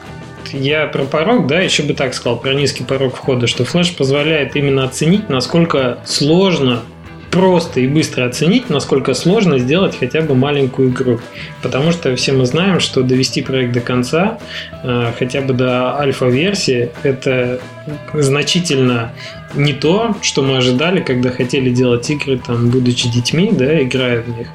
я 0.53 0.87
про 0.87 1.03
порог, 1.03 1.47
да, 1.47 1.59
еще 1.59 1.83
бы 1.83 1.93
так 1.93 2.13
сказал, 2.13 2.39
про 2.39 2.53
низкий 2.53 2.83
порог 2.83 3.15
входа, 3.15 3.47
что 3.47 3.65
флеш 3.65 3.93
позволяет 3.95 4.55
именно 4.55 4.83
оценить, 4.83 5.29
насколько 5.29 5.99
сложно 6.05 6.83
просто 7.31 7.79
и 7.79 7.87
быстро 7.87 8.25
оценить, 8.25 8.69
насколько 8.69 9.15
сложно 9.15 9.57
сделать 9.57 9.97
хотя 9.99 10.21
бы 10.21 10.35
маленькую 10.35 10.89
игру. 10.89 11.19
Потому 11.63 11.91
что 11.91 12.15
все 12.15 12.31
мы 12.31 12.45
знаем, 12.45 12.79
что 12.79 13.01
довести 13.01 13.41
проект 13.41 13.73
до 13.73 13.79
конца, 13.79 14.37
э, 14.83 15.11
хотя 15.17 15.41
бы 15.41 15.53
до 15.53 15.97
альфа-версии, 15.99 16.91
это 17.01 17.59
значительно 18.13 19.13
не 19.55 19.73
то, 19.73 20.15
что 20.21 20.43
мы 20.43 20.57
ожидали, 20.57 21.01
когда 21.01 21.31
хотели 21.31 21.71
делать 21.71 22.07
игры, 22.11 22.37
там, 22.37 22.69
будучи 22.69 23.11
детьми, 23.11 23.49
да, 23.51 23.81
играя 23.81 24.21
в 24.21 24.37
них. 24.37 24.47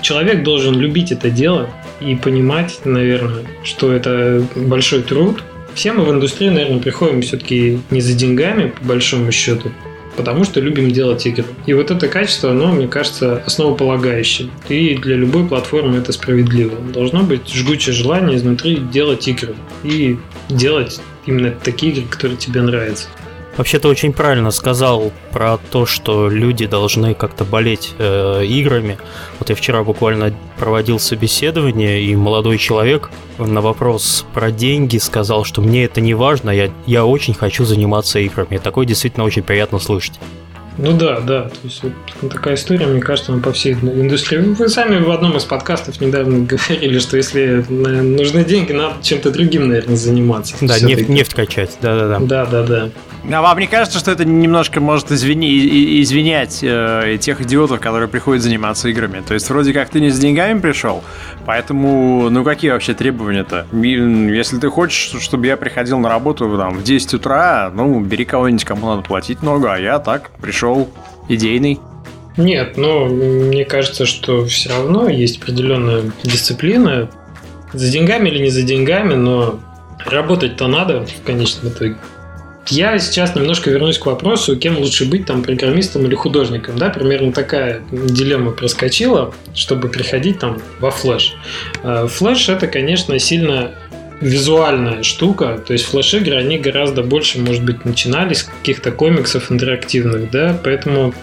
Человек 0.00 0.44
должен 0.44 0.78
любить 0.78 1.10
это 1.10 1.28
дело 1.28 1.68
и 2.00 2.14
понимать, 2.14 2.80
наверное, 2.84 3.44
что 3.64 3.92
это 3.92 4.44
большой 4.54 5.02
труд. 5.02 5.42
Все 5.74 5.92
мы 5.92 6.04
в 6.04 6.10
индустрию, 6.10 6.52
наверное, 6.52 6.80
приходим 6.80 7.22
все-таки 7.22 7.80
не 7.90 8.00
за 8.00 8.14
деньгами, 8.14 8.68
по 8.70 8.84
большому 8.84 9.30
счету, 9.30 9.70
потому 10.16 10.44
что 10.44 10.60
любим 10.60 10.90
делать 10.90 11.26
игры. 11.26 11.44
И 11.66 11.74
вот 11.74 11.90
это 11.90 12.08
качество, 12.08 12.50
оно, 12.50 12.72
мне 12.72 12.88
кажется, 12.88 13.42
основополагающее. 13.44 14.48
И 14.68 14.94
для 14.96 15.16
любой 15.16 15.46
платформы 15.46 15.98
это 15.98 16.12
справедливо. 16.12 16.78
Должно 16.92 17.22
быть 17.22 17.52
жгучее 17.52 17.94
желание 17.94 18.36
изнутри 18.36 18.76
делать 18.76 19.28
игры. 19.28 19.54
И 19.84 20.16
делать 20.48 21.00
именно 21.26 21.50
такие 21.50 21.92
игры, 21.92 22.04
которые 22.08 22.38
тебе 22.38 22.62
нравятся. 22.62 23.08
Вообще 23.56 23.78
то 23.78 23.88
очень 23.88 24.12
правильно 24.12 24.50
сказал 24.50 25.12
про 25.32 25.56
то, 25.56 25.86
что 25.86 26.28
люди 26.28 26.66
должны 26.66 27.14
как-то 27.14 27.44
болеть 27.44 27.94
э, 27.98 28.44
играми. 28.44 28.98
Вот 29.38 29.48
я 29.48 29.54
вчера 29.54 29.82
буквально 29.82 30.34
проводил 30.58 30.98
собеседование, 30.98 32.02
и 32.02 32.14
молодой 32.16 32.58
человек 32.58 33.10
на 33.38 33.62
вопрос 33.62 34.26
про 34.34 34.50
деньги 34.50 34.98
сказал, 34.98 35.44
что 35.44 35.62
мне 35.62 35.84
это 35.84 36.02
не 36.02 36.12
важно, 36.12 36.50
я, 36.50 36.70
я 36.86 37.06
очень 37.06 37.32
хочу 37.32 37.64
заниматься 37.64 38.18
играми. 38.18 38.56
И 38.56 38.58
такое 38.58 38.84
действительно 38.84 39.24
очень 39.24 39.42
приятно 39.42 39.78
слышать. 39.78 40.20
Ну 40.78 40.92
да, 40.92 41.20
да. 41.20 41.42
То 41.42 41.58
есть 41.64 41.82
вот 41.82 42.32
такая 42.32 42.54
история, 42.54 42.86
мне 42.86 43.00
кажется, 43.00 43.32
она 43.32 43.42
по 43.42 43.52
всей 43.52 43.74
индустрии. 43.74 44.38
Вы 44.38 44.68
сами 44.68 45.02
в 45.02 45.10
одном 45.10 45.36
из 45.36 45.44
подкастов 45.44 46.00
недавно 46.00 46.46
говорили, 46.68 46.98
что 46.98 47.16
если 47.16 47.64
нужны 47.68 48.44
деньги, 48.44 48.72
надо 48.72 48.94
чем-то 49.02 49.30
другим, 49.30 49.68
наверное, 49.68 49.96
заниматься. 49.96 50.56
Да, 50.60 50.78
нефть, 50.80 51.08
нефть 51.08 51.34
качать. 51.34 51.76
Да, 51.80 51.98
да, 51.98 52.08
да. 52.08 52.18
Да, 52.20 52.46
да, 52.46 52.62
да. 52.62 52.90
А 53.32 53.42
вам 53.42 53.58
не 53.58 53.66
кажется, 53.66 53.98
что 53.98 54.12
это 54.12 54.24
немножко 54.24 54.80
может 54.80 55.10
извини, 55.10 56.00
извинять 56.02 56.60
э, 56.62 57.18
тех 57.20 57.40
идиотов, 57.40 57.80
которые 57.80 58.08
приходят 58.08 58.42
заниматься 58.42 58.88
играми? 58.88 59.20
То 59.26 59.34
есть 59.34 59.48
вроде 59.50 59.72
как 59.72 59.88
ты 59.88 60.00
не 60.00 60.10
с 60.10 60.18
деньгами 60.18 60.60
пришел, 60.60 61.02
поэтому 61.44 62.30
ну 62.30 62.44
какие 62.44 62.70
вообще 62.70 62.94
требования-то? 62.94 63.66
Если 63.72 64.58
ты 64.58 64.70
хочешь, 64.70 65.20
чтобы 65.20 65.46
я 65.46 65.56
приходил 65.56 65.98
на 65.98 66.08
работу 66.08 66.56
там, 66.56 66.76
в 66.76 66.84
10 66.84 67.14
утра, 67.14 67.72
ну 67.74 67.98
бери 68.00 68.24
кого-нибудь, 68.24 68.64
кому 68.64 68.90
надо 68.90 69.02
платить 69.02 69.42
много, 69.42 69.72
а 69.72 69.78
я 69.78 69.98
так 69.98 70.30
пришел 70.40 70.65
идейный. 71.28 71.80
Нет, 72.36 72.76
но 72.76 73.06
мне 73.06 73.64
кажется, 73.64 74.04
что 74.04 74.44
все 74.46 74.68
равно 74.68 75.08
есть 75.08 75.38
определенная 75.38 76.12
дисциплина. 76.22 77.10
За 77.72 77.90
деньгами 77.90 78.28
или 78.28 78.42
не 78.42 78.50
за 78.50 78.62
деньгами, 78.62 79.14
но 79.14 79.58
работать-то 80.04 80.66
надо 80.66 81.06
в 81.06 81.22
конечном 81.24 81.72
итоге. 81.72 81.96
Я 82.68 82.98
сейчас 82.98 83.34
немножко 83.36 83.70
вернусь 83.70 83.98
к 83.98 84.06
вопросу, 84.06 84.56
кем 84.56 84.78
лучше 84.78 85.04
быть, 85.04 85.24
там, 85.24 85.42
программистом 85.42 86.04
или 86.04 86.14
художником. 86.14 86.76
Да, 86.76 86.90
примерно 86.90 87.32
такая 87.32 87.82
дилемма 87.92 88.50
проскочила, 88.50 89.32
чтобы 89.54 89.88
приходить 89.88 90.40
там 90.40 90.60
во 90.80 90.90
флеш. 90.90 91.34
Э, 91.84 92.08
флеш 92.08 92.48
это, 92.48 92.66
конечно, 92.66 93.16
сильно 93.20 93.72
визуальная 94.20 95.02
штука, 95.02 95.60
то 95.64 95.72
есть 95.72 95.86
флеш-игры, 95.86 96.36
они 96.36 96.58
гораздо 96.58 97.02
больше, 97.02 97.38
может 97.38 97.64
быть, 97.64 97.84
начинались 97.84 98.38
с 98.38 98.42
каких-то 98.44 98.90
комиксов 98.90 99.52
интерактивных, 99.52 100.30
да, 100.30 100.58
поэтому 100.62 101.14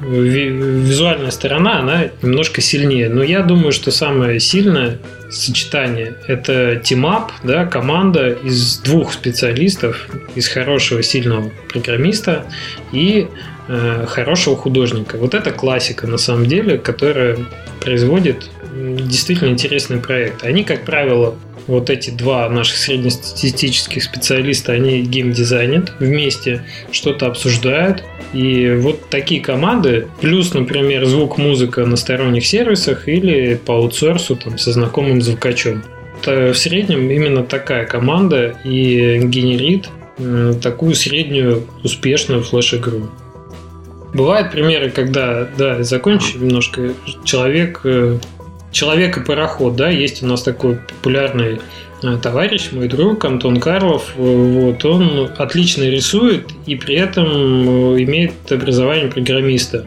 визуальная 0.00 1.30
сторона, 1.30 1.80
она 1.80 2.04
немножко 2.22 2.60
сильнее. 2.60 3.08
Но 3.08 3.22
я 3.22 3.42
думаю, 3.42 3.72
что 3.72 3.90
самое 3.90 4.40
сильное 4.40 4.98
сочетание. 5.30 6.14
Это 6.26 6.80
team-up, 6.82 7.32
да, 7.44 7.66
команда 7.66 8.30
из 8.30 8.78
двух 8.78 9.12
специалистов, 9.12 10.08
из 10.34 10.48
хорошего 10.48 11.02
сильного 11.02 11.50
программиста 11.68 12.46
и 12.92 13.28
э, 13.68 14.06
хорошего 14.08 14.56
художника. 14.56 15.18
Вот 15.18 15.34
это 15.34 15.52
классика 15.52 16.06
на 16.06 16.18
самом 16.18 16.46
деле, 16.46 16.78
которая 16.78 17.36
производит 17.80 18.50
действительно 18.74 19.50
интересный 19.50 19.98
проект. 19.98 20.42
Они, 20.42 20.64
как 20.64 20.84
правило, 20.84 21.36
вот 21.66 21.90
эти 21.90 22.10
два 22.10 22.48
наших 22.48 22.76
среднестатистических 22.76 24.02
специалиста, 24.02 24.72
они 24.72 25.02
геймдизайнят 25.02 25.92
вместе, 25.98 26.64
что-то 26.90 27.26
обсуждают. 27.26 28.04
И 28.32 28.76
вот 28.80 29.08
такие 29.10 29.40
команды, 29.40 30.06
плюс, 30.20 30.54
например, 30.54 31.04
звук, 31.06 31.36
музыка 31.38 31.84
на 31.84 31.96
сторонних 31.96 32.46
сервисах 32.46 33.08
или 33.08 33.54
по 33.54 33.74
аутсорсу 33.74 34.36
там, 34.36 34.58
со 34.58 34.72
знакомым 34.72 35.20
звукачом. 35.20 35.82
В 36.24 36.54
среднем 36.54 37.10
именно 37.10 37.42
такая 37.42 37.86
команда 37.86 38.54
и 38.62 39.20
генерит 39.24 39.88
э, 40.18 40.52
такую 40.62 40.94
среднюю 40.94 41.66
успешную 41.82 42.42
флеш-игру. 42.42 43.08
Бывают 44.12 44.50
примеры, 44.50 44.90
когда, 44.90 45.48
да, 45.56 45.82
закончу 45.82 46.38
немножко, 46.38 46.92
человек 47.24 47.80
э, 47.84 48.18
Человек 48.72 49.18
и 49.18 49.24
пароход, 49.24 49.76
да, 49.76 49.88
есть 49.88 50.22
у 50.22 50.26
нас 50.26 50.42
такой 50.42 50.76
популярный 50.76 51.60
э, 52.02 52.18
товарищ, 52.22 52.70
мой 52.72 52.88
друг 52.88 53.24
Антон 53.24 53.58
Карлов, 53.58 54.14
э, 54.16 54.20
вот, 54.20 54.84
он 54.84 55.30
отлично 55.36 55.84
рисует 55.84 56.48
и 56.66 56.76
при 56.76 56.94
этом 56.94 57.26
э, 57.26 58.02
имеет 58.02 58.32
образование 58.50 59.10
программиста. 59.10 59.86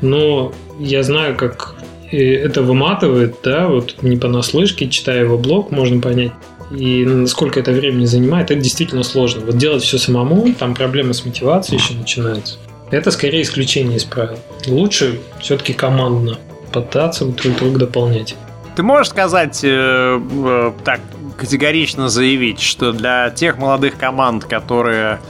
Но 0.00 0.52
я 0.78 1.02
знаю, 1.02 1.36
как 1.36 1.74
это 2.10 2.62
выматывает, 2.62 3.36
да, 3.42 3.68
вот 3.68 4.02
не 4.02 4.16
понаслышке, 4.16 4.88
читая 4.88 5.24
его 5.24 5.38
блог, 5.38 5.70
можно 5.70 6.00
понять, 6.00 6.32
и 6.70 7.26
сколько 7.26 7.60
это 7.60 7.72
времени 7.72 8.06
занимает, 8.06 8.50
это 8.50 8.60
действительно 8.60 9.02
сложно. 9.02 9.44
Вот 9.44 9.58
делать 9.58 9.82
все 9.82 9.98
самому, 9.98 10.54
там 10.54 10.74
проблемы 10.74 11.12
с 11.12 11.24
мотивацией 11.24 11.80
еще 11.80 11.94
начинаются. 11.94 12.56
Это 12.90 13.10
скорее 13.10 13.42
исключение 13.42 13.96
из 13.96 14.04
правил. 14.04 14.38
Лучше 14.66 15.20
все-таки 15.40 15.72
командно 15.72 16.38
пытаться 16.72 17.24
друг 17.24 17.56
друга 17.56 17.78
дополнять. 17.80 18.36
Ты 18.74 18.82
можешь 18.82 19.10
сказать, 19.10 19.60
э, 19.62 19.68
э, 19.68 20.72
так 20.84 21.00
категорично 21.36 22.08
заявить, 22.08 22.60
что 22.60 22.92
для 22.92 23.30
тех 23.30 23.58
молодых 23.58 23.98
команд, 23.98 24.44
которые 24.44 25.20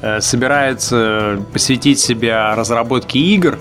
э, 0.00 0.20
собираются 0.20 1.38
посвятить 1.52 1.98
себя 1.98 2.54
разработке 2.54 3.18
игр, 3.18 3.58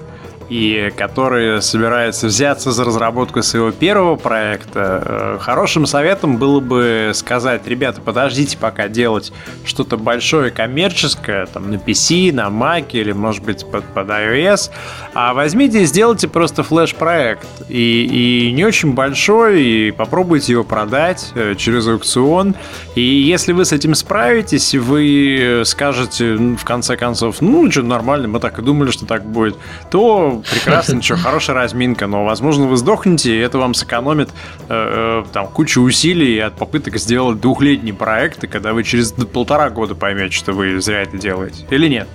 и 0.51 0.91
который 0.97 1.61
собирается 1.61 2.27
взяться 2.27 2.73
за 2.73 2.83
разработку 2.83 3.41
своего 3.41 3.71
первого 3.71 4.17
проекта, 4.17 5.01
э, 5.05 5.37
хорошим 5.39 5.85
советом 5.85 6.35
было 6.35 6.59
бы 6.59 7.11
сказать, 7.13 7.65
ребята, 7.67 8.01
подождите 8.01 8.57
пока 8.57 8.89
делать 8.89 9.31
что-то 9.63 9.95
большое 9.95 10.51
коммерческое, 10.51 11.45
там 11.45 11.71
на 11.71 11.75
PC, 11.75 12.33
на 12.33 12.47
Mac 12.47 12.87
или, 12.91 13.13
может 13.13 13.45
быть, 13.45 13.65
под, 13.65 13.85
под 13.93 14.09
iOS, 14.09 14.71
а 15.13 15.33
возьмите 15.33 15.83
и 15.83 15.85
сделайте 15.85 16.27
просто 16.27 16.63
флеш-проект. 16.63 17.47
И, 17.69 18.49
и 18.49 18.51
не 18.51 18.65
очень 18.65 18.91
большой, 18.91 19.63
и 19.63 19.91
попробуйте 19.91 20.51
его 20.51 20.65
продать 20.65 21.31
э, 21.33 21.55
через 21.55 21.87
аукцион. 21.87 22.55
И 22.95 23.01
если 23.01 23.53
вы 23.53 23.63
с 23.63 23.71
этим 23.71 23.95
справитесь, 23.95 24.75
вы 24.75 25.61
скажете, 25.63 26.35
в 26.35 26.65
конце 26.65 26.97
концов, 26.97 27.39
ну, 27.39 27.71
что, 27.71 27.83
нормально, 27.83 28.27
мы 28.27 28.41
так 28.41 28.59
и 28.59 28.61
думали, 28.61 28.91
что 28.91 29.05
так 29.05 29.25
будет, 29.25 29.55
то 29.89 30.40
прекрасно, 30.49 30.95
ничего, 30.95 31.17
хорошая 31.17 31.55
разминка, 31.55 32.07
но, 32.07 32.25
возможно, 32.25 32.67
вы 32.67 32.77
сдохнете, 32.77 33.35
и 33.35 33.39
это 33.39 33.57
вам 33.57 33.73
сэкономит 33.73 34.29
э, 34.69 35.23
э, 35.23 35.23
там 35.31 35.47
кучу 35.47 35.81
усилий 35.81 36.39
от 36.39 36.55
попыток 36.55 36.97
сделать 36.97 37.39
двухлетний 37.39 37.93
проект, 37.93 38.43
и 38.43 38.47
когда 38.47 38.73
вы 38.73 38.83
через 38.83 39.11
полтора 39.11 39.69
года 39.69 39.95
поймете, 39.95 40.35
что 40.35 40.53
вы 40.53 40.79
зря 40.81 41.01
это 41.01 41.17
делаете. 41.17 41.65
Или 41.69 41.87
нет? 41.87 42.07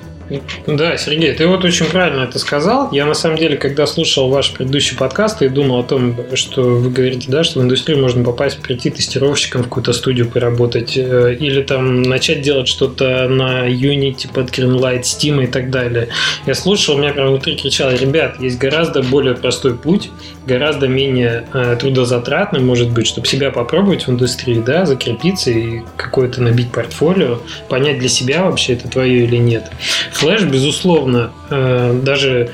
Да, 0.67 0.97
Сергей, 0.97 1.33
ты 1.33 1.47
вот 1.47 1.65
очень 1.65 1.87
правильно 1.87 2.23
это 2.23 2.39
сказал. 2.39 2.91
Я 2.93 3.07
на 3.07 3.15
самом 3.15 3.37
деле, 3.37 3.57
когда 3.57 3.87
слушал 3.87 4.29
ваш 4.29 4.53
предыдущий 4.53 4.97
подкаст 4.97 5.43
и 5.43 5.49
думал 5.49 5.81
о 5.81 5.83
том, 5.85 6.17
что 6.35 6.63
вы 6.63 6.91
говорите, 6.91 7.31
да, 7.31 7.45
что 7.45 7.61
в 7.61 7.63
индустрию 7.63 8.01
можно 8.01 8.25
попасть, 8.25 8.61
прийти 8.61 8.91
тестировщиком 8.91 9.63
в 9.63 9.65
какую-то 9.65 9.93
студию 9.93 10.29
поработать, 10.29 10.97
э, 10.97 11.37
или 11.39 11.63
там 11.63 12.03
начать 12.03 12.43
делать 12.43 12.67
что-то 12.67 13.29
на 13.29 13.69
Unity 13.69 14.33
под 14.33 14.51
Greenlight, 14.51 15.03
Steam 15.03 15.45
и 15.45 15.47
так 15.47 15.71
далее. 15.71 16.09
Я 16.47 16.55
слушал, 16.55 16.97
у 16.97 16.99
меня 16.99 17.13
прям 17.13 17.29
внутри 17.29 17.57
кричало, 17.57 17.95
ребят, 17.95 18.41
есть 18.41 18.59
гораздо 18.59 19.03
более 19.03 19.35
простой 19.35 19.77
путь, 19.77 20.11
гораздо 20.47 20.89
менее 20.89 21.47
э, 21.53 21.77
трудозатратный, 21.79 22.61
может 22.61 22.91
быть, 22.91 23.07
чтобы 23.07 23.27
себя 23.27 23.51
попробовать 23.51 24.07
в 24.07 24.11
индустрии, 24.11 24.63
да, 24.65 24.87
закрепиться 24.87 25.51
и 25.51 25.83
какое-то 25.97 26.43
набить 26.43 26.73
портфолио, 26.73 27.39
понять 27.69 27.99
для 27.99 28.09
себя 28.09 28.45
вообще 28.45 28.73
это 28.73 28.89
твое 28.89 29.25
или 29.25 29.37
нет. 29.37 29.71
Флэш, 30.17 30.45
безусловно, 30.45 31.31
э, 31.51 32.01
даже 32.03 32.51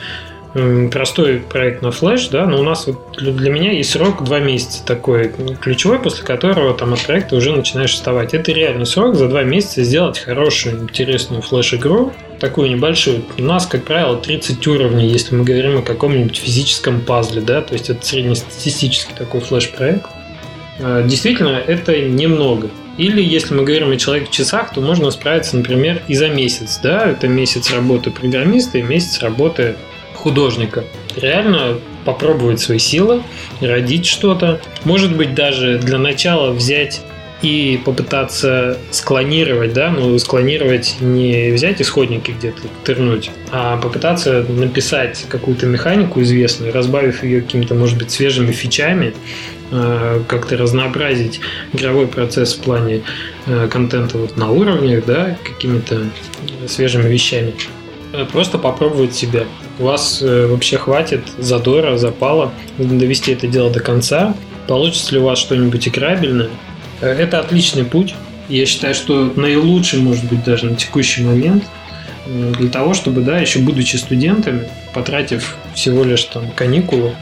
простой 0.90 1.38
проект 1.38 1.80
на 1.80 1.90
флеш, 1.90 2.28
да, 2.28 2.46
но 2.46 2.60
у 2.60 2.62
нас 2.62 2.86
вот 2.86 3.16
для 3.18 3.50
меня 3.50 3.72
есть 3.72 3.90
срок 3.90 4.22
два 4.22 4.38
месяца 4.38 4.84
такой 4.84 5.32
ключевой, 5.60 5.98
после 5.98 6.24
которого 6.24 6.74
там 6.74 6.92
от 6.92 7.00
проекта 7.06 7.36
уже 7.36 7.52
начинаешь 7.56 7.92
вставать. 7.92 8.34
Это 8.34 8.52
реальный 8.52 8.84
срок 8.84 9.14
за 9.14 9.28
два 9.28 9.44
месяца 9.44 9.82
сделать 9.82 10.18
хорошую, 10.18 10.82
интересную 10.82 11.40
флеш-игру, 11.40 12.12
такую 12.38 12.70
небольшую. 12.70 13.22
У 13.38 13.42
нас, 13.42 13.66
как 13.66 13.84
правило, 13.84 14.18
30 14.18 14.66
уровней, 14.66 15.08
если 15.08 15.34
мы 15.34 15.44
говорим 15.44 15.78
о 15.78 15.82
каком-нибудь 15.82 16.36
физическом 16.36 17.00
пазле, 17.00 17.40
да, 17.40 17.62
то 17.62 17.72
есть 17.72 17.88
это 17.88 18.04
среднестатистический 18.04 19.14
такой 19.16 19.40
флеш-проект. 19.40 20.06
Э, 20.80 21.02
действительно, 21.06 21.62
это 21.66 21.98
немного. 21.98 22.68
Или 22.98 23.22
если 23.22 23.54
мы 23.54 23.64
говорим 23.64 23.90
о 23.90 23.96
человеке 23.96 24.26
в 24.26 24.30
часах, 24.30 24.72
то 24.74 24.80
можно 24.80 25.10
справиться, 25.10 25.56
например, 25.56 26.02
и 26.08 26.14
за 26.14 26.28
месяц. 26.28 26.78
Да? 26.82 27.08
Это 27.10 27.28
месяц 27.28 27.70
работы 27.70 28.10
программиста 28.10 28.78
и 28.78 28.82
месяц 28.82 29.20
работы 29.20 29.76
художника. 30.14 30.84
Реально 31.16 31.78
попробовать 32.04 32.60
свои 32.60 32.78
силы, 32.78 33.22
родить 33.60 34.06
что-то. 34.06 34.60
Может 34.84 35.16
быть, 35.16 35.34
даже 35.34 35.78
для 35.78 35.98
начала 35.98 36.50
взять 36.50 37.00
и 37.42 37.80
попытаться 37.84 38.78
склонировать, 38.92 39.72
да, 39.72 39.90
ну, 39.90 40.16
склонировать 40.18 40.96
не 41.00 41.50
взять 41.50 41.82
исходники 41.82 42.30
где-то 42.30 42.62
тырнуть, 42.84 43.30
а 43.50 43.76
попытаться 43.78 44.44
написать 44.48 45.26
какую-то 45.28 45.66
механику 45.66 46.22
известную, 46.22 46.72
разбавив 46.72 47.24
ее 47.24 47.42
какими-то, 47.42 47.74
может 47.74 47.98
быть, 47.98 48.12
свежими 48.12 48.52
фичами, 48.52 49.12
как-то 50.28 50.56
разнообразить 50.56 51.40
игровой 51.72 52.06
процесс 52.06 52.54
в 52.54 52.60
плане 52.60 53.02
э, 53.46 53.68
контента 53.68 54.18
вот 54.18 54.36
на 54.36 54.50
уровнях, 54.50 55.04
да, 55.06 55.38
какими-то 55.42 56.02
свежими 56.68 57.08
вещами. 57.08 57.54
Э, 58.12 58.26
просто 58.30 58.58
попробовать 58.58 59.14
себя. 59.14 59.44
У 59.78 59.84
вас 59.84 60.22
вообще 60.22 60.76
хватит 60.76 61.22
задора, 61.38 61.96
запала 61.96 62.52
довести 62.76 63.32
это 63.32 63.46
дело 63.46 63.70
до 63.70 63.80
конца. 63.80 64.34
Получится 64.68 65.14
ли 65.14 65.20
у 65.20 65.24
вас 65.24 65.38
что-нибудь 65.38 65.88
играбельное? 65.88 66.50
Это 67.00 67.40
отличный 67.40 67.84
путь. 67.84 68.14
Я 68.48 68.66
считаю, 68.66 68.94
что 68.94 69.32
наилучший, 69.34 70.00
может 70.00 70.26
быть, 70.26 70.44
даже 70.44 70.66
на 70.66 70.76
текущий 70.76 71.22
момент 71.22 71.64
для 72.26 72.68
того, 72.68 72.94
чтобы, 72.94 73.22
да, 73.22 73.38
еще 73.38 73.60
будучи 73.60 73.96
студентами, 73.96 74.68
потратив 74.94 75.56
всего 75.74 76.04
лишь 76.04 76.24
там 76.24 76.50
каникулы, 76.54 77.14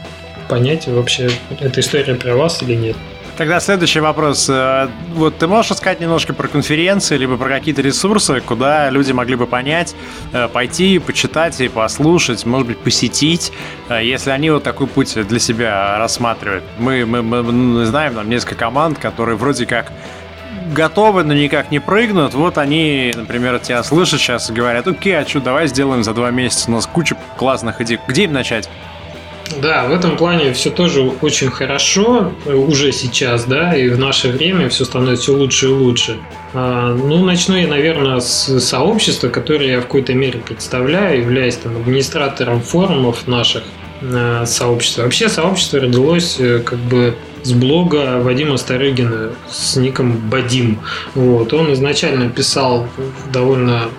понять 0.51 0.85
вообще, 0.87 1.29
эта 1.61 1.79
история 1.79 2.13
про 2.15 2.35
вас 2.35 2.61
или 2.61 2.75
нет. 2.75 2.97
Тогда 3.37 3.61
следующий 3.61 4.01
вопрос. 4.01 4.49
Э, 4.49 4.89
вот 5.13 5.37
ты 5.37 5.47
можешь 5.47 5.71
рассказать 5.71 6.01
немножко 6.01 6.33
про 6.33 6.49
конференции, 6.49 7.15
либо 7.15 7.37
про 7.37 7.47
какие-то 7.47 7.81
ресурсы, 7.81 8.41
куда 8.41 8.89
люди 8.89 9.13
могли 9.13 9.37
бы 9.37 9.47
понять, 9.47 9.95
э, 10.33 10.49
пойти, 10.49 10.99
почитать 10.99 11.61
и 11.61 11.69
послушать, 11.69 12.45
может 12.45 12.67
быть, 12.67 12.79
посетить, 12.79 13.53
э, 13.87 14.03
если 14.03 14.31
они 14.31 14.49
вот 14.49 14.63
такой 14.63 14.87
путь 14.87 15.15
для 15.25 15.39
себя 15.39 15.97
рассматривают. 15.97 16.65
Мы, 16.77 17.05
мы, 17.05 17.21
мы 17.21 17.85
знаем 17.85 18.15
там 18.15 18.29
несколько 18.29 18.55
команд, 18.55 18.99
которые 18.99 19.37
вроде 19.37 19.65
как 19.65 19.93
готовы, 20.73 21.23
но 21.23 21.33
никак 21.33 21.71
не 21.71 21.79
прыгнут. 21.79 22.33
Вот 22.33 22.57
они, 22.57 23.13
например, 23.15 23.57
тебя 23.59 23.83
слышат 23.83 24.19
сейчас 24.19 24.49
и 24.49 24.53
говорят, 24.53 24.85
окей, 24.85 25.17
а 25.17 25.25
что, 25.25 25.39
давай 25.39 25.67
сделаем 25.67 26.03
за 26.03 26.13
два 26.13 26.29
месяца, 26.29 26.69
у 26.69 26.73
нас 26.73 26.85
куча 26.87 27.15
классных 27.37 27.79
идей. 27.79 27.99
Где 28.07 28.25
им 28.25 28.33
начать? 28.33 28.69
Да, 29.59 29.85
в 29.85 29.91
этом 29.91 30.17
плане 30.17 30.53
все 30.53 30.69
тоже 30.69 31.01
очень 31.21 31.49
хорошо 31.49 32.31
э, 32.45 32.53
уже 32.53 32.91
сейчас, 32.91 33.45
да, 33.45 33.75
и 33.75 33.89
в 33.89 33.99
наше 33.99 34.29
время 34.29 34.69
все 34.69 34.85
становится 34.85 35.23
все 35.23 35.33
лучше 35.35 35.65
и 35.67 35.69
лучше. 35.69 36.17
А, 36.53 36.93
ну, 36.93 37.23
начну 37.23 37.55
я, 37.55 37.67
наверное, 37.67 38.19
с 38.19 38.59
сообщества, 38.59 39.29
которое 39.29 39.71
я 39.71 39.79
в 39.79 39.83
какой-то 39.83 40.13
мере 40.13 40.39
представляю, 40.39 41.21
являюсь 41.21 41.55
там 41.55 41.75
администратором 41.77 42.61
форумов 42.61 43.27
наших 43.27 43.63
э, 44.01 44.45
сообщества. 44.45 45.03
Вообще 45.03 45.29
сообщество 45.29 45.79
родилось 45.79 46.37
э, 46.39 46.59
как 46.59 46.79
бы 46.79 47.15
с 47.43 47.53
блога 47.53 48.19
Вадима 48.21 48.57
Старыгина 48.57 49.31
с 49.49 49.75
ником 49.75 50.17
Бадим. 50.29 50.79
Вот. 51.15 51.53
Он 51.53 51.73
изначально 51.73 52.29
писал 52.29 52.87
довольно 53.31 53.89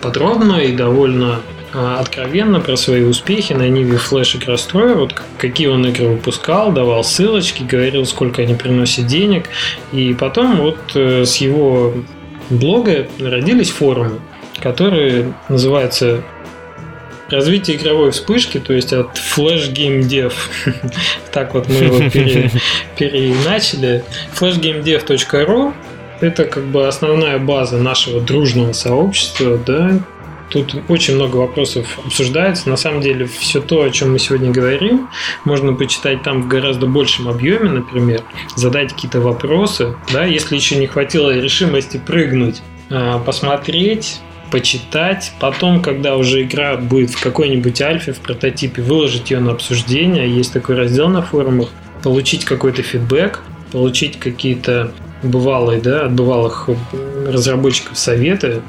подробно 0.00 0.56
и 0.56 0.72
довольно 0.72 1.40
откровенно 1.74 2.60
про 2.60 2.76
свои 2.76 3.02
успехи 3.02 3.52
на 3.52 3.68
Ниве 3.68 3.96
Flash 3.98 4.36
Игростроя, 4.36 4.94
вот 4.94 5.14
какие 5.38 5.66
он 5.66 5.84
игры 5.86 6.06
выпускал, 6.06 6.70
давал 6.72 7.02
ссылочки, 7.02 7.64
говорил, 7.64 8.06
сколько 8.06 8.42
они 8.42 8.54
приносят 8.54 9.06
денег. 9.06 9.48
И 9.92 10.14
потом 10.14 10.58
вот 10.58 10.78
э, 10.94 11.24
с 11.24 11.36
его 11.38 11.92
блога 12.48 13.08
родились 13.18 13.70
форумы, 13.70 14.20
которые 14.60 15.34
называются 15.48 16.22
развитие 17.28 17.76
игровой 17.76 18.12
вспышки, 18.12 18.60
то 18.60 18.72
есть 18.72 18.92
от 18.92 19.16
Flash 19.16 19.72
Game 19.72 20.02
Dev. 20.02 20.32
так 21.32 21.54
вот 21.54 21.68
мы 21.68 21.74
его 21.74 22.08
пере, 22.08 22.52
переначали. 22.96 24.04
flashgamedev.ru 24.38 25.74
это 26.20 26.44
как 26.44 26.64
бы 26.66 26.86
основная 26.86 27.38
база 27.38 27.78
нашего 27.78 28.20
дружного 28.20 28.72
сообщества, 28.72 29.58
да, 29.58 29.98
Тут 30.50 30.74
очень 30.88 31.14
много 31.14 31.36
вопросов 31.36 31.98
обсуждается. 32.04 32.68
На 32.68 32.76
самом 32.76 33.00
деле, 33.00 33.26
все 33.26 33.60
то, 33.60 33.82
о 33.82 33.90
чем 33.90 34.12
мы 34.12 34.18
сегодня 34.18 34.50
говорим, 34.50 35.08
можно 35.44 35.72
почитать 35.72 36.22
там 36.22 36.42
в 36.42 36.48
гораздо 36.48 36.86
большем 36.86 37.28
объеме, 37.28 37.70
например, 37.70 38.22
задать 38.54 38.92
какие-то 38.92 39.20
вопросы, 39.20 39.96
да, 40.12 40.24
если 40.24 40.54
еще 40.54 40.76
не 40.76 40.86
хватило 40.86 41.34
решимости 41.36 42.00
прыгнуть, 42.04 42.62
а, 42.90 43.18
посмотреть, 43.18 44.20
почитать, 44.50 45.32
потом, 45.40 45.82
когда 45.82 46.16
уже 46.16 46.42
игра 46.42 46.76
будет 46.76 47.10
в 47.10 47.20
какой-нибудь 47.20 47.80
альфе, 47.82 48.12
в 48.12 48.20
прототипе, 48.20 48.82
выложить 48.82 49.30
ее 49.30 49.40
на 49.40 49.52
обсуждение, 49.52 50.30
есть 50.30 50.52
такой 50.52 50.76
раздел 50.76 51.08
на 51.08 51.22
форумах, 51.22 51.70
получить 52.02 52.44
какой-то 52.44 52.82
фидбэк, 52.82 53.40
получить 53.72 54.18
какие-то 54.20 54.92
бывалые, 55.24 55.80
да, 55.80 56.06
от 56.06 56.12
бывалых 56.12 56.68
разработчиков 57.26 57.98
советы, 57.98 58.62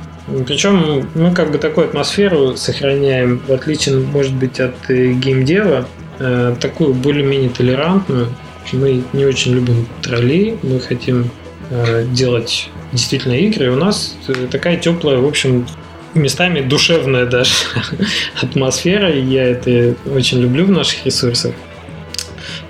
причем 0.47 1.07
мы 1.13 1.33
как 1.33 1.51
бы 1.51 1.57
такую 1.57 1.87
атмосферу 1.87 2.55
сохраняем, 2.57 3.41
в 3.47 3.51
отличие, 3.51 3.99
может 3.99 4.33
быть, 4.33 4.59
от 4.59 4.73
э, 4.89 5.11
геймдева, 5.11 5.87
э, 6.19 6.55
такую 6.59 6.93
более-менее 6.93 7.49
толерантную. 7.49 8.29
Мы 8.73 9.03
не 9.13 9.25
очень 9.25 9.53
любим 9.53 9.87
троллей, 10.01 10.57
мы 10.63 10.79
хотим 10.79 11.29
э, 11.69 12.05
делать 12.11 12.69
действительно 12.91 13.33
игры. 13.33 13.65
И 13.65 13.69
у 13.69 13.75
нас 13.75 14.17
такая 14.49 14.77
теплая, 14.77 15.19
в 15.19 15.25
общем, 15.25 15.67
местами 16.15 16.61
душевная 16.61 17.27
даже 17.27 17.53
атмосфера, 18.41 19.11
и 19.11 19.21
я 19.21 19.43
это 19.43 19.95
очень 20.09 20.41
люблю 20.41 20.65
в 20.65 20.71
наших 20.71 21.05
ресурсах. 21.05 21.53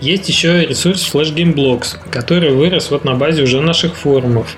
Есть 0.06 0.30
еще 0.30 0.64
ресурс 0.64 1.10
Flash 1.12 1.34
Game 1.34 1.56
Blocks, 1.56 1.98
который 2.12 2.52
вырос 2.52 2.92
вот 2.92 3.06
на 3.06 3.16
базе 3.16 3.42
уже 3.42 3.60
наших 3.60 3.96
форумов. 3.96 4.56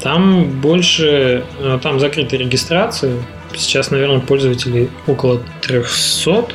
Там 0.00 0.44
больше, 0.60 1.42
э, 1.58 1.80
там 1.82 1.98
закрытая 1.98 2.38
регистрация. 2.38 3.16
Сейчас, 3.56 3.90
наверное, 3.90 4.20
пользователей 4.20 4.88
около 5.08 5.42
300 5.62 6.54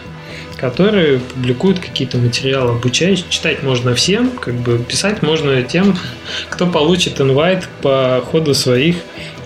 которые 0.55 1.19
публикуют 1.19 1.79
какие-то 1.79 2.17
материалы 2.17 2.71
обучающие. 2.71 3.25
Читать 3.29 3.63
можно 3.63 3.95
всем, 3.95 4.31
как 4.31 4.55
бы 4.55 4.77
писать 4.77 5.21
можно 5.21 5.61
тем, 5.63 5.97
кто 6.49 6.67
получит 6.67 7.21
инвайт 7.21 7.67
по 7.81 8.21
ходу 8.29 8.53
своих 8.53 8.97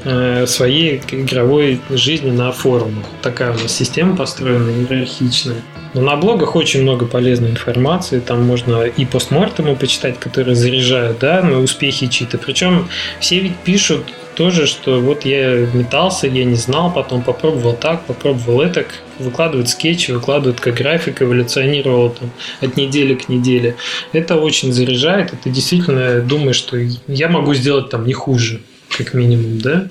своей 0.03 1.01
игровой 1.11 1.79
жизни 1.89 2.31
на 2.31 2.51
форумах. 2.51 3.05
Такая 3.21 3.51
у 3.51 3.59
нас 3.59 3.71
система 3.71 4.15
построена, 4.15 4.69
иерархичная. 4.69 5.61
Но 5.93 6.01
на 6.01 6.15
блогах 6.15 6.55
очень 6.55 6.81
много 6.81 7.05
полезной 7.05 7.51
информации. 7.51 8.19
Там 8.19 8.43
можно 8.43 8.83
и 8.83 9.05
постмортемы 9.05 9.75
почитать, 9.75 10.19
которые 10.19 10.55
заряжают, 10.55 11.19
да, 11.19 11.41
на 11.41 11.59
успехи 11.59 12.07
чьи-то. 12.07 12.37
Причем 12.37 12.89
все 13.19 13.39
ведь 13.39 13.57
пишут 13.57 14.03
тоже, 14.35 14.65
что 14.65 14.99
вот 14.99 15.25
я 15.25 15.67
метался, 15.73 16.27
я 16.27 16.43
не 16.43 16.55
знал, 16.55 16.91
потом 16.91 17.21
попробовал 17.21 17.73
так, 17.73 18.05
попробовал 18.05 18.61
это, 18.61 18.85
выкладывают 19.19 19.69
скетчи, 19.69 20.11
выкладывают, 20.11 20.59
как 20.59 20.73
график 20.73 21.21
эволюционировал 21.21 22.09
там, 22.09 22.31
от 22.59 22.75
недели 22.75 23.13
к 23.13 23.29
неделе. 23.29 23.75
Это 24.11 24.37
очень 24.37 24.73
заряжает, 24.73 25.33
и 25.33 25.35
ты 25.35 25.49
действительно 25.51 26.21
думаешь, 26.21 26.55
что 26.55 26.77
я 27.07 27.29
могу 27.29 27.53
сделать 27.53 27.89
там 27.89 28.07
не 28.07 28.13
хуже. 28.13 28.61
Как 28.97 29.13
минимум, 29.13 29.59
да. 29.59 29.89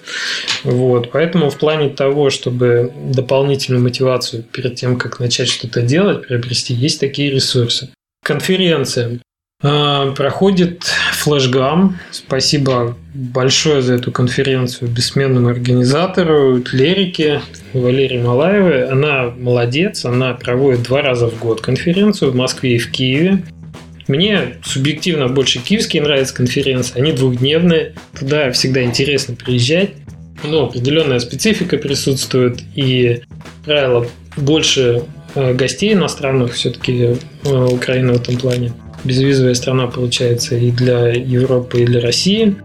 Вот, 0.65 1.11
поэтому 1.11 1.51
в 1.51 1.59
плане 1.59 1.89
того, 1.91 2.31
чтобы 2.31 2.93
дополнительную 2.97 3.83
мотивацию 3.83 4.43
перед 4.43 4.75
тем, 4.77 4.99
как 4.99 5.21
начать 5.21 5.49
что-то 5.49 5.83
делать, 5.83 6.27
приобрести, 6.27 6.75
есть 6.75 7.01
такие 7.01 7.31
ресурсы. 7.31 7.91
Конференция. 8.25 9.21
А, 9.63 10.13
проходит 10.13 10.83
флешгам. 11.13 11.99
Спасибо 12.11 12.97
большое 13.15 13.81
за 13.81 13.95
эту 13.95 14.11
конференцию 14.11 14.91
бессменному 14.91 15.49
организатору 15.49 16.63
Лерике 16.73 17.43
Валерии 17.73 18.21
Малаевой. 18.21 18.89
Она 18.89 19.33
молодец, 19.37 20.05
она 20.05 20.35
проводит 20.35 20.83
два 20.83 21.03
раза 21.03 21.29
в 21.29 21.39
год 21.39 21.61
конференцию 21.61 22.33
в 22.33 22.35
Москве 22.35 22.75
и 22.77 22.79
в 22.79 22.91
Киеве. 22.91 23.45
Мне 24.09 24.57
субъективно 24.65 25.29
больше 25.29 25.61
киевские 25.61 26.03
нравятся 26.03 26.35
конференции, 26.35 26.99
они 26.99 27.13
двухдневные, 27.13 27.95
туда 28.19 28.51
всегда 28.53 28.83
интересно 28.83 29.35
приезжать. 29.35 29.91
Но 30.45 30.65
определенная 30.65 31.21
специфика 31.21 31.77
присутствует 31.77 32.61
и 32.75 33.23
правило 33.65 34.09
больше 34.37 35.05
э, 35.35 35.55
гостей 35.55 35.93
иностранных 35.93 36.55
все-таки 36.55 37.17
э, 37.45 37.65
Украина 37.71 38.15
в 38.15 38.23
этом 38.23 38.37
плане 38.37 38.73
безвизовая 39.05 39.55
страна 39.55 39.87
получается 39.87 40.57
и 40.57 40.71
для 40.71 41.09
Европы, 41.09 41.83
и 41.83 41.85
для 41.85 42.01
России. 42.01 42.57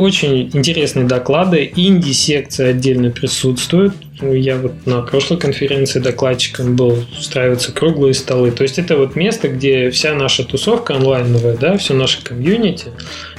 Очень 0.00 0.48
интересные 0.54 1.04
доклады. 1.04 1.70
Инди-секция 1.76 2.70
отдельно 2.70 3.10
присутствует. 3.10 3.92
Я 4.22 4.56
вот 4.56 4.86
на 4.86 5.02
прошлой 5.02 5.36
конференции 5.36 6.00
докладчиком 6.00 6.74
был, 6.74 7.04
устраиваются 7.18 7.70
круглые 7.70 8.14
столы. 8.14 8.50
То 8.50 8.62
есть 8.62 8.78
это 8.78 8.96
вот 8.96 9.14
место, 9.14 9.48
где 9.48 9.90
вся 9.90 10.14
наша 10.14 10.42
тусовка 10.42 10.94
онлайновая, 10.94 11.54
да, 11.54 11.76
все 11.76 11.92
наше 11.92 12.24
комьюнити, 12.24 12.86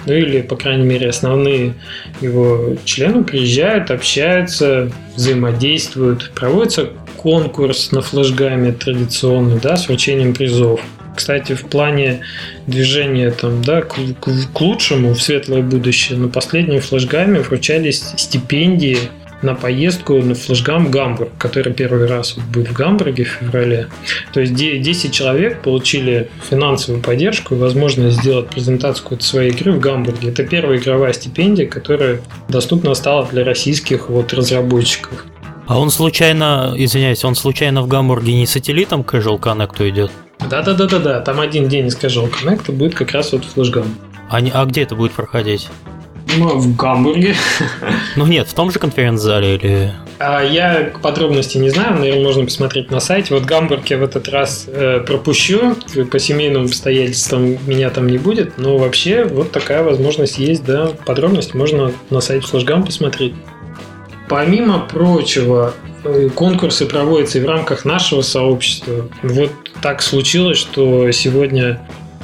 ну 0.05 0.13
или, 0.13 0.41
по 0.41 0.55
крайней 0.55 0.85
мере, 0.85 1.09
основные 1.09 1.73
его 2.21 2.77
члены 2.85 3.23
приезжают, 3.23 3.89
общаются, 3.89 4.91
взаимодействуют. 5.15 6.29
Проводится 6.35 6.91
конкурс 7.17 7.91
на 7.91 8.03
флешгаме 8.03 8.71
традиционный, 8.71 9.59
да, 9.59 9.77
с 9.77 9.87
вручением 9.87 10.35
призов. 10.35 10.79
Кстати, 11.15 11.53
в 11.53 11.65
плане 11.65 12.21
движения 12.67 13.31
там, 13.31 13.63
да, 13.63 13.81
к, 13.81 13.95
к, 13.95 14.29
к 14.53 14.61
лучшему, 14.61 15.13
в 15.13 15.21
светлое 15.21 15.61
будущее, 15.61 16.17
на 16.17 16.29
последнем 16.29 16.81
флешгаме 16.81 17.39
вручались 17.41 18.03
стипендии 18.17 18.97
на 19.41 19.55
поездку 19.55 20.13
на 20.21 20.35
флешгам 20.35 20.91
Гамбург, 20.91 21.31
который 21.37 21.73
первый 21.73 22.05
раз 22.07 22.35
будет 22.53 22.69
в 22.69 22.73
Гамбурге 22.73 23.23
в 23.23 23.27
феврале. 23.27 23.87
То 24.33 24.39
есть 24.39 24.53
10 24.53 25.11
человек 25.11 25.61
получили 25.61 26.29
финансовую 26.49 27.01
поддержку 27.01 27.55
и 27.55 27.57
возможность 27.57 28.17
сделать 28.17 28.49
презентацию 28.49 29.19
своей 29.19 29.51
игры 29.51 29.73
в 29.73 29.79
Гамбурге. 29.79 30.29
Это 30.29 30.43
первая 30.43 30.77
игровая 30.77 31.13
стипендия, 31.13 31.67
которая 31.67 32.21
доступна 32.49 32.93
стала 32.93 33.25
для 33.25 33.43
российских 33.43 34.09
вот 34.09 34.33
разработчиков. 34.33 35.25
А 35.67 35.79
он 35.79 35.89
случайно, 35.89 36.73
извиняюсь, 36.75 37.23
он 37.23 37.35
случайно 37.35 37.81
в 37.81 37.87
Гамбурге 37.87 38.33
не 38.33 38.45
сателлитом 38.45 39.01
Casual 39.01 39.39
Connect 39.39 39.89
идет? 39.89 40.11
Да-да-да-да-да, 40.49 41.21
там 41.21 41.39
один 41.39 41.67
день 41.67 41.87
из 41.87 41.97
Casual 41.97 42.31
Connect 42.31 42.71
будет 42.71 42.95
как 42.95 43.11
раз 43.11 43.31
вот 43.31 43.45
флешгам. 43.45 43.85
А, 44.29 44.41
не, 44.41 44.51
а 44.51 44.65
где 44.65 44.83
это 44.83 44.95
будет 44.95 45.11
проходить? 45.11 45.69
Ну, 46.37 46.57
в 46.57 46.75
Гамбурге. 46.75 47.35
Ну 48.15 48.25
нет, 48.25 48.47
в 48.47 48.53
том 48.53 48.71
же 48.71 48.79
конференц-зале 48.79 49.55
или... 49.55 49.93
А 50.19 50.43
я 50.43 50.91
подробности 51.01 51.57
не 51.57 51.69
знаю, 51.69 51.99
наверное, 51.99 52.23
можно 52.23 52.45
посмотреть 52.45 52.91
на 52.91 52.99
сайте. 52.99 53.33
Вот 53.33 53.43
Гамбург 53.43 53.85
я 53.87 53.97
в 53.97 54.03
этот 54.03 54.29
раз 54.29 54.65
э, 54.67 54.99
пропущу, 54.99 55.75
по 56.11 56.19
семейным 56.19 56.65
обстоятельствам 56.65 57.57
меня 57.65 57.89
там 57.89 58.07
не 58.07 58.19
будет, 58.19 58.57
но 58.57 58.77
вообще 58.77 59.23
вот 59.25 59.51
такая 59.51 59.83
возможность 59.83 60.37
есть, 60.37 60.63
да, 60.63 60.91
подробности 61.05 61.57
можно 61.57 61.91
на 62.11 62.21
сайте 62.21 62.45
Флэшгам 62.45 62.83
посмотреть. 62.83 63.33
Помимо 64.29 64.79
прочего, 64.79 65.73
конкурсы 66.35 66.85
проводятся 66.85 67.37
и 67.37 67.41
в 67.41 67.47
рамках 67.47 67.85
нашего 67.85 68.21
сообщества. 68.21 69.09
Вот 69.23 69.51
так 69.81 70.01
случилось, 70.01 70.57
что 70.57 71.11
сегодня 71.11 71.79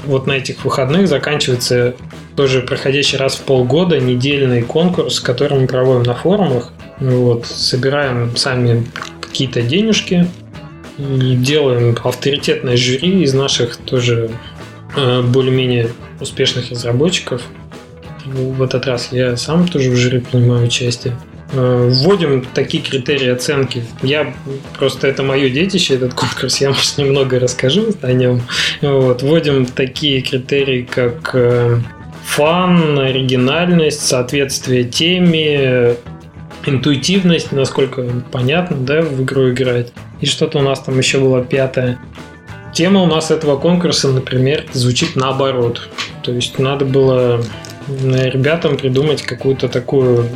вот 0.05 0.27
на 0.27 0.33
этих 0.33 0.63
выходных 0.63 1.07
заканчивается 1.07 1.95
тоже 2.35 2.61
проходящий 2.61 3.17
раз 3.17 3.35
в 3.35 3.41
полгода 3.41 3.99
недельный 3.99 4.61
конкурс, 4.61 5.19
который 5.19 5.59
мы 5.59 5.67
проводим 5.67 6.03
на 6.03 6.13
форумах. 6.13 6.71
Вот, 6.99 7.45
собираем 7.45 8.35
сами 8.35 8.85
какие-то 9.21 9.61
денежки, 9.61 10.27
делаем 10.97 11.95
авторитетное 12.03 12.77
жюри 12.77 13.23
из 13.23 13.33
наших 13.33 13.77
тоже 13.77 14.31
э, 14.95 15.21
более-менее 15.21 15.89
успешных 16.19 16.71
разработчиков. 16.71 17.41
В 18.25 18.61
этот 18.61 18.85
раз 18.87 19.09
я 19.11 19.37
сам 19.37 19.67
тоже 19.67 19.91
в 19.91 19.95
жюри 19.95 20.19
принимаю 20.19 20.65
участие. 20.65 21.15
Э, 21.53 21.89
вводим 21.89 22.45
такие 22.53 22.83
критерии 22.83 23.29
оценки. 23.29 23.85
Я 24.01 24.33
просто 24.77 25.07
это 25.07 25.23
мое 25.23 25.49
детище, 25.49 25.95
этот 25.95 26.13
конкурс, 26.13 26.59
я, 26.59 26.69
может, 26.69 26.97
немного 26.97 27.39
расскажу 27.39 27.93
о 28.01 28.11
нем. 28.11 28.41
Вот, 28.81 29.21
вводим 29.23 29.65
такие 29.65 30.21
критерии, 30.21 30.83
как 30.83 31.31
э, 31.33 31.79
фан, 32.25 32.99
оригинальность, 32.99 34.05
соответствие 34.05 34.83
теме, 34.83 35.95
интуитивность, 36.65 37.53
насколько 37.53 38.03
понятно, 38.31 38.75
да, 38.77 39.01
в 39.01 39.23
игру 39.23 39.51
играть. 39.51 39.93
И 40.19 40.25
что-то 40.25 40.59
у 40.59 40.61
нас 40.61 40.81
там 40.81 40.97
еще 40.97 41.19
было 41.19 41.43
пятое. 41.45 41.97
Тема 42.73 43.01
у 43.01 43.05
нас 43.07 43.31
этого 43.31 43.57
конкурса, 43.57 44.09
например, 44.09 44.65
звучит 44.73 45.15
наоборот. 45.15 45.89
То 46.23 46.33
есть 46.33 46.59
надо 46.59 46.83
было 46.83 47.41
ребятам 47.87 48.77
придумать 48.77 49.21
какую-то 49.21 49.69
такую, 49.69 50.29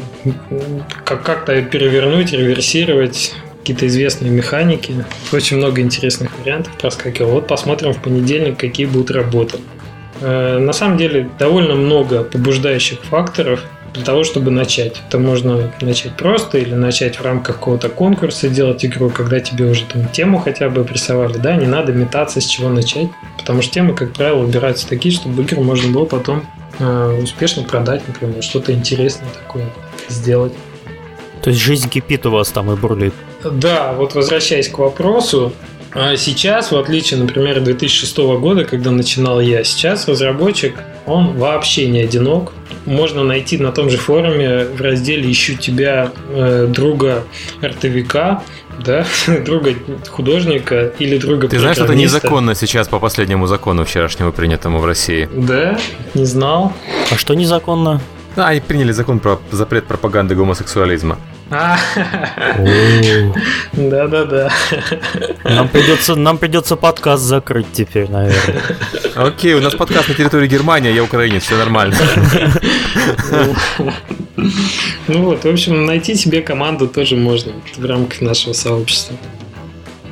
как 1.04 1.24
как-то 1.24 1.62
перевернуть, 1.62 2.32
реверсировать 2.32 3.34
какие-то 3.60 3.88
известные 3.88 4.32
механики. 4.32 5.06
Очень 5.32 5.58
много 5.58 5.82
интересных 5.82 6.32
вариантов 6.39 6.74
проскакивало. 6.78 7.34
Вот 7.34 7.47
посмотрим 7.47 7.93
в 7.93 8.02
понедельник, 8.02 8.58
какие 8.58 8.86
будут 8.88 9.12
работы. 9.12 9.60
Э, 10.20 10.58
на 10.58 10.74
самом 10.74 10.97
деле 10.97 11.30
довольно 11.38 11.76
много 11.76 12.24
побуждающих 12.24 13.04
факторов 13.04 13.62
для 13.93 14.04
того, 14.04 14.24
чтобы 14.24 14.52
начать. 14.52 15.02
Это 15.08 15.20
можно 15.20 15.72
начать 15.82 16.16
просто 16.16 16.58
или 16.58 16.74
начать 16.74 17.20
в 17.20 17.24
рамках 17.24 17.58
какого-то 17.58 17.89
конкурса 17.89 18.47
делать 18.49 18.86
игру, 18.86 19.10
когда 19.10 19.39
тебе 19.39 19.66
уже 19.66 19.86
там 19.86 20.08
тему 20.08 20.39
хотя 20.39 20.70
бы 20.70 20.84
прессовали. 20.84 21.38
Да, 21.38 21.56
не 21.56 21.68
надо 21.68 21.91
метаться, 21.91 22.39
с 22.39 22.45
чего 22.45 22.70
начать, 22.70 23.10
потому 23.38 23.62
что 23.62 23.74
темы, 23.74 23.93
как 23.93 24.14
правило, 24.14 24.39
выбираются 24.39 24.88
такие, 24.88 25.14
чтобы 25.14 25.43
игру 25.43 25.64
можно 25.64 25.91
было 25.91 26.06
потом 26.06 26.43
успешно 27.21 27.63
продать, 27.63 28.01
например, 28.07 28.41
что-то 28.43 28.73
интересное 28.73 29.29
такое 29.29 29.69
сделать. 30.09 30.53
То 31.41 31.49
есть 31.49 31.61
жизнь 31.61 31.89
кипит 31.89 32.25
у 32.25 32.32
вас 32.32 32.49
там 32.49 32.71
и 32.71 32.75
бурлит. 32.75 33.13
Да, 33.43 33.93
вот 33.93 34.13
возвращаясь 34.13 34.67
к 34.67 34.77
вопросу, 34.77 35.53
а 35.93 36.15
сейчас, 36.15 36.71
в 36.71 36.77
отличие, 36.77 37.19
например, 37.19 37.61
2006 37.61 38.17
года, 38.17 38.63
когда 38.63 38.91
начинал 38.91 39.41
я, 39.41 39.63
сейчас 39.63 40.07
разработчик, 40.07 40.79
он 41.05 41.38
вообще 41.38 41.88
не 41.88 42.01
одинок. 42.01 42.53
Можно 42.86 43.23
найти 43.23 43.57
на 43.57 43.71
том 43.71 43.89
же 43.89 43.97
форуме 43.97 44.65
в 44.65 44.82
разделе 44.82 45.32
«Ищу 45.32 45.55
тебя 45.55 46.11
э, 46.29 46.67
друга 46.67 47.23
артовика», 47.61 48.43
да, 48.84 49.05
друга 49.45 49.73
художника 50.09 50.91
или 50.99 51.17
друга 51.17 51.47
Ты 51.47 51.59
знаешь, 51.59 51.75
что 51.75 51.86
это 51.86 51.95
незаконно 51.95 52.55
сейчас 52.55 52.88
по 52.88 52.99
последнему 52.99 53.47
закону 53.47 53.86
вчерашнему 53.86 54.32
принятому 54.32 54.79
в 54.79 54.86
России? 54.86 55.29
Да, 55.34 55.77
не 56.13 56.25
знал. 56.25 56.73
А 57.11 57.17
что 57.17 57.34
незаконно? 57.34 58.01
А, 58.36 58.47
они 58.47 58.61
приняли 58.61 58.91
закон 58.91 59.19
про 59.19 59.39
запрет 59.51 59.86
пропаганды 59.86 60.36
гомосексуализма. 60.36 61.17
Да-да-да. 63.74 64.49
Нам 65.43 65.68
придется, 65.68 66.16
нам 66.16 66.38
придется 66.38 66.78
подкаст 66.78 67.24
закрыть 67.24 67.68
теперь, 67.74 68.10
наверное. 68.10 68.62
Окей, 69.16 69.56
у 69.56 69.62
нас 69.62 69.76
подкаст 69.76 70.08
на 70.08 70.14
территории 70.16 70.47
Германии, 70.47 70.89
а 70.89 70.93
я 70.93 71.04
украинец, 71.04 71.43
все 71.43 71.58
нормально. 71.58 71.95
Ну 75.08 75.24
вот, 75.24 75.43
в 75.43 75.47
общем, 75.47 75.86
найти 75.86 76.16
себе 76.16 76.41
команду 76.41 76.88
тоже 76.88 77.18
можно 77.18 77.52
в 77.76 77.86
рамках 77.86 78.22
нашего 78.22 78.54
сообщества. 78.54 79.18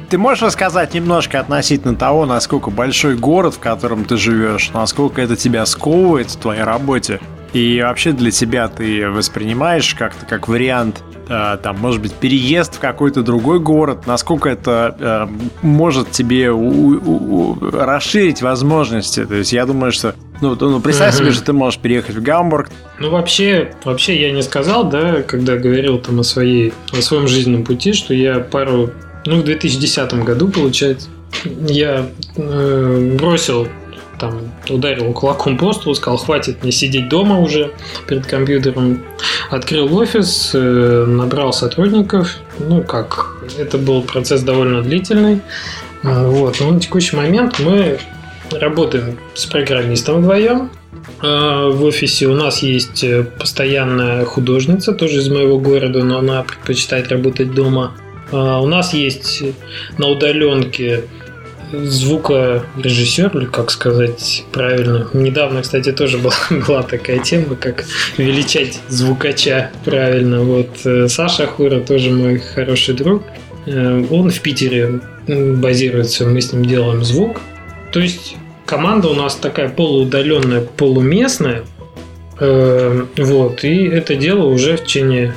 Ты 0.10 0.18
можешь 0.18 0.44
рассказать 0.44 0.94
немножко 0.94 1.40
относительно 1.40 1.96
того, 1.96 2.26
насколько 2.26 2.70
большой 2.70 3.16
город, 3.16 3.56
в 3.56 3.60
котором 3.60 4.04
ты 4.04 4.18
живешь, 4.18 4.72
насколько 4.74 5.22
это 5.22 5.36
тебя 5.38 5.66
сковывает 5.66 6.32
в 6.32 6.38
твоей 6.38 6.64
работе? 6.64 7.22
И 7.54 7.82
вообще 7.82 8.12
для 8.12 8.32
тебя 8.32 8.68
ты 8.68 9.10
воспринимаешь 9.10 9.95
как-то 9.95 10.26
как 10.26 10.47
вариант, 10.47 11.04
э, 11.28 11.58
там, 11.62 11.80
может 11.80 12.02
быть, 12.02 12.14
переезд 12.14 12.76
в 12.76 12.80
какой-то 12.80 13.24
другой 13.24 13.60
город, 13.60 14.06
насколько 14.06 14.50
это 14.50 14.95
э, 15.00 15.28
может 15.62 16.12
тебе 16.12 16.52
у, 16.52 16.60
у, 16.60 17.54
у, 17.54 17.70
расширить 17.72 18.41
возможности? 18.41 19.26
То 19.26 19.36
есть 19.36 19.52
я 19.52 19.66
думаю, 19.66 19.91
что 19.91 20.16
ну, 20.41 20.56
ну 20.60 20.80
представь 20.80 21.16
себе, 21.16 21.32
что 21.32 21.43
ты 21.45 21.54
можешь 21.54 21.80
переехать 21.80 22.16
в 22.16 22.22
Гамбург. 22.22 22.70
Ну, 23.00 23.10
вообще, 23.10 23.74
вообще 23.84 24.22
я 24.22 24.32
не 24.32 24.41
сказал, 24.41 24.89
да, 24.89 25.22
когда 25.24 25.58
говорил 25.58 25.97
там 26.00 26.20
о, 26.20 26.24
своей, 26.24 26.74
о 26.97 27.02
своем 27.02 27.28
жизненном 27.28 27.64
пути, 27.64 27.93
что 27.93 28.14
я 28.14 28.39
пару, 28.39 28.91
ну, 29.26 29.38
в 29.38 29.43
2010 29.43 30.14
году, 30.24 30.47
получается, 30.50 31.10
я 31.43 32.10
э, 32.36 33.18
бросил 33.20 33.68
там 34.20 34.51
ударил 34.70 35.11
кулаком 35.13 35.57
по 35.57 35.74
столу, 35.74 35.95
сказал, 35.95 36.17
хватит 36.17 36.61
мне 36.61 36.72
сидеть 36.72 37.09
дома 37.09 37.39
уже 37.39 37.72
перед 38.07 38.26
компьютером. 38.26 39.03
Открыл 39.49 39.95
офис, 39.97 40.51
э, 40.53 41.05
набрал 41.07 41.53
сотрудников. 41.53 42.38
Ну, 42.59 42.84
как, 42.84 43.38
это 43.57 43.78
был 43.78 44.01
процесс 44.03 44.41
довольно 44.41 44.82
длительный. 44.82 45.41
Э, 46.03 46.28
вот. 46.28 46.59
Но 46.59 46.72
на 46.72 46.80
текущий 46.80 47.15
момент 47.15 47.59
мы 47.59 47.99
работаем 48.51 49.17
с 49.34 49.45
программистом 49.45 50.22
вдвоем. 50.22 50.70
Э, 51.24 51.70
в 51.72 51.84
офисе 51.84 52.28
у 52.28 52.36
нас 52.36 52.59
есть 52.59 53.03
постоянная 53.39 54.26
художница, 54.26 54.93
тоже 54.93 55.20
из 55.20 55.30
моего 55.30 55.59
города, 55.59 56.03
но 56.03 56.20
она 56.20 56.43
предпочитает 56.43 57.07
работать 57.09 57.53
дома. 57.53 57.93
У 58.32 58.67
нас 58.67 58.93
есть 58.93 59.41
на 59.97 60.07
удаленке 60.07 61.05
звукорежиссер, 61.72 63.38
или 63.38 63.45
как 63.45 63.72
сказать 63.72 64.45
правильно. 64.51 65.09
Недавно, 65.13 65.61
кстати, 65.61 65.91
тоже 65.91 66.17
была, 66.17 66.34
была 66.67 66.84
такая 66.84 67.20
тема, 67.20 67.55
как 67.55 67.86
величать 68.17 68.80
звукача 68.88 69.72
правильно. 69.86 70.41
Вот 70.41 70.70
э, 70.86 71.07
Саша 71.07 71.47
Хура 71.47 71.80
тоже 71.80 72.11
мой 72.11 72.39
хороший 72.39 72.95
друг. 72.95 73.24
Э, 73.65 74.03
он 74.09 74.30
в 74.32 74.39
Питере 74.41 74.99
базируется, 75.28 76.26
мы 76.26 76.41
с 76.41 76.51
ним 76.53 76.65
делаем 76.65 77.03
звук. 77.03 77.39
То 77.91 77.99
есть 77.99 78.36
команда 78.65 79.09
у 79.09 79.13
нас 79.13 79.36
такая 79.36 79.70
полуудаленная, 79.70 80.61
полуместная. 80.61 81.63
Э, 82.39 83.05
вот, 83.17 83.63
и 83.63 83.86
это 83.86 84.15
дело 84.15 84.45
уже 84.45 84.78
в 84.78 84.84
течение 84.84 85.36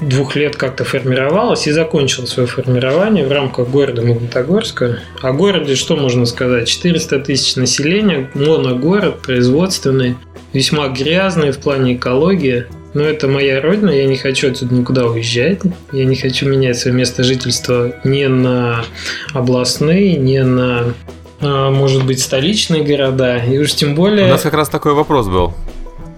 двух 0.00 0.36
лет 0.36 0.56
как-то 0.56 0.84
формировалась 0.84 1.66
и 1.66 1.72
закончила 1.72 2.26
свое 2.26 2.46
формирование 2.46 3.26
в 3.26 3.32
рамках 3.32 3.68
города 3.68 4.02
Магнитогорска. 4.02 5.00
О 5.20 5.32
городе 5.32 5.74
что 5.74 5.96
можно 5.96 6.26
сказать? 6.26 6.68
400 6.68 7.20
тысяч 7.20 7.56
населения, 7.56 8.30
моногород, 8.34 9.22
производственный, 9.22 10.16
весьма 10.52 10.88
грязный 10.88 11.52
в 11.52 11.58
плане 11.58 11.94
экологии. 11.94 12.66
Но 12.92 13.02
это 13.02 13.26
моя 13.26 13.60
родина, 13.60 13.90
я 13.90 14.06
не 14.06 14.16
хочу 14.16 14.50
отсюда 14.50 14.74
никуда 14.74 15.06
уезжать. 15.06 15.60
Я 15.92 16.04
не 16.04 16.14
хочу 16.14 16.48
менять 16.48 16.78
свое 16.78 16.96
место 16.96 17.24
жительства 17.24 17.92
ни 18.04 18.24
на 18.26 18.84
областные, 19.32 20.16
ни 20.16 20.38
на 20.38 20.94
а, 21.40 21.70
может 21.70 22.06
быть, 22.06 22.20
столичные 22.20 22.84
города, 22.84 23.36
и 23.36 23.58
уж 23.58 23.74
тем 23.74 23.94
более... 23.94 24.26
У 24.26 24.30
нас 24.30 24.42
как 24.42 24.54
раз 24.54 24.68
такой 24.68 24.94
вопрос 24.94 25.26
был. 25.26 25.52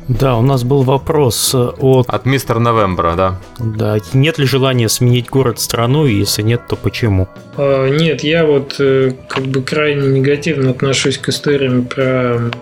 Да, 0.09 0.37
у 0.37 0.43
нас 0.43 0.63
был 0.63 0.83
вопрос 0.83 1.53
э, 1.53 1.59
от... 1.59 2.09
От 2.09 2.27
мистера 2.27 2.61
Новембра, 2.61 3.15
да. 3.17 3.41
Да, 3.59 3.99
нет 4.13 4.39
ли 4.39 4.47
желания 4.47 4.89
сменить 4.89 5.29
город, 5.29 5.59
страну, 5.59 6.07
и 6.07 6.15
если 6.15 6.43
нет, 6.43 6.63
то 6.69 6.77
почему? 6.77 7.29
А, 7.57 7.89
нет, 7.89 8.23
я 8.23 8.47
вот 8.47 8.77
э, 8.79 9.13
как 9.29 9.45
бы 9.45 9.63
крайне 9.63 10.07
негативно 10.07 10.71
отношусь 10.71 11.19
к 11.19 11.29
историям 11.29 11.87
про 11.87 12.53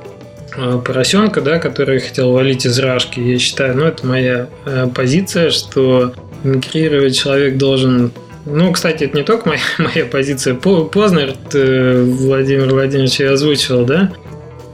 э, 0.56 0.78
поросенка, 0.82 1.42
да, 1.42 1.58
который 1.58 2.00
хотел 2.00 2.32
валить 2.32 2.64
из 2.64 2.78
рашки. 2.78 3.20
Я 3.20 3.38
считаю, 3.38 3.76
ну, 3.76 3.84
это 3.84 4.06
моя 4.06 4.48
позиция, 4.94 5.50
что 5.50 6.14
мигрировать 6.44 7.16
человек 7.16 7.58
должен 7.58 8.12
ну, 8.46 8.72
кстати, 8.72 9.04
это 9.04 9.16
не 9.16 9.22
только 9.22 9.48
моя, 9.48 9.60
моя 9.78 10.04
позиция. 10.04 10.54
Познер 10.54 11.34
Владимир 11.52 12.72
Владимирович 12.72 13.20
озвучивал, 13.20 13.86
да? 13.86 14.12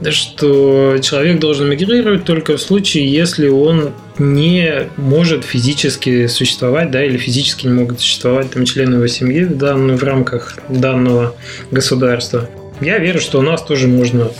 Что 0.09 0.97
человек 1.01 1.39
должен 1.39 1.69
мигрировать 1.69 2.25
только 2.25 2.57
в 2.57 2.61
случае, 2.61 3.11
если 3.11 3.47
он 3.49 3.91
не 4.17 4.87
может 4.97 5.45
физически 5.45 6.27
существовать, 6.27 6.91
да, 6.91 7.03
или 7.03 7.17
физически 7.17 7.67
не 7.67 7.73
могут 7.73 7.99
существовать 7.99 8.51
там 8.51 8.65
члены 8.65 8.95
его 8.95 9.07
семьи 9.07 9.43
в, 9.43 9.57
данную, 9.57 9.97
в 9.97 10.03
рамках 10.03 10.57
данного 10.69 11.35
государства. 11.69 12.49
Я 12.79 12.97
верю, 12.97 13.19
что 13.21 13.39
у 13.39 13.41
нас 13.43 13.63
тоже 13.63 13.87
можно 13.87 14.31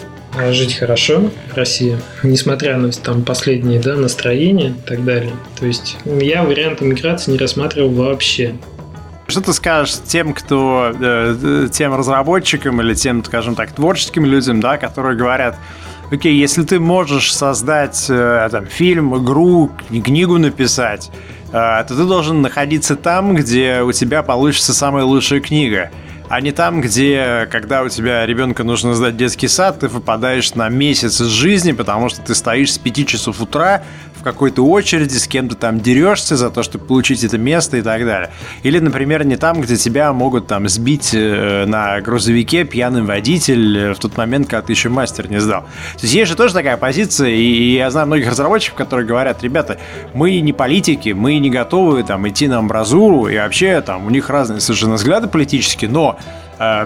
жить 0.52 0.76
хорошо 0.76 1.30
в 1.52 1.58
России, 1.58 1.98
несмотря 2.24 2.78
на 2.78 2.92
там 2.92 3.24
последние 3.24 3.80
да, 3.80 3.96
настроения 3.96 4.70
и 4.70 4.88
так 4.88 5.04
далее. 5.04 5.34
То 5.60 5.66
есть 5.66 5.98
я 6.06 6.44
вариант 6.44 6.82
миграции 6.82 7.32
не 7.32 7.38
рассматривал 7.38 7.90
вообще. 7.90 8.56
Что 9.32 9.40
ты 9.40 9.54
скажешь 9.54 9.96
тем, 10.06 10.34
кто, 10.34 10.92
э, 10.94 11.70
тем 11.72 11.96
разработчикам 11.96 12.82
или 12.82 12.94
тем, 12.94 13.24
скажем 13.24 13.56
так, 13.56 13.72
творческим 13.72 14.26
людям, 14.26 14.60
да, 14.60 14.78
которые 14.78 15.16
говорят, 15.16 15.58
окей, 16.12 16.36
если 16.36 16.64
ты 16.64 16.82
можешь 16.82 17.34
создать 17.34 18.08
э, 18.10 18.50
там, 18.52 18.66
фильм, 18.66 19.16
игру, 19.24 19.72
книгу 19.90 20.38
написать, 20.38 21.10
э, 21.48 21.52
то 21.54 21.86
ты 21.88 22.04
должен 22.04 22.42
находиться 22.42 22.98
там, 22.98 23.34
где 23.34 23.84
у 23.84 23.94
тебя 23.94 24.22
получится 24.22 24.74
самая 24.74 25.06
лучшая 25.06 25.40
книга 25.40 25.92
а 26.32 26.40
не 26.40 26.54
там, 26.54 26.80
где, 26.80 27.46
когда 27.52 27.84
у 27.84 27.90
тебя 27.90 28.26
ребенка 28.26 28.64
нужно 28.64 28.94
сдать 28.94 29.18
детский 29.18 29.50
сад, 29.50 29.82
ты 29.82 29.90
выпадаешь 29.90 30.56
на 30.56 30.70
месяц 30.70 31.20
из 31.20 31.28
жизни, 31.28 31.74
потому 31.74 32.08
что 32.08 32.22
ты 32.22 32.36
стоишь 32.36 32.72
с 32.72 32.78
5 32.78 33.06
часов 33.06 33.42
утра 33.42 33.84
в 34.22 34.24
какой-то 34.24 34.64
очереди, 34.64 35.18
с 35.18 35.28
кем-то 35.28 35.56
там 35.56 35.80
дерешься 35.80 36.38
за 36.38 36.52
то, 36.52 36.62
чтобы 36.62 36.86
получить 36.86 37.24
это 37.24 37.40
место 37.40 37.78
и 37.78 37.82
так 37.82 38.06
далее. 38.06 38.30
Или, 38.62 38.78
например, 38.78 39.26
не 39.26 39.36
там, 39.36 39.62
где 39.62 39.78
тебя 39.78 40.14
могут 40.14 40.46
там 40.46 40.70
сбить 40.70 41.10
э, 41.14 41.66
на 41.66 42.00
грузовике 42.02 42.64
пьяный 42.64 43.02
водитель 43.02 43.78
э, 43.78 43.94
в 43.94 44.00
тот 44.00 44.16
момент, 44.18 44.48
когда 44.48 44.62
ты 44.62 44.74
еще 44.74 44.90
мастер 44.90 45.28
не 45.28 45.42
сдал. 45.42 45.62
То 45.62 46.04
есть 46.04 46.14
есть 46.14 46.30
же 46.30 46.38
тоже 46.38 46.54
такая 46.54 46.78
позиция, 46.78 47.30
и 47.30 47.74
я 47.74 47.90
знаю 47.90 48.06
многих 48.06 48.30
разработчиков, 48.30 48.78
которые 48.78 49.08
говорят, 49.08 49.42
ребята, 49.42 49.80
мы 50.14 50.40
не 50.40 50.54
политики, 50.54 51.10
мы 51.10 51.40
не 51.40 51.50
готовы 51.50 52.04
там 52.04 52.28
идти 52.30 52.48
на 52.48 52.60
амбразуру, 52.60 53.28
и 53.28 53.38
вообще 53.38 53.82
там 53.82 54.06
у 54.06 54.12
них 54.12 54.30
разные 54.30 54.62
совершенно 54.62 54.96
взгляды 54.96 55.30
политические, 55.30 55.90
но 55.90 56.20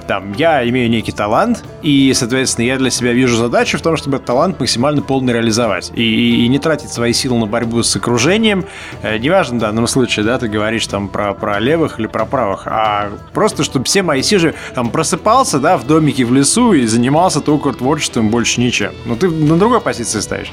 там, 0.08 0.34
я 0.34 0.68
имею 0.70 0.90
некий 0.90 1.12
талант, 1.12 1.64
и, 1.82 2.14
соответственно, 2.16 2.66
я 2.66 2.78
для 2.78 2.90
себя 2.90 3.12
вижу 3.12 3.36
задачу 3.36 3.78
в 3.78 3.82
том, 3.82 3.98
чтобы 3.98 4.18
этот 4.18 4.28
талант 4.28 4.60
максимально 4.60 5.02
полно 5.02 5.32
реализовать. 5.32 5.92
И, 5.94 6.04
и, 6.04 6.46
и 6.46 6.48
не 6.48 6.60
тратить 6.60 6.92
свои 6.92 7.12
силы 7.12 7.38
на 7.40 7.46
борьбу 7.46 7.84
с 7.84 7.96
окружением. 7.96 8.66
Э, 9.02 9.18
неважно 9.18 9.58
в 9.58 9.60
данном 9.60 9.88
случае, 9.88 10.26
да, 10.26 10.38
ты 10.38 10.48
говоришь 10.48 10.88
там 10.88 11.10
про, 11.10 11.34
про 11.34 11.60
левых 11.60 12.00
или 12.00 12.08
про 12.08 12.26
правых, 12.26 12.68
а 12.68 13.10
просто, 13.34 13.64
чтобы 13.64 13.86
все 13.86 14.02
мои 14.02 14.22
силы 14.22 14.56
там 14.74 14.90
просыпался, 14.90 15.60
да, 15.60 15.78
в 15.78 15.86
домике 15.86 16.26
в 16.26 16.34
лесу 16.34 16.74
и 16.74 16.86
занимался 16.86 17.42
только 17.42 17.74
творчеством, 17.74 18.30
больше 18.30 18.62
ничем. 18.62 18.94
Но 19.06 19.16
ты 19.16 19.30
на 19.30 19.58
другой 19.58 19.82
позиции 19.82 20.22
стоишь. 20.22 20.52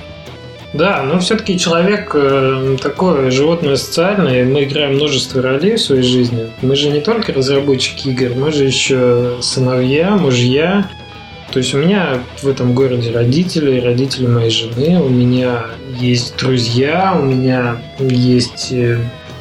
Да, 0.73 1.03
но 1.03 1.19
все-таки 1.19 1.59
человек 1.59 2.13
э, 2.15 2.77
такое 2.81 3.31
животное 3.31 3.77
социальное, 3.77 4.45
мы 4.45 4.65
играем 4.65 4.95
множество 4.95 5.43
ролей 5.43 5.77
в 5.77 5.81
своей 5.81 6.03
жизни. 6.03 6.51
Мы 6.63 6.77
же 6.77 6.89
не 6.89 7.01
только 7.01 7.33
разработчики 7.33 8.09
игр, 8.09 8.35
мы 8.35 8.53
же 8.53 8.65
еще 8.65 9.37
сыновья, 9.43 10.17
мужья. 10.17 10.89
То 11.53 11.59
есть 11.59 11.75
у 11.75 11.79
меня 11.79 12.21
в 12.41 12.49
этом 12.49 12.75
городе 12.75 13.11
родители, 13.11 13.81
родители 13.81 14.27
моей 14.27 14.51
жены, 14.51 15.03
у 15.03 15.11
меня 15.11 15.67
есть 15.99 16.39
друзья, 16.39 17.15
у 17.21 17.23
меня 17.23 17.77
есть 17.99 18.73
э, 18.73 18.99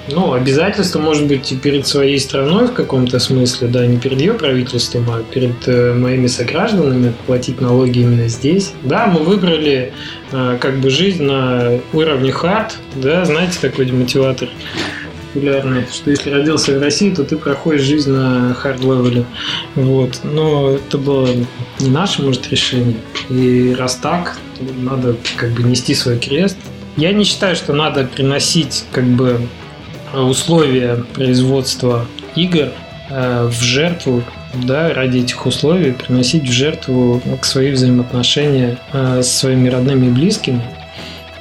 ну, 0.10 0.34
обязательства, 0.34 1.00
может 1.00 1.28
быть, 1.28 1.52
и 1.52 1.56
перед 1.56 1.88
своей 1.88 2.20
страной 2.20 2.68
в 2.68 2.74
каком-то 2.74 3.20
смысле, 3.20 3.68
да, 3.68 3.86
не 3.86 3.98
перед 3.98 4.20
ее 4.20 4.34
правительством, 4.34 5.06
а 5.10 5.24
перед 5.24 5.68
э, 5.68 5.94
моими 5.94 6.28
согражданами, 6.28 7.14
платить 7.28 7.62
налоги 7.62 8.00
именно 8.00 8.28
здесь. 8.28 8.74
Да, 8.84 9.08
мы 9.08 9.22
выбрали 9.22 9.94
э, 10.32 10.58
как 10.60 10.80
бы 10.80 10.90
жизнь 10.90 11.24
на 11.24 11.80
уровне 11.94 12.32
hard, 12.32 12.78
да, 12.96 13.26
знаете, 13.26 13.58
такой 13.62 13.86
демотиватор 13.86 14.50
популярный, 15.34 15.86
что 15.92 16.12
если 16.12 16.30
родился 16.30 16.78
в 16.78 16.82
России, 16.82 17.10
то 17.12 17.24
ты 17.24 17.38
проходишь 17.38 17.84
жизнь 17.84 18.12
на 18.12 18.54
hard 18.54 18.80
level 18.80 19.13
е. 19.13 19.26
Вот. 19.76 20.20
Но 20.24 20.72
это 20.72 20.98
было 20.98 21.30
не 21.80 21.90
наше, 21.90 22.22
может, 22.22 22.50
решение. 22.50 22.98
И 23.30 23.74
раз 23.78 23.96
так, 23.96 24.38
надо 24.60 25.16
как 25.38 25.52
бы 25.52 25.64
нести 25.64 25.96
свой 25.96 26.20
крест. 26.20 26.58
Я 26.98 27.14
не 27.14 27.24
считаю, 27.24 27.56
что 27.56 27.74
надо 27.74 28.04
приносить 28.04 28.84
как 28.92 29.06
бы 29.06 29.48
условия 30.14 31.04
производства 31.14 32.06
игр 32.36 32.70
э, 33.10 33.46
в 33.48 33.62
жертву, 33.62 34.24
да, 34.54 34.94
ради 34.94 35.20
этих 35.20 35.46
условий 35.46 35.92
приносить 35.92 36.44
в 36.44 36.52
жертву 36.52 37.22
к 37.40 37.46
свои 37.46 37.72
взаимоотношения 37.72 38.78
э, 38.94 39.22
с 39.22 39.32
своими 39.32 39.70
родными 39.70 40.08
и 40.08 40.10
близкими 40.10 40.62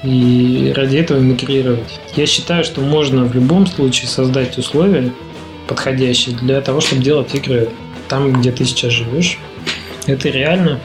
и 0.03 0.73
ради 0.75 0.97
этого 0.97 1.19
мигрировать. 1.19 2.01
Я 2.15 2.27
считаю, 2.27 2.65
что 2.65 2.81
можно 2.81 3.25
в 3.25 3.35
любом 3.35 3.67
случае 3.67 4.09
создать 4.09 4.57
условия 4.59 5.13
подходящие 5.67 6.37
для 6.37 6.61
того, 6.61 6.81
чтобы 6.81 7.03
делать 7.03 7.35
игры 7.35 7.69
там, 8.09 8.33
где 8.33 8.51
ты 8.51 8.65
сейчас 8.65 8.93
живешь. 8.93 9.39
Это 10.07 10.29
реально. 10.29 10.81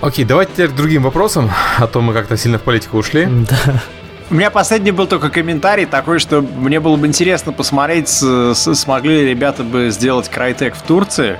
Окей, 0.00 0.24
давайте 0.24 0.52
теперь 0.52 0.68
к 0.68 0.74
другим 0.74 1.02
вопросам, 1.02 1.50
а 1.78 1.86
то 1.86 2.00
мы 2.00 2.12
как-то 2.12 2.36
сильно 2.36 2.58
в 2.58 2.62
политику 2.62 2.98
ушли. 2.98 3.28
Да. 3.48 3.82
У 4.30 4.34
меня 4.34 4.50
последний 4.50 4.90
был 4.90 5.06
только 5.06 5.28
комментарий 5.28 5.84
такой, 5.84 6.18
что 6.18 6.40
мне 6.40 6.80
было 6.80 6.96
бы 6.96 7.06
интересно 7.06 7.52
посмотреть, 7.52 8.08
смогли 8.08 9.22
ли 9.22 9.30
ребята 9.30 9.62
бы 9.62 9.90
сделать 9.90 10.30
Крайтек 10.30 10.74
в 10.74 10.82
Турции. 10.82 11.38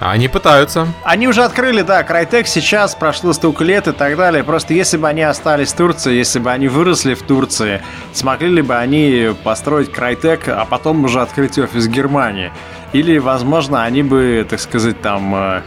Они 0.00 0.28
пытаются. 0.28 0.86
Они 1.02 1.26
уже 1.26 1.42
открыли, 1.42 1.82
да, 1.82 2.04
Крайтек 2.04 2.46
сейчас, 2.46 2.94
прошло 2.94 3.32
столько 3.32 3.64
лет 3.64 3.88
и 3.88 3.92
так 3.92 4.16
далее. 4.16 4.44
Просто 4.44 4.74
если 4.74 4.96
бы 4.96 5.08
они 5.08 5.22
остались 5.22 5.72
в 5.72 5.76
Турции, 5.76 6.12
если 6.12 6.38
бы 6.38 6.52
они 6.52 6.68
выросли 6.68 7.14
в 7.14 7.22
Турции, 7.22 7.82
смогли 8.12 8.48
ли 8.48 8.62
бы 8.62 8.76
они 8.76 9.34
построить 9.42 9.90
Крайтек, 9.90 10.48
а 10.48 10.64
потом 10.66 11.04
уже 11.04 11.20
открыть 11.20 11.58
офис 11.58 11.88
Германии? 11.88 12.52
Или, 12.92 13.18
возможно, 13.18 13.82
они 13.84 14.02
бы, 14.02 14.46
так 14.48 14.60
сказать, 14.60 15.00
там 15.02 15.34
э, 15.34 15.62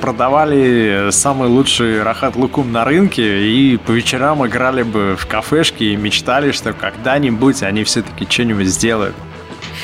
продавали 0.00 1.10
самый 1.10 1.48
лучший 1.48 2.02
Рахат 2.02 2.36
Лукум 2.36 2.72
на 2.72 2.84
рынке 2.84 3.42
и 3.46 3.76
по 3.76 3.92
вечерам 3.92 4.46
играли 4.46 4.82
бы 4.82 5.16
в 5.18 5.26
кафешки 5.26 5.84
и 5.84 5.96
мечтали, 5.96 6.52
что 6.52 6.72
когда-нибудь 6.72 7.62
они 7.62 7.84
все-таки 7.84 8.26
что-нибудь 8.28 8.68
сделают. 8.68 9.14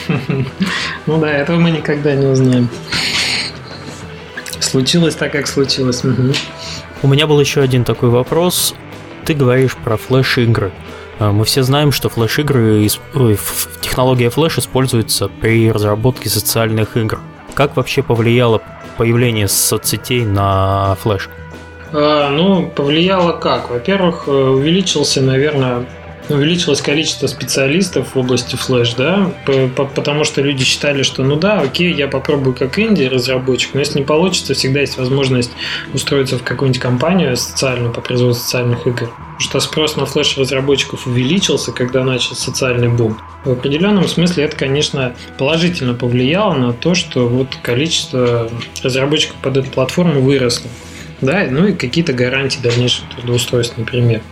Ну 1.06 1.18
да, 1.18 1.30
этого 1.30 1.58
мы 1.58 1.70
никогда 1.70 2.14
не 2.14 2.26
узнаем. 2.26 2.68
Случилось 4.58 5.14
так, 5.14 5.32
как 5.32 5.46
случилось. 5.46 6.02
У 7.02 7.08
меня 7.08 7.26
был 7.26 7.38
еще 7.38 7.60
один 7.60 7.84
такой 7.84 8.08
вопрос. 8.08 8.74
Ты 9.24 9.34
говоришь 9.34 9.76
про 9.76 9.96
флеш-игры. 9.96 10.72
А, 11.18 11.30
мы 11.32 11.44
все 11.44 11.62
знаем, 11.62 11.92
что 11.92 12.08
флеш-игры, 12.08 12.88
технология 13.80 14.30
флеш 14.30 14.58
используется 14.58 15.28
при 15.28 15.70
разработке 15.70 16.28
социальных 16.28 16.96
игр. 16.96 17.20
Как 17.54 17.76
вообще 17.76 18.02
повлияло 18.02 18.62
появление 18.96 19.48
соцсетей 19.48 20.24
на 20.24 20.94
флеш? 20.96 21.28
А, 21.92 22.28
ну, 22.30 22.68
повлияло 22.68 23.32
как? 23.32 23.70
Во-первых, 23.70 24.24
э, 24.26 24.30
увеличился, 24.30 25.22
наверное, 25.22 25.86
увеличилось 26.28 26.80
количество 26.80 27.26
специалистов 27.26 28.14
в 28.14 28.18
области 28.18 28.56
флеш, 28.56 28.94
да, 28.94 29.30
потому 29.76 30.24
что 30.24 30.40
люди 30.40 30.64
считали, 30.64 31.02
что 31.02 31.22
ну 31.22 31.36
да, 31.36 31.60
окей, 31.60 31.92
я 31.92 32.08
попробую 32.08 32.54
как 32.54 32.78
инди 32.78 33.04
разработчик, 33.04 33.74
но 33.74 33.80
если 33.80 33.98
не 33.98 34.04
получится, 34.04 34.54
всегда 34.54 34.80
есть 34.80 34.96
возможность 34.96 35.50
устроиться 35.92 36.38
в 36.38 36.42
какую-нибудь 36.42 36.80
компанию 36.80 37.36
социальную 37.36 37.92
по 37.92 38.00
производству 38.00 38.44
социальных 38.44 38.86
игр. 38.86 39.10
Что 39.38 39.58
спрос 39.60 39.96
на 39.96 40.06
флеш 40.06 40.38
разработчиков 40.38 41.06
увеличился, 41.06 41.72
когда 41.72 42.04
начался 42.04 42.36
социальный 42.36 42.88
бум. 42.88 43.18
В 43.44 43.50
определенном 43.50 44.06
смысле 44.06 44.44
это, 44.44 44.56
конечно, 44.56 45.14
положительно 45.38 45.94
повлияло 45.94 46.54
на 46.54 46.72
то, 46.72 46.94
что 46.94 47.28
вот 47.28 47.48
количество 47.62 48.48
разработчиков 48.82 49.36
под 49.42 49.56
эту 49.56 49.70
платформу 49.70 50.20
выросло. 50.20 50.70
Да, 51.20 51.46
ну 51.50 51.66
и 51.66 51.72
какие-то 51.72 52.12
гарантии 52.12 52.60
дальнейшего 52.60 53.08
трудоустройства, 53.08 53.80
например. 53.80 54.22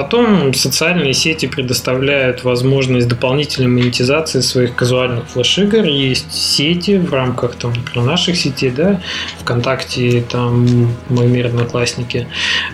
Потом 0.00 0.54
социальные 0.54 1.12
сети 1.12 1.44
предоставляют 1.44 2.42
возможность 2.42 3.06
дополнительной 3.06 3.68
монетизации 3.68 4.40
своих 4.40 4.74
казуальных 4.74 5.28
флеш-игр. 5.28 5.84
Есть 5.84 6.32
сети 6.32 6.96
в 6.96 7.12
рамках, 7.12 7.56
там, 7.56 7.74
например, 7.74 8.08
наших 8.08 8.38
сетей, 8.38 8.70
да, 8.70 9.02
ВКонтакте, 9.40 10.24
там, 10.26 10.96
мой 11.10 11.26
мир, 11.26 11.48
одноклассники. 11.48 12.26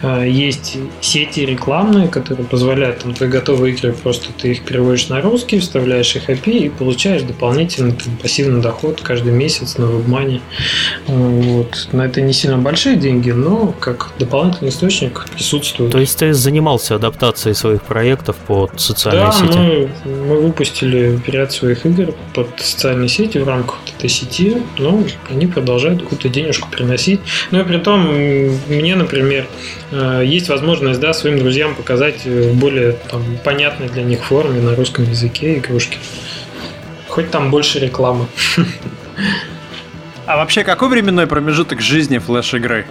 А, 0.02 0.22
есть 0.22 0.78
сети 1.00 1.40
рекламные, 1.40 2.06
которые 2.06 2.46
позволяют, 2.46 3.00
там, 3.00 3.12
твои 3.12 3.28
готовые 3.28 3.74
игры, 3.74 3.92
просто 3.92 4.28
ты 4.32 4.52
их 4.52 4.62
переводишь 4.62 5.08
на 5.08 5.20
русский, 5.20 5.58
вставляешь 5.58 6.14
их 6.14 6.30
API 6.30 6.58
и 6.58 6.68
получаешь 6.68 7.22
дополнительный 7.22 7.96
там, 7.96 8.16
пассивный 8.22 8.62
доход 8.62 9.00
каждый 9.02 9.32
месяц 9.32 9.78
на 9.78 9.86
WebMoney. 9.86 10.40
Вот. 11.08 11.88
На 11.90 12.02
это 12.02 12.20
не 12.20 12.32
сильно 12.32 12.56
большие 12.56 12.94
деньги, 12.94 13.32
но 13.32 13.74
как 13.80 14.12
дополнительный 14.20 14.70
источник 14.70 15.26
присутствует. 15.34 15.90
То 15.90 15.98
есть 15.98 16.16
ты 16.20 16.32
занимался 16.32 17.00
адаптацией 17.16 17.54
своих 17.54 17.82
проектов 17.82 18.36
под 18.46 18.78
социальные 18.80 19.26
да, 19.26 19.32
сети? 19.32 19.58
Мы, 19.58 19.90
мы 20.04 20.40
выпустили 20.40 21.18
ряд 21.26 21.52
своих 21.52 21.86
игр 21.86 22.14
под 22.34 22.48
социальные 22.60 23.08
сети 23.08 23.38
в 23.38 23.48
рамках 23.48 23.78
вот 23.80 23.94
этой 23.96 24.08
сети, 24.08 24.62
но 24.78 25.02
они 25.30 25.46
продолжают 25.46 26.02
какую-то 26.02 26.28
денежку 26.28 26.68
приносить. 26.70 27.20
Ну 27.50 27.60
и 27.60 27.64
при 27.64 27.78
том, 27.78 28.00
мне, 28.68 28.94
например, 28.94 29.46
э, 29.90 30.22
есть 30.24 30.48
возможность 30.48 31.00
да, 31.00 31.12
своим 31.14 31.38
друзьям 31.38 31.74
показать 31.74 32.24
в 32.24 32.58
более 32.58 32.92
там, 32.92 33.22
понятной 33.44 33.88
для 33.88 34.02
них 34.02 34.24
форме 34.24 34.60
на 34.60 34.74
русском 34.76 35.04
языке 35.04 35.58
игрушки. 35.58 35.98
Хоть 37.08 37.30
там 37.30 37.50
больше 37.50 37.78
рекламы. 37.78 38.26
А 40.28 40.36
вообще, 40.38 40.64
какой 40.64 40.88
временной 40.88 41.28
промежуток 41.28 41.80
жизни 41.80 42.18
флеш-игры? 42.18 42.86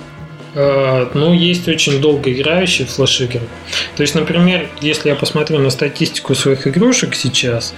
Э, 0.56 1.10
ну, 1.14 1.34
есть 1.34 1.68
очень 1.68 2.00
долго 2.00 2.32
играющие 2.32 2.88
флеш-игры. 2.88 3.42
То 3.96 4.02
есть, 4.02 4.16
например, 4.16 4.70
если 4.82 5.10
я 5.10 5.16
посмотрю 5.16 5.60
на 5.60 5.70
статистику 5.70 6.34
своих 6.34 6.66
игрушек 6.66 7.14
сейчас, 7.14 7.74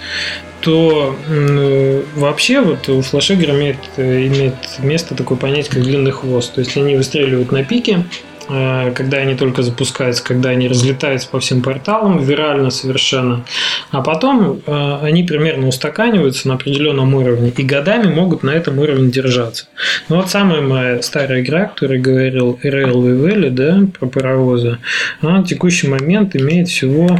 то 0.62 1.16
ну, 1.28 2.04
вообще 2.16 2.62
вот 2.62 2.88
у 2.90 3.02
флеш-игр 3.02 3.50
имеет, 3.52 3.78
имеет 3.98 4.56
место 4.80 5.16
такое 5.16 5.38
понятие, 5.38 5.74
как 5.74 5.84
длинный 5.84 6.12
хвост. 6.12 6.54
То 6.54 6.62
есть, 6.62 6.78
они 6.78 6.96
выстреливают 6.96 7.52
на 7.52 7.64
пике, 7.64 8.06
Э, 8.37 8.37
когда 8.48 9.18
они 9.18 9.36
только 9.36 9.62
запускаются, 9.62 10.24
когда 10.24 10.50
они 10.50 10.68
разлетаются 10.68 11.30
по 11.30 11.40
всем 11.40 11.62
порталам, 11.62 12.24
вирально 12.24 12.70
совершенно. 12.70 13.46
А 13.92 14.02
потом 14.02 14.62
э, 14.66 14.98
они 15.02 15.24
примерно 15.24 15.68
устаканиваются 15.68 16.48
на 16.48 16.54
определенном 16.56 17.14
уровне 17.14 17.54
и 17.56 17.64
годами 17.64 18.12
могут 18.14 18.44
на 18.44 18.52
этом 18.52 18.80
уровне 18.80 19.12
держаться. 19.12 19.68
Ну 20.10 20.18
вот 20.18 20.30
самая 20.30 20.62
моя 20.62 21.02
старая 21.02 21.42
игра, 21.42 21.66
которая 21.66 22.00
говорил 22.00 22.60
Railway 22.64 23.22
Valley, 23.22 23.50
да, 23.50 23.82
про 23.98 24.08
паровозы, 24.08 24.78
она 25.22 25.42
в 25.42 25.46
текущий 25.46 25.88
момент 25.88 26.36
имеет 26.36 26.68
всего 26.70 27.20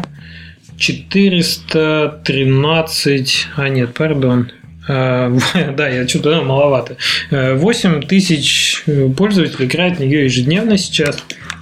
413, 0.78 3.48
а 3.56 3.70
нет, 3.70 3.94
пардон, 3.94 4.52
Э, 4.52 4.57
да, 4.88 5.90
я 5.90 6.08
что-то 6.08 6.42
маловато. 6.44 6.98
8 7.30 8.00
э, 8.00 8.02
тысяч 8.08 8.84
пользователей 9.18 9.66
играют 9.66 9.98
в 9.98 10.00
нее 10.00 10.26
ежедневно 10.26 10.78
сейчас, 10.78 11.18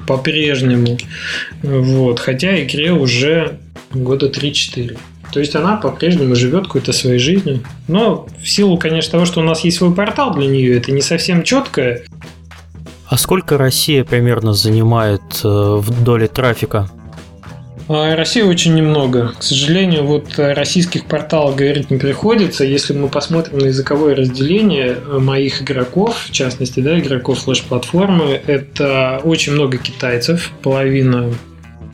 по-прежнему. 0.08 0.98
Вот, 1.64 2.20
хотя 2.20 2.62
игре 2.64 2.92
уже 2.92 3.58
года 3.92 4.28
3-4. 4.28 4.98
То 5.34 5.40
есть 5.40 5.56
она 5.56 5.78
по-прежнему 5.78 6.36
живет 6.36 6.68
какой-то 6.68 6.94
своей 6.94 7.20
жизнью. 7.20 7.64
Но 7.88 8.28
в 8.42 8.48
силу, 8.48 8.78
конечно, 8.78 9.14
того, 9.14 9.26
что 9.26 9.42
у 9.42 9.44
нас 9.44 9.64
есть 9.64 9.78
свой 9.78 9.94
портал 9.94 10.34
для 10.34 10.48
нее, 10.48 10.78
это 10.78 10.92
не 10.92 11.02
совсем 11.02 11.44
четкое. 11.44 12.04
А 13.08 13.18
сколько 13.18 13.58
Россия 13.58 14.04
примерно 14.04 14.54
занимает 14.54 15.22
э, 15.44 15.48
в 15.48 16.04
доле 16.04 16.28
трафика? 16.28 16.90
А 17.88 18.16
России 18.16 18.42
очень 18.42 18.74
немного. 18.74 19.34
К 19.38 19.44
сожалению, 19.44 20.06
вот 20.06 20.34
российских 20.38 21.06
порталов 21.06 21.56
говорить 21.56 21.92
не 21.92 21.98
приходится. 21.98 22.64
Если 22.64 22.94
мы 22.94 23.10
посмотрим 23.10 23.60
на 23.60 23.66
языковое 23.66 24.16
разделение 24.16 24.96
э, 24.98 25.20
моих 25.20 25.62
игроков, 25.62 26.26
в 26.28 26.32
частности, 26.32 26.80
да, 26.80 27.00
игроков 27.00 27.40
флеш-платформы, 27.40 28.42
это 28.48 29.22
очень 29.24 29.54
много 29.54 29.78
китайцев, 29.78 30.52
половина 30.64 31.32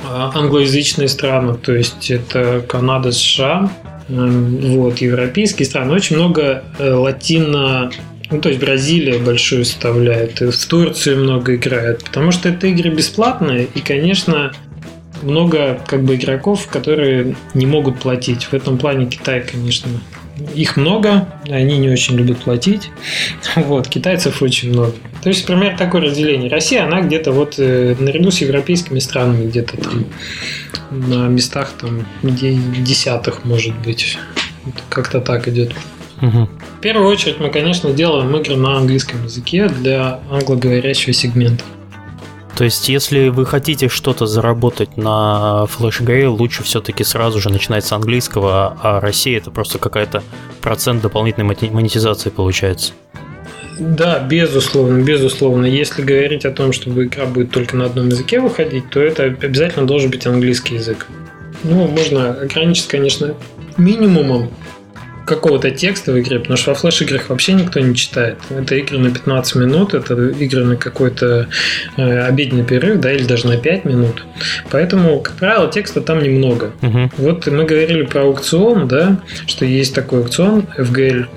а, 0.04 0.32
англоязычные 0.34 1.08
страны, 1.10 1.56
то 1.56 1.74
есть 1.74 2.10
это 2.10 2.64
Канада, 2.68 3.12
США, 3.12 3.70
вот, 4.08 4.98
европейские 4.98 5.66
страны, 5.66 5.94
очень 5.94 6.16
много 6.16 6.64
э, 6.80 6.92
латино 6.92 7.92
ну, 8.32 8.40
то 8.40 8.48
есть 8.48 8.62
Бразилия 8.62 9.20
большую 9.20 9.66
составляет, 9.66 10.40
в 10.40 10.68
Турции 10.68 11.16
много 11.16 11.56
играют, 11.56 12.06
потому 12.06 12.32
что 12.32 12.48
это 12.48 12.68
игры 12.68 12.90
бесплатные, 12.90 13.68
и, 13.76 13.82
конечно, 13.82 14.54
много 15.22 15.82
как 15.88 16.04
бы 16.04 16.16
игроков, 16.16 16.68
которые 16.68 17.36
не 17.54 17.66
могут 17.66 18.00
платить. 18.00 18.46
В 18.46 18.54
этом 18.54 18.78
плане 18.78 19.06
Китай, 19.06 19.42
конечно, 19.42 19.90
их 20.56 20.78
много, 20.78 21.28
они 21.50 21.78
не 21.78 21.90
очень 21.90 22.16
любят 22.16 22.40
платить. 22.40 22.90
Вот, 23.56 23.88
китайцев 23.88 24.42
очень 24.42 24.72
много. 24.72 24.94
То 25.22 25.30
есть, 25.30 25.46
пример 25.46 25.78
такое 25.78 26.02
разделение. 26.02 26.50
Россия, 26.50 26.86
она 26.86 27.02
где-то 27.02 27.32
вот 27.32 27.56
э, 27.58 27.96
наряду 28.00 28.32
с 28.32 28.40
европейскими 28.42 29.00
странами 29.00 29.48
где-то 29.48 29.78
там 29.78 30.06
на 30.90 31.28
местах 31.28 31.72
там 31.80 32.06
где 32.24 32.54
десятых, 32.54 33.46
может 33.46 33.78
быть. 33.80 34.18
Как-то 34.90 35.22
так 35.22 35.48
идет. 35.48 35.74
Угу. 36.22 36.50
В 36.78 36.82
первую 36.82 37.10
очередь 37.10 37.40
мы, 37.40 37.50
конечно, 37.50 37.92
делаем 37.92 38.36
игры 38.36 38.56
на 38.56 38.78
английском 38.78 39.24
языке 39.24 39.68
для 39.68 40.20
англоговорящего 40.30 41.14
сегмента. 41.14 41.64
То 42.58 42.66
есть, 42.66 42.90
если 42.90 43.30
вы 43.30 43.46
хотите 43.46 43.88
что-то 43.88 44.26
заработать 44.28 44.98
на 44.98 45.66
Flash 45.66 46.28
лучше 46.28 46.64
все-таки 46.64 47.04
сразу 47.04 47.40
же 47.40 47.50
начинать 47.50 47.86
с 47.86 47.92
английского, 47.92 48.78
а 48.82 49.00
Россия 49.00 49.38
это 49.38 49.52
просто 49.52 49.80
какая-то 49.80 50.22
процент 50.62 51.02
дополнительной 51.02 51.56
монетизации 51.72 52.30
получается. 52.30 52.94
Да, 53.80 54.20
безусловно, 54.20 55.02
безусловно. 55.02 55.66
Если 55.66 56.04
говорить 56.04 56.46
о 56.46 56.52
том, 56.52 56.72
чтобы 56.72 57.06
игра 57.06 57.26
будет 57.26 57.52
только 57.52 57.76
на 57.76 57.86
одном 57.86 58.10
языке 58.10 58.40
выходить, 58.40 58.90
то 58.90 59.00
это 59.00 59.24
обязательно 59.24 59.88
должен 59.88 60.12
быть 60.12 60.28
английский 60.28 60.76
язык. 60.76 61.08
Ну, 61.64 61.88
можно 61.88 62.32
ограничить, 62.32 62.88
конечно, 62.88 63.34
минимумом 63.78 64.52
какого-то 65.26 65.72
текста 65.72 66.12
в 66.12 66.20
игре, 66.20 66.40
потому 66.40 66.58
что 66.58 66.72
во 66.72 66.76
флеш-играх 66.76 67.30
вообще 67.30 67.54
никто 67.54 67.80
не 67.80 67.96
читает. 67.96 68.38
Это 68.50 68.76
игры 68.76 68.98
на 68.98 69.12
15 69.12 69.56
минут, 69.56 69.94
это 69.94 70.30
игры 70.30 70.66
на 70.66 70.76
какой-то 70.76 71.48
э, 71.98 72.20
обеденный 72.22 72.64
перерыв, 72.64 73.00
да, 73.00 73.12
или 73.12 73.24
даже 73.24 73.48
на 73.48 73.58
5 73.58 73.86
минут. 73.86 74.26
Поэтому, 74.70 75.20
как 75.20 75.36
правило, 75.36 75.72
текста 75.72 76.02
там 76.02 76.22
немного. 76.22 76.72
Угу. 76.82 77.12
Вот 77.18 77.48
мы 77.48 77.66
говорили 77.66 78.04
про 78.04 78.24
аукцион, 78.24 78.88
да, 78.88 79.22
что 79.48 79.66
есть 79.66 79.94
такой 79.94 80.20
аукцион 80.20 80.66
FGL, 80.78 81.28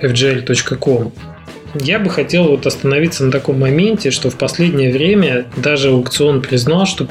fgl.com. 0.00 1.12
Я 1.80 1.98
бы 1.98 2.08
хотел 2.08 2.44
вот 2.44 2.66
остановиться 2.66 3.24
на 3.24 3.32
таком 3.32 3.58
моменте, 3.58 4.12
что 4.12 4.30
в 4.30 4.36
последнее 4.36 4.92
время 4.92 5.46
даже 5.56 5.88
аукцион 5.88 6.40
признал, 6.40 6.86
что 6.86 7.06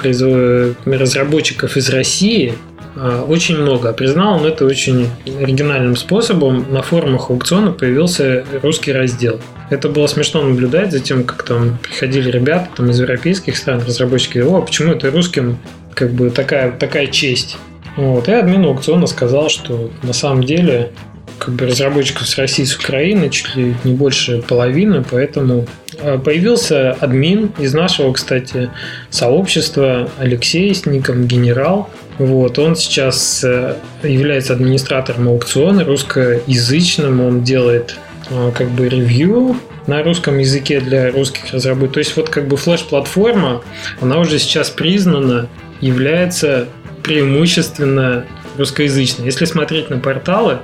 разработчиков 0.85 1.75
из 1.75 1.89
России 1.89 2.53
очень 2.95 3.57
много. 3.57 3.93
Признал 3.93 4.39
он 4.39 4.45
это 4.45 4.65
очень 4.65 5.09
оригинальным 5.25 5.95
способом. 5.95 6.65
На 6.71 6.81
форумах 6.81 7.29
аукциона 7.29 7.71
появился 7.71 8.45
русский 8.61 8.91
раздел. 8.91 9.39
Это 9.69 9.89
было 9.89 10.07
смешно 10.07 10.43
наблюдать 10.43 10.91
за 10.91 10.99
тем, 10.99 11.23
как 11.23 11.43
там 11.43 11.77
приходили 11.81 12.29
ребята 12.29 12.69
там, 12.75 12.91
из 12.91 12.99
европейских 12.99 13.57
стран, 13.57 13.81
разработчики, 13.85 14.37
о, 14.39 14.61
почему 14.61 14.93
это 14.93 15.09
русским 15.09 15.57
как 15.93 16.11
бы 16.11 16.29
такая, 16.29 16.71
такая 16.71 17.07
честь. 17.07 17.57
Вот. 17.95 18.27
И 18.27 18.31
админ 18.31 18.65
аукциона 18.65 19.07
сказал, 19.07 19.49
что 19.49 19.91
на 20.03 20.13
самом 20.13 20.43
деле 20.43 20.91
как 21.39 21.55
бы 21.55 21.65
разработчиков 21.65 22.27
с 22.27 22.37
России, 22.37 22.63
с 22.63 22.75
Украины 22.75 23.29
чуть 23.29 23.55
ли 23.55 23.75
не 23.83 23.93
больше 23.93 24.41
половины, 24.41 25.03
поэтому 25.09 25.65
а, 25.99 26.17
появился 26.17 26.91
админ 26.91 27.51
из 27.57 27.73
нашего, 27.73 28.13
кстати, 28.13 28.69
сообщества 29.09 30.09
Алексей 30.17 30.73
с 30.73 30.85
ником 30.85 31.27
Генерал. 31.27 31.89
Вот, 32.19 32.59
он 32.59 32.75
сейчас 32.75 33.43
э, 33.43 33.75
является 34.03 34.53
администратором 34.53 35.29
аукциона 35.29 35.83
русскоязычным, 35.83 37.21
он 37.21 37.43
делает 37.43 37.97
а, 38.29 38.51
как 38.51 38.69
бы 38.69 38.87
ревью 38.87 39.55
на 39.87 40.03
русском 40.03 40.37
языке 40.37 40.79
для 40.79 41.11
русских 41.11 41.51
разработчиков. 41.53 41.93
То 41.93 41.99
есть 41.99 42.15
вот 42.15 42.29
как 42.29 42.47
бы 42.47 42.55
флеш-платформа, 42.55 43.63
она 43.99 44.19
уже 44.19 44.39
сейчас 44.39 44.69
признана, 44.69 45.49
является 45.81 46.67
преимущественно 47.03 48.25
русскоязычной. 48.57 49.25
Если 49.25 49.45
смотреть 49.45 49.89
на 49.89 49.97
порталы, 49.97 50.59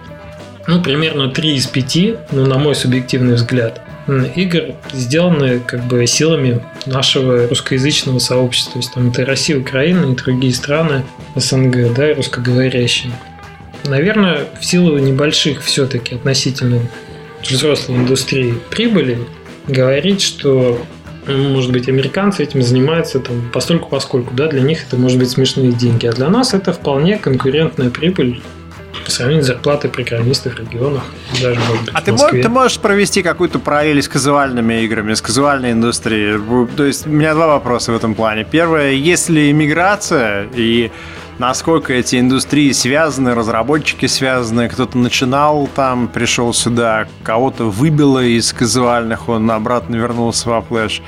ну, 0.67 0.81
примерно 0.81 1.29
3 1.29 1.55
из 1.55 1.67
5, 1.67 2.31
ну, 2.31 2.45
на 2.45 2.57
мой 2.57 2.75
субъективный 2.75 3.33
взгляд, 3.35 3.81
игр 4.35 4.75
сделаны 4.93 5.59
как 5.59 5.85
бы 5.85 6.05
силами 6.07 6.61
нашего 6.85 7.47
русскоязычного 7.47 8.19
сообщества. 8.19 8.73
То 8.73 8.79
есть 8.79 8.93
там 8.93 9.09
это 9.09 9.25
Россия, 9.25 9.57
Украина 9.59 10.11
и 10.11 10.15
другие 10.15 10.53
страны 10.53 11.03
СНГ, 11.35 11.93
да, 11.93 12.13
русскоговорящие. 12.13 13.11
Наверное, 13.85 14.45
в 14.59 14.65
силу 14.65 14.97
небольших 14.97 15.61
все-таки 15.63 16.15
относительно 16.15 16.81
взрослой 17.47 17.97
индустрии 17.97 18.55
прибыли, 18.69 19.19
говорить, 19.67 20.21
что 20.21 20.81
может 21.27 21.71
быть, 21.71 21.87
американцы 21.87 22.43
этим 22.43 22.61
занимаются 22.61 23.19
там 23.19 23.49
постольку 23.53 23.89
поскольку, 23.89 24.33
да, 24.33 24.47
для 24.47 24.61
них 24.61 24.85
это 24.87 24.97
может 24.97 25.19
быть 25.19 25.29
смешные 25.29 25.71
деньги, 25.71 26.07
а 26.07 26.11
для 26.11 26.29
нас 26.29 26.53
это 26.53 26.73
вполне 26.73 27.17
конкурентная 27.17 27.89
прибыль 27.89 28.41
по 29.09 29.15
сравнению 29.15 29.43
с 29.43 29.47
зарплатой 29.47 29.89
программистов 29.89 30.53
в 30.53 30.59
регионах, 30.59 31.03
даже, 31.41 31.59
может 31.59 31.85
быть, 31.85 31.93
А 31.93 32.01
ты, 32.01 32.11
можешь, 32.11 32.41
ты 32.43 32.49
можешь 32.49 32.79
провести 32.79 33.23
какую-то 33.23 33.59
параллель 33.59 34.01
с 34.01 34.07
казуальными 34.07 34.83
играми, 34.83 35.13
с 35.13 35.21
казуальной 35.21 35.71
индустрией? 35.71 36.39
То 36.77 36.85
есть 36.85 37.07
у 37.07 37.09
меня 37.09 37.33
два 37.33 37.47
вопроса 37.47 37.91
в 37.91 37.95
этом 37.95 38.13
плане. 38.13 38.45
Первое, 38.49 38.91
есть 38.91 39.29
ли 39.29 39.49
иммиграция 39.49 40.47
и 40.55 40.91
насколько 41.39 41.93
эти 41.93 42.19
индустрии 42.19 42.71
связаны, 42.73 43.33
разработчики 43.33 44.05
связаны, 44.05 44.69
кто-то 44.69 44.97
начинал 44.97 45.67
там, 45.73 46.07
пришел 46.07 46.53
сюда, 46.53 47.07
кого-то 47.23 47.65
выбило 47.65 48.23
из 48.23 48.53
казуальных, 48.53 49.29
он 49.29 49.49
обратно 49.49 49.95
вернулся 49.95 50.49
во 50.49 50.61
флеш. 50.61 51.01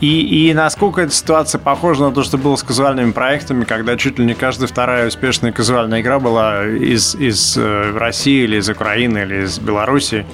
И, 0.00 0.48
и 0.48 0.54
насколько 0.54 1.02
эта 1.02 1.12
ситуация 1.12 1.58
похожа 1.58 2.04
на 2.04 2.12
то, 2.12 2.22
что 2.22 2.38
было 2.38 2.56
с 2.56 2.62
казуальными 2.62 3.12
проектами, 3.12 3.64
когда 3.64 3.96
чуть 3.96 4.18
ли 4.18 4.24
не 4.24 4.34
каждая 4.34 4.66
вторая 4.66 5.08
успешная 5.08 5.52
казуальная 5.52 6.00
игра 6.00 6.18
была 6.18 6.66
из, 6.66 7.14
из 7.14 7.56
э, 7.56 7.96
России 7.96 8.44
или 8.44 8.56
из 8.56 8.68
Украины 8.68 9.18
или 9.18 9.44
из 9.44 9.58
Беларуси. 9.58 10.24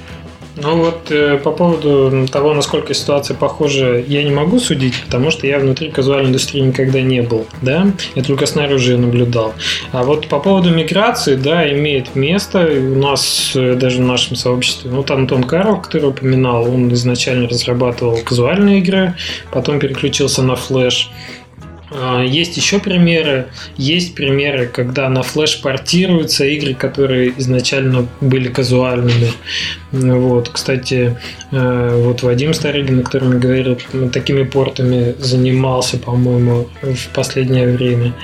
Ну 0.57 0.77
вот 0.77 1.11
э, 1.11 1.39
по 1.39 1.51
поводу 1.51 2.27
того, 2.31 2.53
насколько 2.53 2.93
ситуация 2.93 3.35
похожа, 3.35 3.99
я 3.99 4.23
не 4.23 4.31
могу 4.31 4.59
судить, 4.59 5.03
потому 5.05 5.31
что 5.31 5.47
я 5.47 5.59
внутри 5.59 5.91
казуальной 5.91 6.29
индустрии 6.29 6.61
никогда 6.61 7.01
не 7.01 7.23
был, 7.23 7.47
да, 7.63 7.87
я 8.15 8.23
только 8.23 8.45
снаружи 8.45 8.99
наблюдал. 8.99 9.55
А 9.93 10.03
вот 10.03 10.29
по 10.29 10.41
поводу 10.41 10.71
миграции, 10.71 11.37
да, 11.37 11.71
имеет 11.73 12.15
место 12.15 12.67
у 12.67 12.99
нас 12.99 13.53
э, 13.55 13.77
даже 13.77 14.03
в 14.03 14.07
нашем 14.07 14.37
сообществе. 14.37 14.91
Вот 14.91 15.11
Антон 15.11 15.45
Карл, 15.45 15.81
который 15.81 16.11
упоминал, 16.11 16.69
он 16.69 16.93
изначально 16.93 17.49
разрабатывал 17.49 18.19
казуальные 18.23 18.81
игры, 18.81 19.15
потом 19.51 19.79
переключился 19.79 20.43
на 20.43 20.57
флеш. 20.57 21.11
А, 21.95 22.23
есть 22.23 22.57
еще 22.57 22.79
примеры. 22.79 23.49
Есть 23.77 24.15
примеры, 24.15 24.67
когда 24.67 25.09
на 25.09 25.23
флеш 25.23 25.61
портируются 25.61 26.45
игры, 26.45 26.75
которые 26.75 27.33
изначально 27.39 28.09
были 28.21 28.49
казуальными. 28.49 29.33
Вот, 29.91 30.49
кстати, 30.49 31.19
э, 31.51 32.03
вот 32.03 32.23
Вадим 32.23 32.55
Старыгин, 32.55 33.01
о 33.01 33.03
котором 33.03 33.33
я 33.35 33.39
говорил, 33.39 33.79
такими 34.13 34.45
портами 34.45 35.15
занимался, 35.19 35.99
по-моему, 35.99 36.69
в 36.81 37.09
последнее 37.15 37.69
время. 37.69 38.15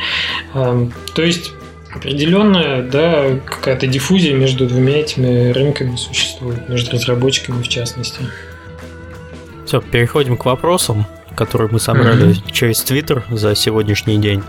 А, 0.54 0.88
то 1.14 1.22
есть 1.22 1.52
определенная, 1.94 2.82
да, 2.82 3.38
какая-то 3.44 3.86
диффузия 3.86 4.34
между 4.34 4.66
двумя 4.66 5.00
этими 5.00 5.50
рынками 5.50 5.96
существует, 5.96 6.68
между 6.68 6.92
разработчиками 6.92 7.62
в 7.62 7.68
частности. 7.68 8.20
Все, 9.66 9.82
переходим 9.82 10.38
к 10.38 10.46
вопросам 10.46 11.06
который 11.38 11.68
мы 11.70 11.78
собрали 11.78 12.30
mm-hmm. 12.30 12.50
через 12.50 12.80
Твиттер 12.80 13.22
за 13.30 13.54
сегодняшний 13.54 14.18
день. 14.18 14.42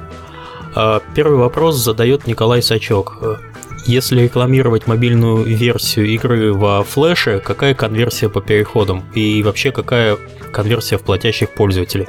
А, 0.73 1.01
первый 1.13 1.37
вопрос 1.37 1.75
задает 1.77 2.25
Николай 2.25 2.63
Сачок. 2.63 3.39
Если 3.85 4.21
рекламировать 4.23 4.87
мобильную 4.87 5.43
версию 5.43 6.07
игры 6.07 6.51
во 6.51 6.83
флеше, 6.83 7.41
какая 7.45 7.75
конверсия 7.75 8.27
по 8.27 8.41
переходам? 8.41 9.03
И 9.13 9.43
вообще 9.43 9.71
какая 9.71 10.17
конверсия 10.51 10.97
в 10.97 11.03
платящих 11.03 11.51
пользователей? 11.51 12.07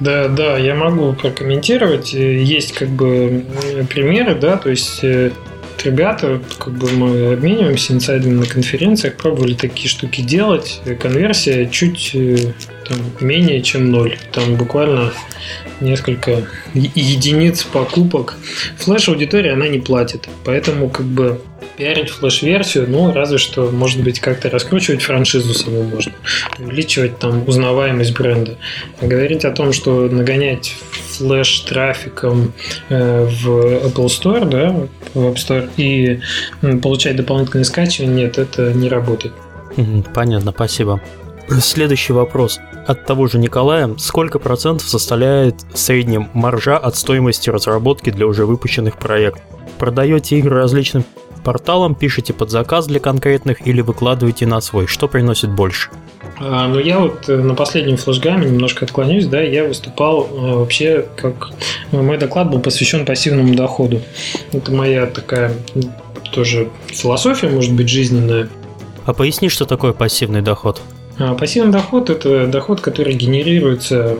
Да, 0.00 0.28
да, 0.28 0.58
я 0.58 0.74
могу 0.74 1.14
прокомментировать. 1.14 2.12
Есть 2.12 2.74
как 2.74 2.90
бы 2.90 3.44
примеры, 3.88 4.34
да, 4.34 4.58
то 4.58 4.68
есть 4.68 5.02
э, 5.02 5.30
ребята, 5.82 6.40
как 6.58 6.74
бы 6.74 6.90
мы 6.90 7.32
обмениваемся 7.32 7.94
инсайдами 7.94 8.34
на 8.34 8.46
конференциях, 8.46 9.14
пробовали 9.16 9.54
такие 9.54 9.88
штуки 9.88 10.20
делать. 10.20 10.82
Конверсия 11.00 11.66
чуть 11.70 12.10
э, 12.14 12.36
там, 12.86 12.98
менее 13.20 13.62
чем 13.62 13.90
ноль. 13.90 14.18
Там 14.32 14.56
буквально 14.56 15.12
несколько 15.80 16.46
единиц 16.74 17.64
покупок. 17.64 18.34
Флеш-аудитория, 18.78 19.52
она 19.52 19.68
не 19.68 19.78
платит. 19.78 20.28
Поэтому 20.44 20.88
как 20.88 21.06
бы 21.06 21.40
пиарить 21.76 22.10
флеш-версию, 22.10 22.86
ну, 22.88 23.12
разве 23.12 23.38
что, 23.38 23.70
может 23.70 24.02
быть, 24.02 24.20
как-то 24.20 24.50
раскручивать 24.50 25.02
франшизу 25.02 25.54
саму 25.54 25.82
можно, 25.82 26.12
увеличивать 26.58 27.18
там 27.18 27.46
узнаваемость 27.48 28.14
бренда. 28.14 28.56
А 29.00 29.06
говорить 29.06 29.44
о 29.44 29.50
том, 29.50 29.72
что 29.72 30.08
нагонять 30.08 30.76
флеш-трафиком 31.16 32.52
э, 32.88 33.24
в 33.24 33.48
Apple 33.86 34.06
Store, 34.06 34.48
да, 34.48 34.88
в 35.14 35.26
App 35.26 35.34
Store, 35.34 35.68
и 35.76 36.20
получать 36.78 37.16
дополнительное 37.16 37.64
скачивание, 37.64 38.26
нет, 38.26 38.38
это 38.38 38.72
не 38.72 38.88
работает. 38.88 39.34
Понятно, 40.14 40.52
спасибо. 40.52 41.00
Следующий 41.60 42.12
вопрос 42.12 42.58
от 42.86 43.04
того 43.04 43.26
же 43.26 43.38
Николая. 43.38 43.94
Сколько 43.98 44.38
процентов 44.38 44.88
составляет 44.88 45.56
в 45.72 45.78
среднем 45.78 46.30
маржа 46.32 46.78
от 46.78 46.96
стоимости 46.96 47.50
разработки 47.50 48.10
для 48.10 48.26
уже 48.26 48.46
выпущенных 48.46 48.98
проектов? 48.98 49.42
Продаете 49.78 50.38
игры 50.38 50.56
различным 50.56 51.04
порталам, 51.44 51.94
пишете 51.94 52.32
под 52.32 52.50
заказ 52.50 52.86
для 52.86 52.98
конкретных 52.98 53.66
или 53.66 53.82
выкладываете 53.82 54.46
на 54.46 54.60
свой? 54.60 54.86
Что 54.86 55.06
приносит 55.06 55.50
больше? 55.50 55.90
А, 56.40 56.66
ну, 56.66 56.80
я 56.80 56.98
вот 56.98 57.28
э, 57.28 57.36
на 57.36 57.54
последнем 57.54 57.96
флешгаме 57.96 58.46
немножко 58.46 58.86
отклонюсь, 58.86 59.26
да, 59.26 59.40
я 59.40 59.64
выступал 59.64 60.26
э, 60.26 60.54
вообще 60.56 61.06
как... 61.16 61.50
Мой 61.92 62.18
доклад 62.18 62.50
был 62.50 62.60
посвящен 62.60 63.04
пассивному 63.04 63.54
доходу. 63.54 64.00
Это 64.52 64.72
моя 64.72 65.06
такая 65.06 65.52
тоже 66.32 66.70
философия, 66.86 67.48
может 67.48 67.72
быть, 67.74 67.88
жизненная. 67.88 68.48
А 69.04 69.12
поясни, 69.12 69.48
что 69.48 69.64
такое 69.64 69.92
пассивный 69.92 70.42
доход? 70.42 70.80
А, 71.18 71.34
пассивный 71.34 71.72
доход– 71.72 72.10
это 72.10 72.46
доход, 72.46 72.80
который 72.80 73.14
генерируется 73.14 74.18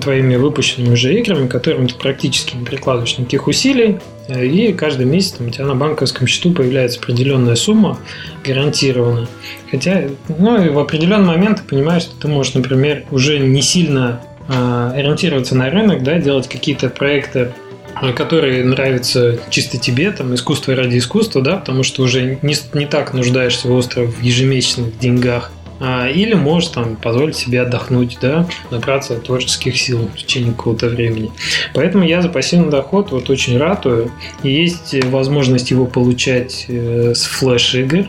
твоими 0.00 0.36
выпущенными 0.36 0.94
уже 0.94 1.14
играми, 1.14 1.48
которым 1.48 1.86
ты 1.86 1.94
практически 1.94 2.56
не 2.56 2.64
прикладываешь 2.64 3.18
никаких 3.18 3.46
усилий, 3.46 3.98
и 4.28 4.72
каждый 4.72 5.06
месяц 5.06 5.32
там, 5.32 5.48
у 5.48 5.50
тебя 5.50 5.66
на 5.66 5.74
банковском 5.74 6.26
счету 6.26 6.52
появляется 6.52 6.98
определенная 6.98 7.56
сумма, 7.56 7.98
гарантированно. 8.44 9.28
Хотя, 9.70 10.04
ну 10.28 10.64
и 10.64 10.68
в 10.70 10.78
определенный 10.78 11.26
момент 11.26 11.58
ты 11.58 11.64
понимаешь, 11.64 12.02
что 12.02 12.18
ты 12.18 12.28
можешь, 12.28 12.54
например, 12.54 13.04
уже 13.10 13.38
не 13.38 13.62
сильно 13.62 14.22
э, 14.48 14.92
ориентироваться 14.94 15.56
на 15.56 15.68
рынок, 15.70 16.02
да, 16.02 16.18
делать 16.18 16.48
какие-то 16.48 16.88
проекты 16.88 17.52
э, 18.00 18.12
которые 18.12 18.64
нравятся 18.64 19.38
чисто 19.50 19.76
тебе, 19.76 20.10
там, 20.12 20.34
искусство 20.34 20.74
ради 20.74 20.98
искусства, 20.98 21.42
да, 21.42 21.56
потому 21.56 21.82
что 21.82 22.02
уже 22.02 22.38
не, 22.40 22.56
не 22.72 22.86
так 22.86 23.12
нуждаешься 23.12 23.70
остро 23.70 24.04
в 24.04 24.22
ежемесячных 24.22 24.98
деньгах, 24.98 25.50
а, 25.54 25.61
или 25.82 26.34
можешь 26.34 26.70
там 26.70 26.96
позволить 26.96 27.36
себе 27.36 27.62
отдохнуть, 27.62 28.18
да, 28.20 28.46
набраться 28.70 29.16
творческих 29.16 29.76
сил 29.76 30.08
в 30.14 30.16
течение 30.16 30.52
какого-то 30.52 30.88
времени. 30.88 31.32
Поэтому 31.74 32.04
я 32.04 32.22
за 32.22 32.28
пассивный 32.28 32.70
доход 32.70 33.10
вот 33.10 33.30
очень 33.30 33.58
ратую. 33.58 34.12
Есть 34.42 34.94
возможность 35.06 35.70
его 35.70 35.86
получать 35.86 36.66
э, 36.68 37.14
с 37.14 37.24
флеш-игр. 37.24 38.08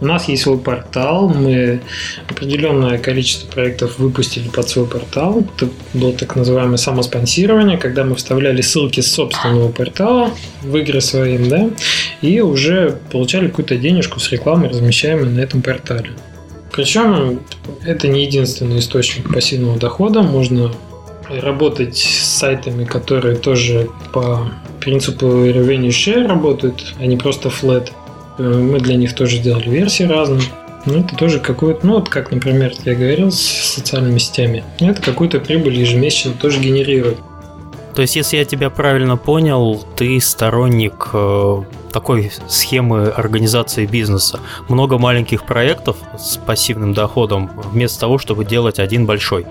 У 0.00 0.06
нас 0.06 0.28
есть 0.28 0.44
свой 0.44 0.58
портал, 0.58 1.28
мы 1.28 1.80
определенное 2.28 2.98
количество 2.98 3.50
проектов 3.50 3.98
выпустили 3.98 4.48
под 4.48 4.68
свой 4.68 4.86
портал. 4.86 5.44
Это 5.56 5.68
было 5.92 6.12
так 6.12 6.36
называемое 6.36 6.76
самоспонсирование, 6.76 7.78
когда 7.78 8.04
мы 8.04 8.14
вставляли 8.14 8.60
ссылки 8.60 9.00
с 9.00 9.12
собственного 9.12 9.72
портала 9.72 10.30
в 10.62 10.76
игры 10.76 11.00
своим, 11.00 11.48
да, 11.48 11.70
и 12.22 12.40
уже 12.40 12.98
получали 13.10 13.48
какую-то 13.48 13.76
денежку 13.76 14.20
с 14.20 14.30
рекламой, 14.30 14.68
размещаемой 14.68 15.30
на 15.30 15.40
этом 15.40 15.62
портале. 15.62 16.10
Причем 16.78 17.40
это 17.84 18.06
не 18.06 18.22
единственный 18.22 18.78
источник 18.78 19.34
пассивного 19.34 19.80
дохода. 19.80 20.22
Можно 20.22 20.70
работать 21.28 21.96
с 21.96 22.38
сайтами, 22.38 22.84
которые 22.84 23.34
тоже 23.34 23.90
по 24.12 24.48
принципу 24.78 25.26
revenue 25.26 25.88
share 25.88 26.28
работают, 26.28 26.94
а 27.00 27.06
не 27.06 27.16
просто 27.16 27.48
flat. 27.48 27.90
Э, 28.38 28.42
мы 28.44 28.78
для 28.78 28.94
них 28.94 29.16
тоже 29.16 29.38
делали 29.38 29.68
версии 29.68 30.04
разные. 30.04 30.42
Ну, 30.86 31.00
это 31.00 31.16
тоже 31.16 31.40
какой-то, 31.40 31.84
ну, 31.84 31.94
вот 31.94 32.10
как, 32.10 32.30
например, 32.30 32.72
я 32.84 32.94
говорил 32.94 33.32
с 33.32 33.40
социальными 33.40 34.18
сетями, 34.18 34.62
это 34.78 35.02
какую-то 35.02 35.40
прибыль 35.40 35.74
ежемесячно 35.74 36.34
тоже 36.40 36.60
генерирует. 36.60 37.18
То 37.98 38.02
есть, 38.02 38.14
если 38.14 38.36
я 38.36 38.44
тебя 38.44 38.70
правильно 38.70 39.16
понял, 39.16 39.84
ты 39.96 40.20
сторонник 40.20 41.08
э, 41.12 41.62
такой 41.92 42.30
схемы 42.46 43.08
организации 43.08 43.86
бизнеса. 43.86 44.38
Много 44.68 44.98
маленьких 44.98 45.44
проектов 45.44 45.96
с 46.16 46.36
пассивным 46.36 46.94
доходом, 46.94 47.50
вместо 47.56 47.98
того, 47.98 48.18
чтобы 48.18 48.44
делать 48.44 48.78
один 48.78 49.04
большой. 49.04 49.46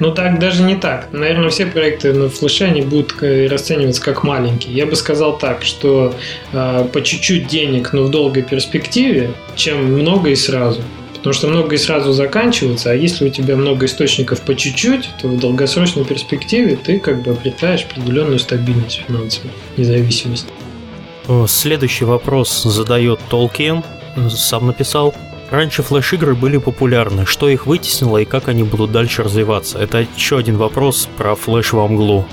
Ну 0.00 0.12
так 0.12 0.38
даже 0.38 0.64
не 0.64 0.76
так. 0.76 1.08
Наверное, 1.12 1.48
все 1.48 1.64
проекты 1.64 2.12
на 2.12 2.28
флеше 2.28 2.64
они 2.64 2.82
будут 2.82 3.14
расцениваться 3.22 4.02
как 4.02 4.22
маленькие. 4.22 4.74
Я 4.74 4.84
бы 4.84 4.94
сказал 4.94 5.38
так, 5.38 5.62
что 5.62 6.14
э, 6.52 6.88
по 6.92 7.00
чуть-чуть 7.00 7.46
денег, 7.46 7.94
но 7.94 8.02
в 8.02 8.10
долгой 8.10 8.42
перспективе, 8.42 9.32
чем 9.56 9.94
много 9.94 10.28
и 10.28 10.36
сразу. 10.36 10.82
Потому 11.18 11.32
что 11.32 11.48
много 11.48 11.74
и 11.74 11.78
сразу 11.78 12.12
заканчивается, 12.12 12.90
а 12.90 12.94
если 12.94 13.26
у 13.26 13.28
тебя 13.28 13.56
много 13.56 13.86
источников 13.86 14.40
по 14.42 14.54
чуть-чуть, 14.54 15.10
то 15.20 15.28
в 15.28 15.38
долгосрочной 15.38 16.04
перспективе 16.04 16.76
ты 16.76 16.98
как 17.00 17.22
бы 17.22 17.32
обретаешь 17.32 17.84
определенную 17.84 18.38
стабильность 18.38 19.02
финансовую, 19.06 19.52
независимость. 19.76 20.46
Следующий 21.46 22.04
вопрос 22.04 22.62
задает 22.62 23.20
Толкин, 23.28 23.82
сам 24.30 24.68
написал. 24.68 25.14
Раньше 25.50 25.82
флеш-игры 25.82 26.34
были 26.34 26.58
популярны. 26.58 27.26
Что 27.26 27.48
их 27.48 27.66
вытеснило 27.66 28.18
и 28.18 28.24
как 28.24 28.48
они 28.48 28.62
будут 28.62 28.92
дальше 28.92 29.22
развиваться? 29.22 29.78
Это 29.78 30.06
еще 30.16 30.38
один 30.38 30.56
вопрос 30.56 31.08
про 31.16 31.34
флеш 31.34 31.72
во 31.72 31.88
мглу. 31.88 32.26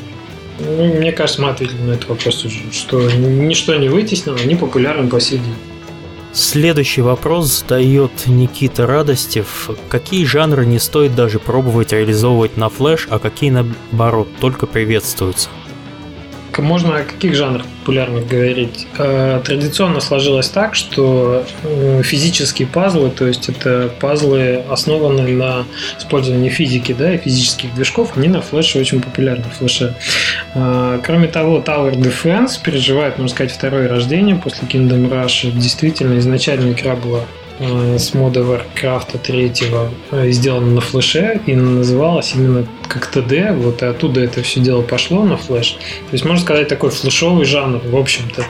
Ну, 0.60 0.94
мне 0.94 1.12
кажется, 1.12 1.42
мы 1.42 1.50
ответили 1.50 1.82
на 1.82 1.92
этот 1.94 2.08
вопрос 2.08 2.46
уже, 2.46 2.60
что 2.72 3.02
ничто 3.12 3.76
не 3.76 3.90
вытеснило, 3.90 4.38
они 4.38 4.56
популярны 4.56 5.10
по 5.10 5.20
сей 5.20 5.40
день. 5.40 5.56
Следующий 6.36 7.02
вопрос 7.02 7.60
задает 7.60 8.28
Никита 8.28 8.86
Радостев. 8.86 9.70
Какие 9.88 10.26
жанры 10.26 10.66
не 10.66 10.80
стоит 10.80 11.16
даже 11.16 11.40
пробовать 11.40 11.94
реализовывать 11.94 12.58
на 12.58 12.68
флеш, 12.68 13.08
а 13.10 13.20
какие 13.20 13.52
наоборот 13.52 14.28
только 14.42 14.68
приветствуются? 14.68 15.48
Можно 16.58 16.98
о 16.98 17.04
каких 17.04 17.36
жанрах 17.36 17.66
популярных 17.80 18.28
говорить? 18.28 18.88
Э, 18.98 19.42
традиционно 19.44 20.00
сложилось 20.00 20.50
так, 20.50 20.76
что 20.76 21.46
э, 21.64 22.02
физические 22.04 22.68
пазлы, 22.68 23.10
то 23.10 23.28
есть 23.28 23.50
это 23.50 23.92
пазлы, 24.00 24.64
основанные 24.70 25.36
на 25.36 25.66
использовании 25.98 26.50
физики 26.50 26.96
да, 26.98 27.14
и 27.14 27.18
физических 27.18 27.74
движков, 27.76 28.18
они 28.18 28.28
на 28.28 28.42
флеше 28.42 28.80
очень 28.80 29.02
популярны. 29.02 29.46
Флеше. 29.58 29.96
Э, 30.54 31.00
кроме 31.04 31.28
того, 31.28 31.60
Tower 31.60 31.94
Defense 31.96 32.62
переживает, 32.64 33.18
можно 33.18 33.34
сказать, 33.34 33.52
второе 33.52 33.88
рождение 33.88 34.36
после 34.36 34.68
Kingdom 34.68 35.10
Rush. 35.10 35.52
Действительно, 35.52 36.18
изначально 36.20 36.72
игра 36.72 36.96
была 36.96 37.22
с 37.60 38.14
мода 38.14 38.42
Warcraft 38.42 39.18
3 39.20 39.54
э, 40.12 40.32
сделана 40.32 40.68
на 40.68 40.82
флеше 40.82 41.40
и 41.46 41.56
называлась 41.56 42.34
именно 42.36 42.66
как 42.88 43.08
ТД, 43.08 43.52
вот 43.54 43.82
и 43.82 43.86
оттуда 43.86 44.22
это 44.22 44.42
все 44.42 44.60
дело 44.60 44.82
пошло 44.82 45.24
на 45.24 45.38
флеш. 45.38 45.72
То 46.10 46.14
есть 46.14 46.26
можно 46.26 46.42
сказать 46.42 46.68
такой 46.68 46.90
флешовый 46.90 47.46
жанр, 47.46 47.82
в 47.84 47.96
общем-то, 47.96 48.46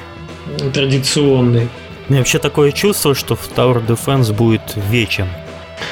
традиционный. 0.74 1.70
Меня 2.10 2.20
вообще 2.20 2.40
такое 2.40 2.72
чувство, 2.72 3.16
что 3.16 3.36
в 3.36 3.50
Tower 3.56 3.86
Defense 3.86 4.34
будет 4.34 4.74
вечен. 4.90 5.28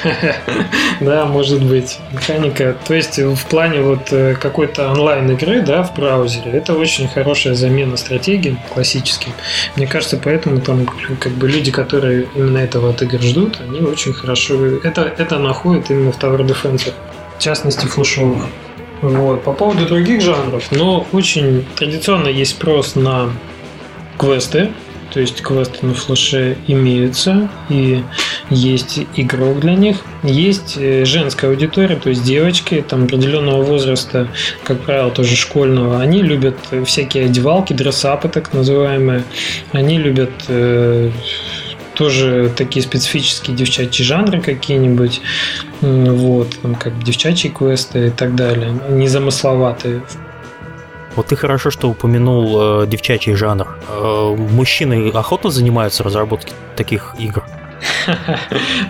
Да, 1.00 1.26
может 1.26 1.62
быть. 1.62 1.98
Механика. 2.12 2.76
То 2.86 2.94
есть 2.94 3.18
в 3.18 3.46
плане 3.46 3.82
вот 3.82 4.12
э, 4.12 4.34
какой-то 4.34 4.90
онлайн 4.90 5.30
игры, 5.30 5.60
да, 5.60 5.82
в 5.82 5.94
браузере, 5.94 6.52
это 6.52 6.74
очень 6.74 7.08
хорошая 7.08 7.54
замена 7.54 7.96
стратегии 7.96 8.56
классическим. 8.72 9.32
Мне 9.76 9.86
кажется, 9.86 10.20
поэтому 10.22 10.60
там 10.60 10.86
как 11.18 11.32
бы 11.32 11.48
люди, 11.48 11.70
которые 11.70 12.28
именно 12.34 12.58
этого 12.58 12.90
от 12.90 13.02
игр 13.02 13.20
ждут, 13.20 13.60
они 13.60 13.80
очень 13.80 14.12
хорошо 14.12 14.54
это, 14.84 15.02
это 15.02 15.38
находят 15.38 15.90
именно 15.90 16.12
в 16.12 16.18
Tower 16.18 16.46
Defense. 16.46 16.92
В 17.38 17.42
частности, 17.42 17.86
флешовых. 17.86 18.44
Вот. 19.02 19.42
По 19.42 19.52
поводу 19.52 19.86
других 19.86 20.22
жанров, 20.22 20.70
но 20.70 21.06
очень 21.12 21.64
традиционно 21.76 22.28
есть 22.28 22.52
спрос 22.52 22.94
на 22.94 23.30
квесты, 24.16 24.70
то 25.14 25.20
есть 25.20 25.42
квесты 25.42 25.86
на 25.86 25.94
флеше 25.94 26.58
имеются, 26.66 27.48
и 27.68 28.02
есть 28.50 28.98
игрок 29.14 29.60
для 29.60 29.74
них. 29.74 29.98
Есть 30.24 30.76
э, 30.76 31.04
женская 31.04 31.46
аудитория, 31.50 31.94
то 31.94 32.08
есть 32.08 32.24
девочки 32.24 32.84
там 32.86 33.04
определенного 33.04 33.62
возраста, 33.62 34.26
как 34.64 34.80
правило, 34.80 35.12
тоже 35.12 35.36
школьного, 35.36 36.00
они 36.00 36.20
любят 36.20 36.56
всякие 36.84 37.26
одевалки, 37.26 37.72
дрессапы 37.72 38.28
так 38.28 38.52
называемые. 38.52 39.22
Они 39.70 39.98
любят 39.98 40.32
э, 40.48 41.12
тоже 41.94 42.52
такие 42.56 42.82
специфические 42.82 43.56
девчачьи 43.56 44.04
жанры 44.04 44.40
какие-нибудь, 44.40 45.20
вот, 45.80 46.58
там, 46.60 46.74
как 46.74 47.00
девчачьи 47.04 47.52
квесты 47.52 48.08
и 48.08 48.10
так 48.10 48.34
далее, 48.34 48.74
незамысловатые. 48.90 50.02
Вот 51.16 51.26
ты 51.26 51.36
хорошо, 51.36 51.70
что 51.70 51.88
упомянул 51.88 52.82
э, 52.82 52.86
девчачий 52.86 53.34
жанр. 53.34 53.68
Э, 53.88 54.36
мужчины 54.36 55.10
охотно 55.10 55.50
занимаются 55.50 56.02
разработкой 56.02 56.54
таких 56.76 57.14
игр? 57.18 57.44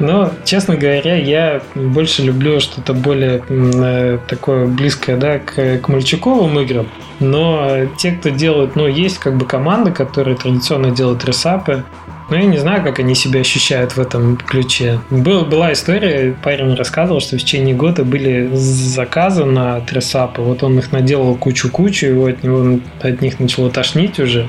Ну, 0.01 0.31
честно 0.45 0.77
говоря, 0.77 1.17
я 1.17 1.63
больше 1.75 2.23
люблю 2.23 2.61
что-то 2.61 2.95
более 2.95 3.43
э, 3.49 4.19
такое 4.29 4.67
близкое, 4.67 5.17
да, 5.17 5.39
к, 5.39 5.79
к 5.79 5.89
мальчиковым 5.89 6.59
играм. 6.61 6.89
Но 7.21 7.87
те, 7.97 8.13
кто 8.13 8.31
делают, 8.31 8.77
ну, 8.77 8.87
есть 8.87 9.19
как 9.19 9.37
бы 9.37 9.47
команды, 9.47 9.93
которые 9.93 10.37
традиционно 10.37 10.91
делают 10.91 11.25
ресапы, 11.25 11.85
ну, 12.31 12.37
я 12.37 12.45
не 12.47 12.57
знаю, 12.57 12.83
как 12.83 12.99
они 13.01 13.15
себя 13.15 13.41
ощущают 13.41 13.97
в 13.97 14.01
этом 14.01 14.39
ключе. 14.39 15.01
Был, 15.11 15.45
была 15.45 15.75
история, 15.75 16.35
парень 16.43 16.75
рассказывал, 16.75 17.21
что 17.21 17.37
в 17.37 17.41
течение 17.41 17.75
года 17.75 18.03
были 18.03 18.49
заказы 18.55 19.45
на 19.45 19.81
трессапы. 19.81 20.41
Вот 20.41 20.63
он 20.63 20.79
их 20.79 20.91
наделал 20.91 21.35
кучу-кучу, 21.37 22.07
его 22.07 22.27
от, 22.27 22.43
него, 22.43 22.81
от 23.03 23.21
них 23.21 23.41
начало 23.41 23.71
тошнить 23.71 24.19
уже. 24.19 24.49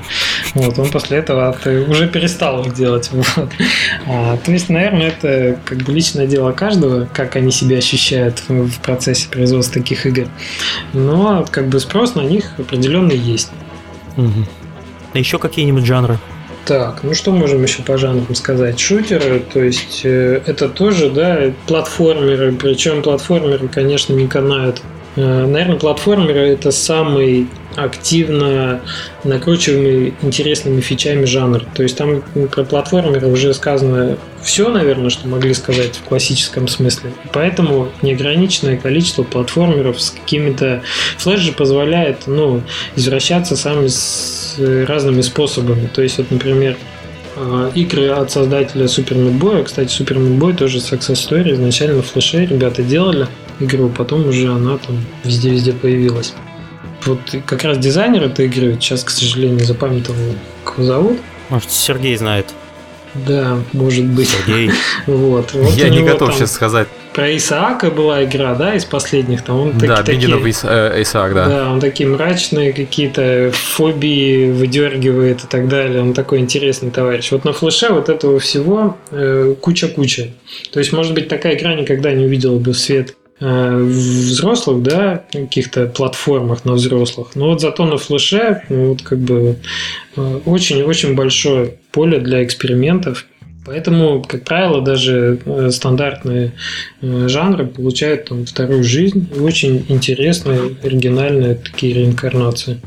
Вот, 0.54 0.78
он 0.78 0.90
после 0.90 1.18
этого 1.18 1.50
от, 1.50 1.66
уже 1.66 2.08
перестал 2.08 2.64
их 2.64 2.74
делать. 2.74 3.10
Вот. 3.36 3.50
А, 4.06 4.36
то 4.38 4.52
есть, 4.52 4.68
наверное, 4.68 5.08
это 5.08 5.58
как 5.64 5.78
бы 5.78 5.92
личное 5.92 6.26
дело 6.26 6.52
каждого, 6.52 7.06
как 7.12 7.36
они 7.36 7.50
себя 7.50 7.76
ощущают 7.76 8.42
в, 8.48 8.68
в 8.68 8.80
процессе 8.80 9.28
производства 9.28 9.80
таких 9.80 10.06
игр. 10.06 10.26
Но 10.92 11.44
как 11.50 11.68
бы 11.68 11.80
спрос 11.80 12.14
на 12.14 12.22
них 12.22 12.52
определенный 12.58 13.16
есть. 13.16 13.50
Угу. 14.16 14.46
А 15.12 15.18
еще 15.18 15.38
какие-нибудь 15.38 15.84
жанры? 15.84 16.18
Так, 16.66 17.04
ну 17.04 17.14
что 17.14 17.30
можем 17.30 17.62
еще 17.62 17.82
по 17.82 17.96
жанрам 17.96 18.34
сказать? 18.34 18.80
Шутеры, 18.80 19.38
то 19.38 19.62
есть 19.62 20.00
э, 20.02 20.40
это 20.46 20.68
тоже, 20.68 21.10
да, 21.10 21.52
платформеры, 21.68 22.50
причем 22.60 23.02
платформеры, 23.02 23.68
конечно, 23.68 24.12
не 24.14 24.26
канают. 24.26 24.82
Э, 25.14 25.46
наверное, 25.46 25.78
платформеры 25.78 26.40
это 26.40 26.72
самый 26.72 27.46
активно 27.76 28.80
накручиваемый 29.24 30.14
интересными 30.22 30.80
фичами 30.80 31.24
жанр. 31.24 31.64
То 31.74 31.82
есть 31.82 31.96
там 31.96 32.22
про 32.50 32.64
платформеры 32.64 33.26
уже 33.28 33.54
сказано 33.54 34.16
все, 34.42 34.68
наверное, 34.68 35.10
что 35.10 35.28
могли 35.28 35.54
сказать 35.54 35.96
в 35.96 36.02
классическом 36.02 36.68
смысле. 36.68 37.12
Поэтому 37.32 37.88
неограниченное 38.02 38.76
количество 38.76 39.22
платформеров 39.22 40.00
с 40.00 40.10
какими-то... 40.10 40.82
Флэш 41.18 41.40
же 41.40 41.52
позволяет 41.52 42.26
ну, 42.26 42.62
извращаться 42.94 43.56
самыми 43.56 43.88
разными 44.84 45.20
способами. 45.20 45.88
То 45.92 46.02
есть, 46.02 46.18
вот, 46.18 46.30
например, 46.30 46.76
э, 47.36 47.70
игры 47.74 48.08
от 48.08 48.30
создателя 48.30 48.84
Meat 48.84 49.38
Boy. 49.38 49.64
Кстати, 49.64 50.02
Meat 50.02 50.38
Boy 50.38 50.56
тоже 50.56 50.78
Success 50.78 51.14
Story. 51.14 51.52
Изначально 51.54 52.02
в 52.02 52.06
флеше 52.06 52.46
ребята 52.46 52.82
делали 52.82 53.26
игру, 53.60 53.88
потом 53.88 54.28
уже 54.28 54.48
она 54.48 54.78
там 54.78 55.04
везде-везде 55.24 55.72
появилась. 55.72 56.34
Вот 57.06 57.20
как 57.46 57.62
раз 57.62 57.78
дизайнер 57.78 58.24
этой 58.24 58.46
игры, 58.46 58.74
сейчас, 58.74 59.04
к 59.04 59.10
сожалению, 59.10 59.64
запамятовал, 59.64 60.34
как 60.64 60.78
его 60.78 60.86
зовут. 60.86 61.18
Может, 61.48 61.70
Сергей 61.70 62.16
знает. 62.16 62.46
Да, 63.26 63.58
может 63.72 64.04
быть. 64.04 64.28
Сергей. 64.28 64.70
вот, 65.06 65.52
вот. 65.54 65.72
Я 65.74 65.88
не 65.88 66.02
готов 66.02 66.30
там... 66.30 66.38
сейчас 66.38 66.52
сказать. 66.52 66.88
про 67.14 67.34
Исаака 67.34 67.90
была 67.90 68.24
игра, 68.24 68.54
да, 68.54 68.74
из 68.74 68.84
последних. 68.84 69.42
Там 69.42 69.60
он 69.60 69.78
да, 69.78 69.96
таки, 69.96 70.12
Бендинов 70.12 70.42
такие, 70.42 71.02
Исаак, 71.02 71.34
да. 71.34 71.48
Да, 71.48 71.72
он 71.72 71.80
такие 71.80 72.08
мрачные 72.08 72.72
какие-то 72.72 73.52
фобии 73.54 74.50
выдергивает 74.50 75.44
и 75.44 75.46
так 75.46 75.68
далее. 75.68 76.02
Он 76.02 76.12
такой 76.12 76.40
интересный 76.40 76.90
товарищ. 76.90 77.30
Вот 77.32 77.44
на 77.44 77.52
флеше 77.52 77.88
вот 77.90 78.08
этого 78.08 78.38
всего 78.38 78.96
э, 79.10 79.54
куча-куча. 79.60 80.28
То 80.72 80.78
есть, 80.78 80.92
может 80.92 81.14
быть, 81.14 81.28
такая 81.28 81.56
игра 81.56 81.74
никогда 81.74 82.12
не 82.12 82.26
увидела 82.26 82.58
бы 82.58 82.74
свет 82.74 83.10
э, 83.10 83.25
взрослых, 83.38 84.82
да, 84.82 85.24
каких-то 85.30 85.86
платформах 85.86 86.64
на 86.64 86.72
взрослых. 86.72 87.34
Но 87.34 87.50
вот 87.50 87.60
зато 87.60 87.84
на 87.84 87.98
флеше 87.98 88.62
ну, 88.70 88.88
вот 88.90 89.02
как 89.02 89.18
бы 89.18 89.56
очень-очень 90.46 91.14
большое 91.14 91.74
поле 91.92 92.18
для 92.18 92.42
экспериментов. 92.42 93.26
Поэтому, 93.66 94.22
как 94.22 94.44
правило, 94.44 94.80
даже 94.80 95.40
э, 95.44 95.70
стандартные 95.70 96.52
э, 97.02 97.26
жанры 97.28 97.66
получают 97.66 98.26
там 98.26 98.46
вторую 98.46 98.84
жизнь 98.84 99.28
очень 99.40 99.84
интересные, 99.88 100.76
оригинальные 100.84 101.56
такие 101.56 101.92
реинкарнации. 101.94 102.80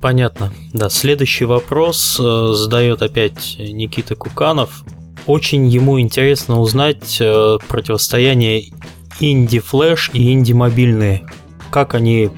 Понятно. 0.00 0.52
Да, 0.72 0.90
следующий 0.90 1.44
вопрос 1.44 2.18
э, 2.18 2.52
задает 2.54 3.00
опять 3.00 3.56
Никита 3.58 4.16
Куканов. 4.16 4.82
Очень 5.26 5.68
ему 5.68 6.00
интересно 6.00 6.60
узнать 6.60 7.20
противостояние 7.68 8.72
инди-флэш 9.20 10.10
и 10.12 10.32
инди-мобильные. 10.32 11.26
Как 11.70 11.94
они 11.94 12.30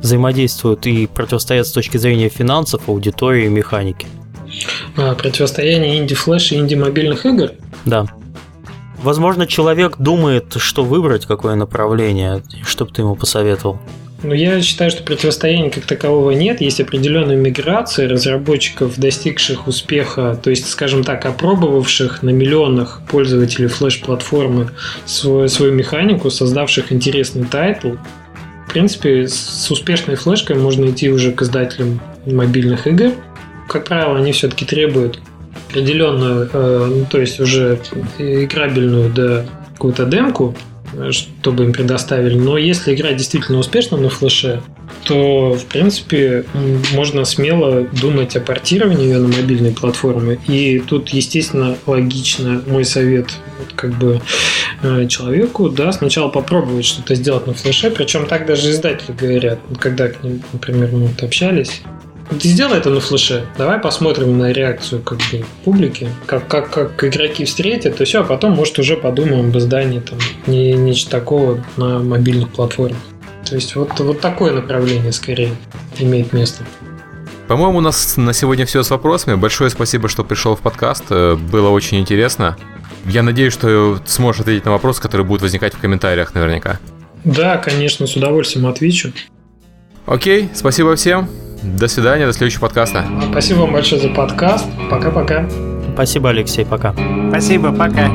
взаимодействуют 0.00 0.86
и 0.86 1.06
противостоят 1.06 1.66
с 1.66 1.72
точки 1.72 1.96
зрения 1.96 2.28
финансов, 2.28 2.88
аудитории 2.88 3.46
и 3.46 3.48
механики. 3.48 4.06
А, 4.96 5.14
противостояние 5.14 5.98
инди-флэш 5.98 6.52
и 6.52 6.56
инди-мобильных 6.56 7.24
игр? 7.26 7.52
Да. 7.84 8.06
Возможно, 9.02 9.46
человек 9.46 9.96
думает, 9.98 10.54
что 10.56 10.84
выбрать, 10.84 11.26
какое 11.26 11.54
направление. 11.56 12.42
Что 12.66 12.84
бы 12.84 12.92
ты 12.92 13.02
ему 13.02 13.16
посоветовал? 13.16 13.78
Ну, 14.24 14.34
я 14.34 14.60
считаю, 14.60 14.90
что 14.90 15.04
противостояния 15.04 15.70
как 15.70 15.84
такового 15.84 16.32
нет. 16.32 16.60
Есть 16.60 16.80
определенная 16.80 17.36
миграция 17.36 18.08
разработчиков, 18.08 18.98
достигших 18.98 19.68
успеха, 19.68 20.38
то 20.42 20.50
есть, 20.50 20.68
скажем 20.68 21.04
так, 21.04 21.24
опробовавших 21.26 22.22
на 22.22 22.30
миллионах 22.30 23.02
пользователей 23.08 23.68
флеш-платформы 23.68 24.70
свою, 25.04 25.48
свою 25.48 25.72
механику, 25.72 26.30
создавших 26.30 26.90
интересный 26.92 27.44
title. 27.44 27.92
В 28.66 28.72
принципе, 28.72 29.28
с 29.28 29.70
успешной 29.70 30.16
флешкой 30.16 30.56
можно 30.56 30.86
идти 30.86 31.08
уже 31.10 31.30
к 31.30 31.42
издателям 31.42 32.00
мобильных 32.26 32.88
игр– 32.88 33.12
как 33.68 33.84
правило, 33.84 34.16
они 34.18 34.32
все-таки 34.32 34.64
требуют 34.64 35.20
определенную, 35.68 36.48
э, 36.52 36.86
ну, 36.90 37.06
то 37.10 37.18
есть 37.18 37.40
уже 37.40 37.78
играбельную 38.18 39.12
да, 39.12 39.46
какую-то 39.72 40.04
демку, 40.04 40.54
чтобы 41.10 41.64
им 41.64 41.72
предоставили. 41.72 42.34
Но 42.34 42.58
если 42.58 42.94
игра 42.94 43.12
действительно 43.12 43.58
успешна 43.58 43.96
на 43.96 44.08
флеше, 44.08 44.62
то, 45.04 45.54
в 45.54 45.64
принципе, 45.66 46.44
можно 46.92 47.24
смело 47.24 47.82
думать 47.82 48.36
о 48.36 48.40
портировании 48.40 49.06
ее 49.06 49.18
на 49.18 49.28
мобильной 49.28 49.72
платформе. 49.72 50.38
И 50.46 50.78
тут, 50.80 51.10
естественно, 51.10 51.76
логично 51.86 52.62
мой 52.66 52.84
совет 52.84 53.28
как 53.76 53.92
бы 53.98 54.20
э, 54.82 55.06
человеку, 55.08 55.68
да, 55.68 55.92
сначала 55.92 56.28
попробовать 56.28 56.84
что-то 56.84 57.14
сделать 57.14 57.46
на 57.46 57.54
флеше, 57.54 57.90
причем 57.90 58.26
так 58.26 58.46
даже 58.46 58.70
издатели 58.70 59.12
говорят, 59.12 59.58
когда 59.80 60.08
к 60.08 60.22
ним, 60.22 60.42
например, 60.52 60.90
мы 60.92 61.10
общались, 61.22 61.82
сделай 62.30 62.78
это 62.78 62.90
на 62.90 63.00
флеше. 63.00 63.46
Давай 63.58 63.78
посмотрим 63.78 64.38
на 64.38 64.52
реакцию 64.52 65.02
как 65.02 65.18
бы 65.18 65.44
публики, 65.64 66.08
как, 66.26 66.48
как, 66.48 66.70
как 66.70 67.04
игроки 67.04 67.44
встретят, 67.44 68.00
и 68.00 68.04
все, 68.04 68.20
а 68.20 68.24
потом, 68.24 68.52
может, 68.52 68.78
уже 68.78 68.96
подумаем 68.96 69.48
об 69.48 69.56
издании 69.56 70.00
там 70.00 70.18
не, 70.46 70.72
нечто 70.72 71.10
такого 71.10 71.64
на 71.76 71.98
мобильных 72.00 72.50
платформах. 72.50 72.98
То 73.44 73.56
есть 73.56 73.76
вот, 73.76 73.98
вот 74.00 74.20
такое 74.20 74.52
направление 74.52 75.12
скорее 75.12 75.54
имеет 75.98 76.32
место. 76.32 76.64
По-моему, 77.46 77.78
у 77.78 77.80
нас 77.82 78.16
на 78.16 78.32
сегодня 78.32 78.64
все 78.64 78.82
с 78.82 78.90
вопросами. 78.90 79.34
Большое 79.34 79.68
спасибо, 79.68 80.08
что 80.08 80.24
пришел 80.24 80.56
в 80.56 80.60
подкаст. 80.60 81.04
Э, 81.10 81.36
было 81.36 81.68
очень 81.68 82.00
интересно. 82.00 82.56
Я 83.04 83.22
надеюсь, 83.22 83.52
что 83.52 84.00
сможешь 84.06 84.40
ответить 84.40 84.64
на 84.64 84.70
вопросы, 84.70 85.02
которые 85.02 85.26
будут 85.26 85.42
возникать 85.42 85.74
в 85.74 85.78
комментариях 85.78 86.34
наверняка. 86.34 86.78
Да, 87.24 87.58
конечно, 87.58 88.06
с 88.06 88.16
удовольствием 88.16 88.66
отвечу. 88.66 89.12
Окей, 90.06 90.48
спасибо 90.54 90.96
всем. 90.96 91.28
До 91.64 91.88
свидания, 91.88 92.26
до 92.26 92.32
следующего 92.32 92.60
подкаста. 92.62 93.04
Спасибо 93.30 93.60
вам 93.60 93.72
большое 93.72 94.00
за 94.00 94.08
подкаст. 94.10 94.66
Пока-пока. 94.90 95.48
Спасибо, 95.94 96.30
Алексей, 96.30 96.64
пока. 96.64 96.94
Спасибо, 97.30 97.72
пока. 97.72 98.10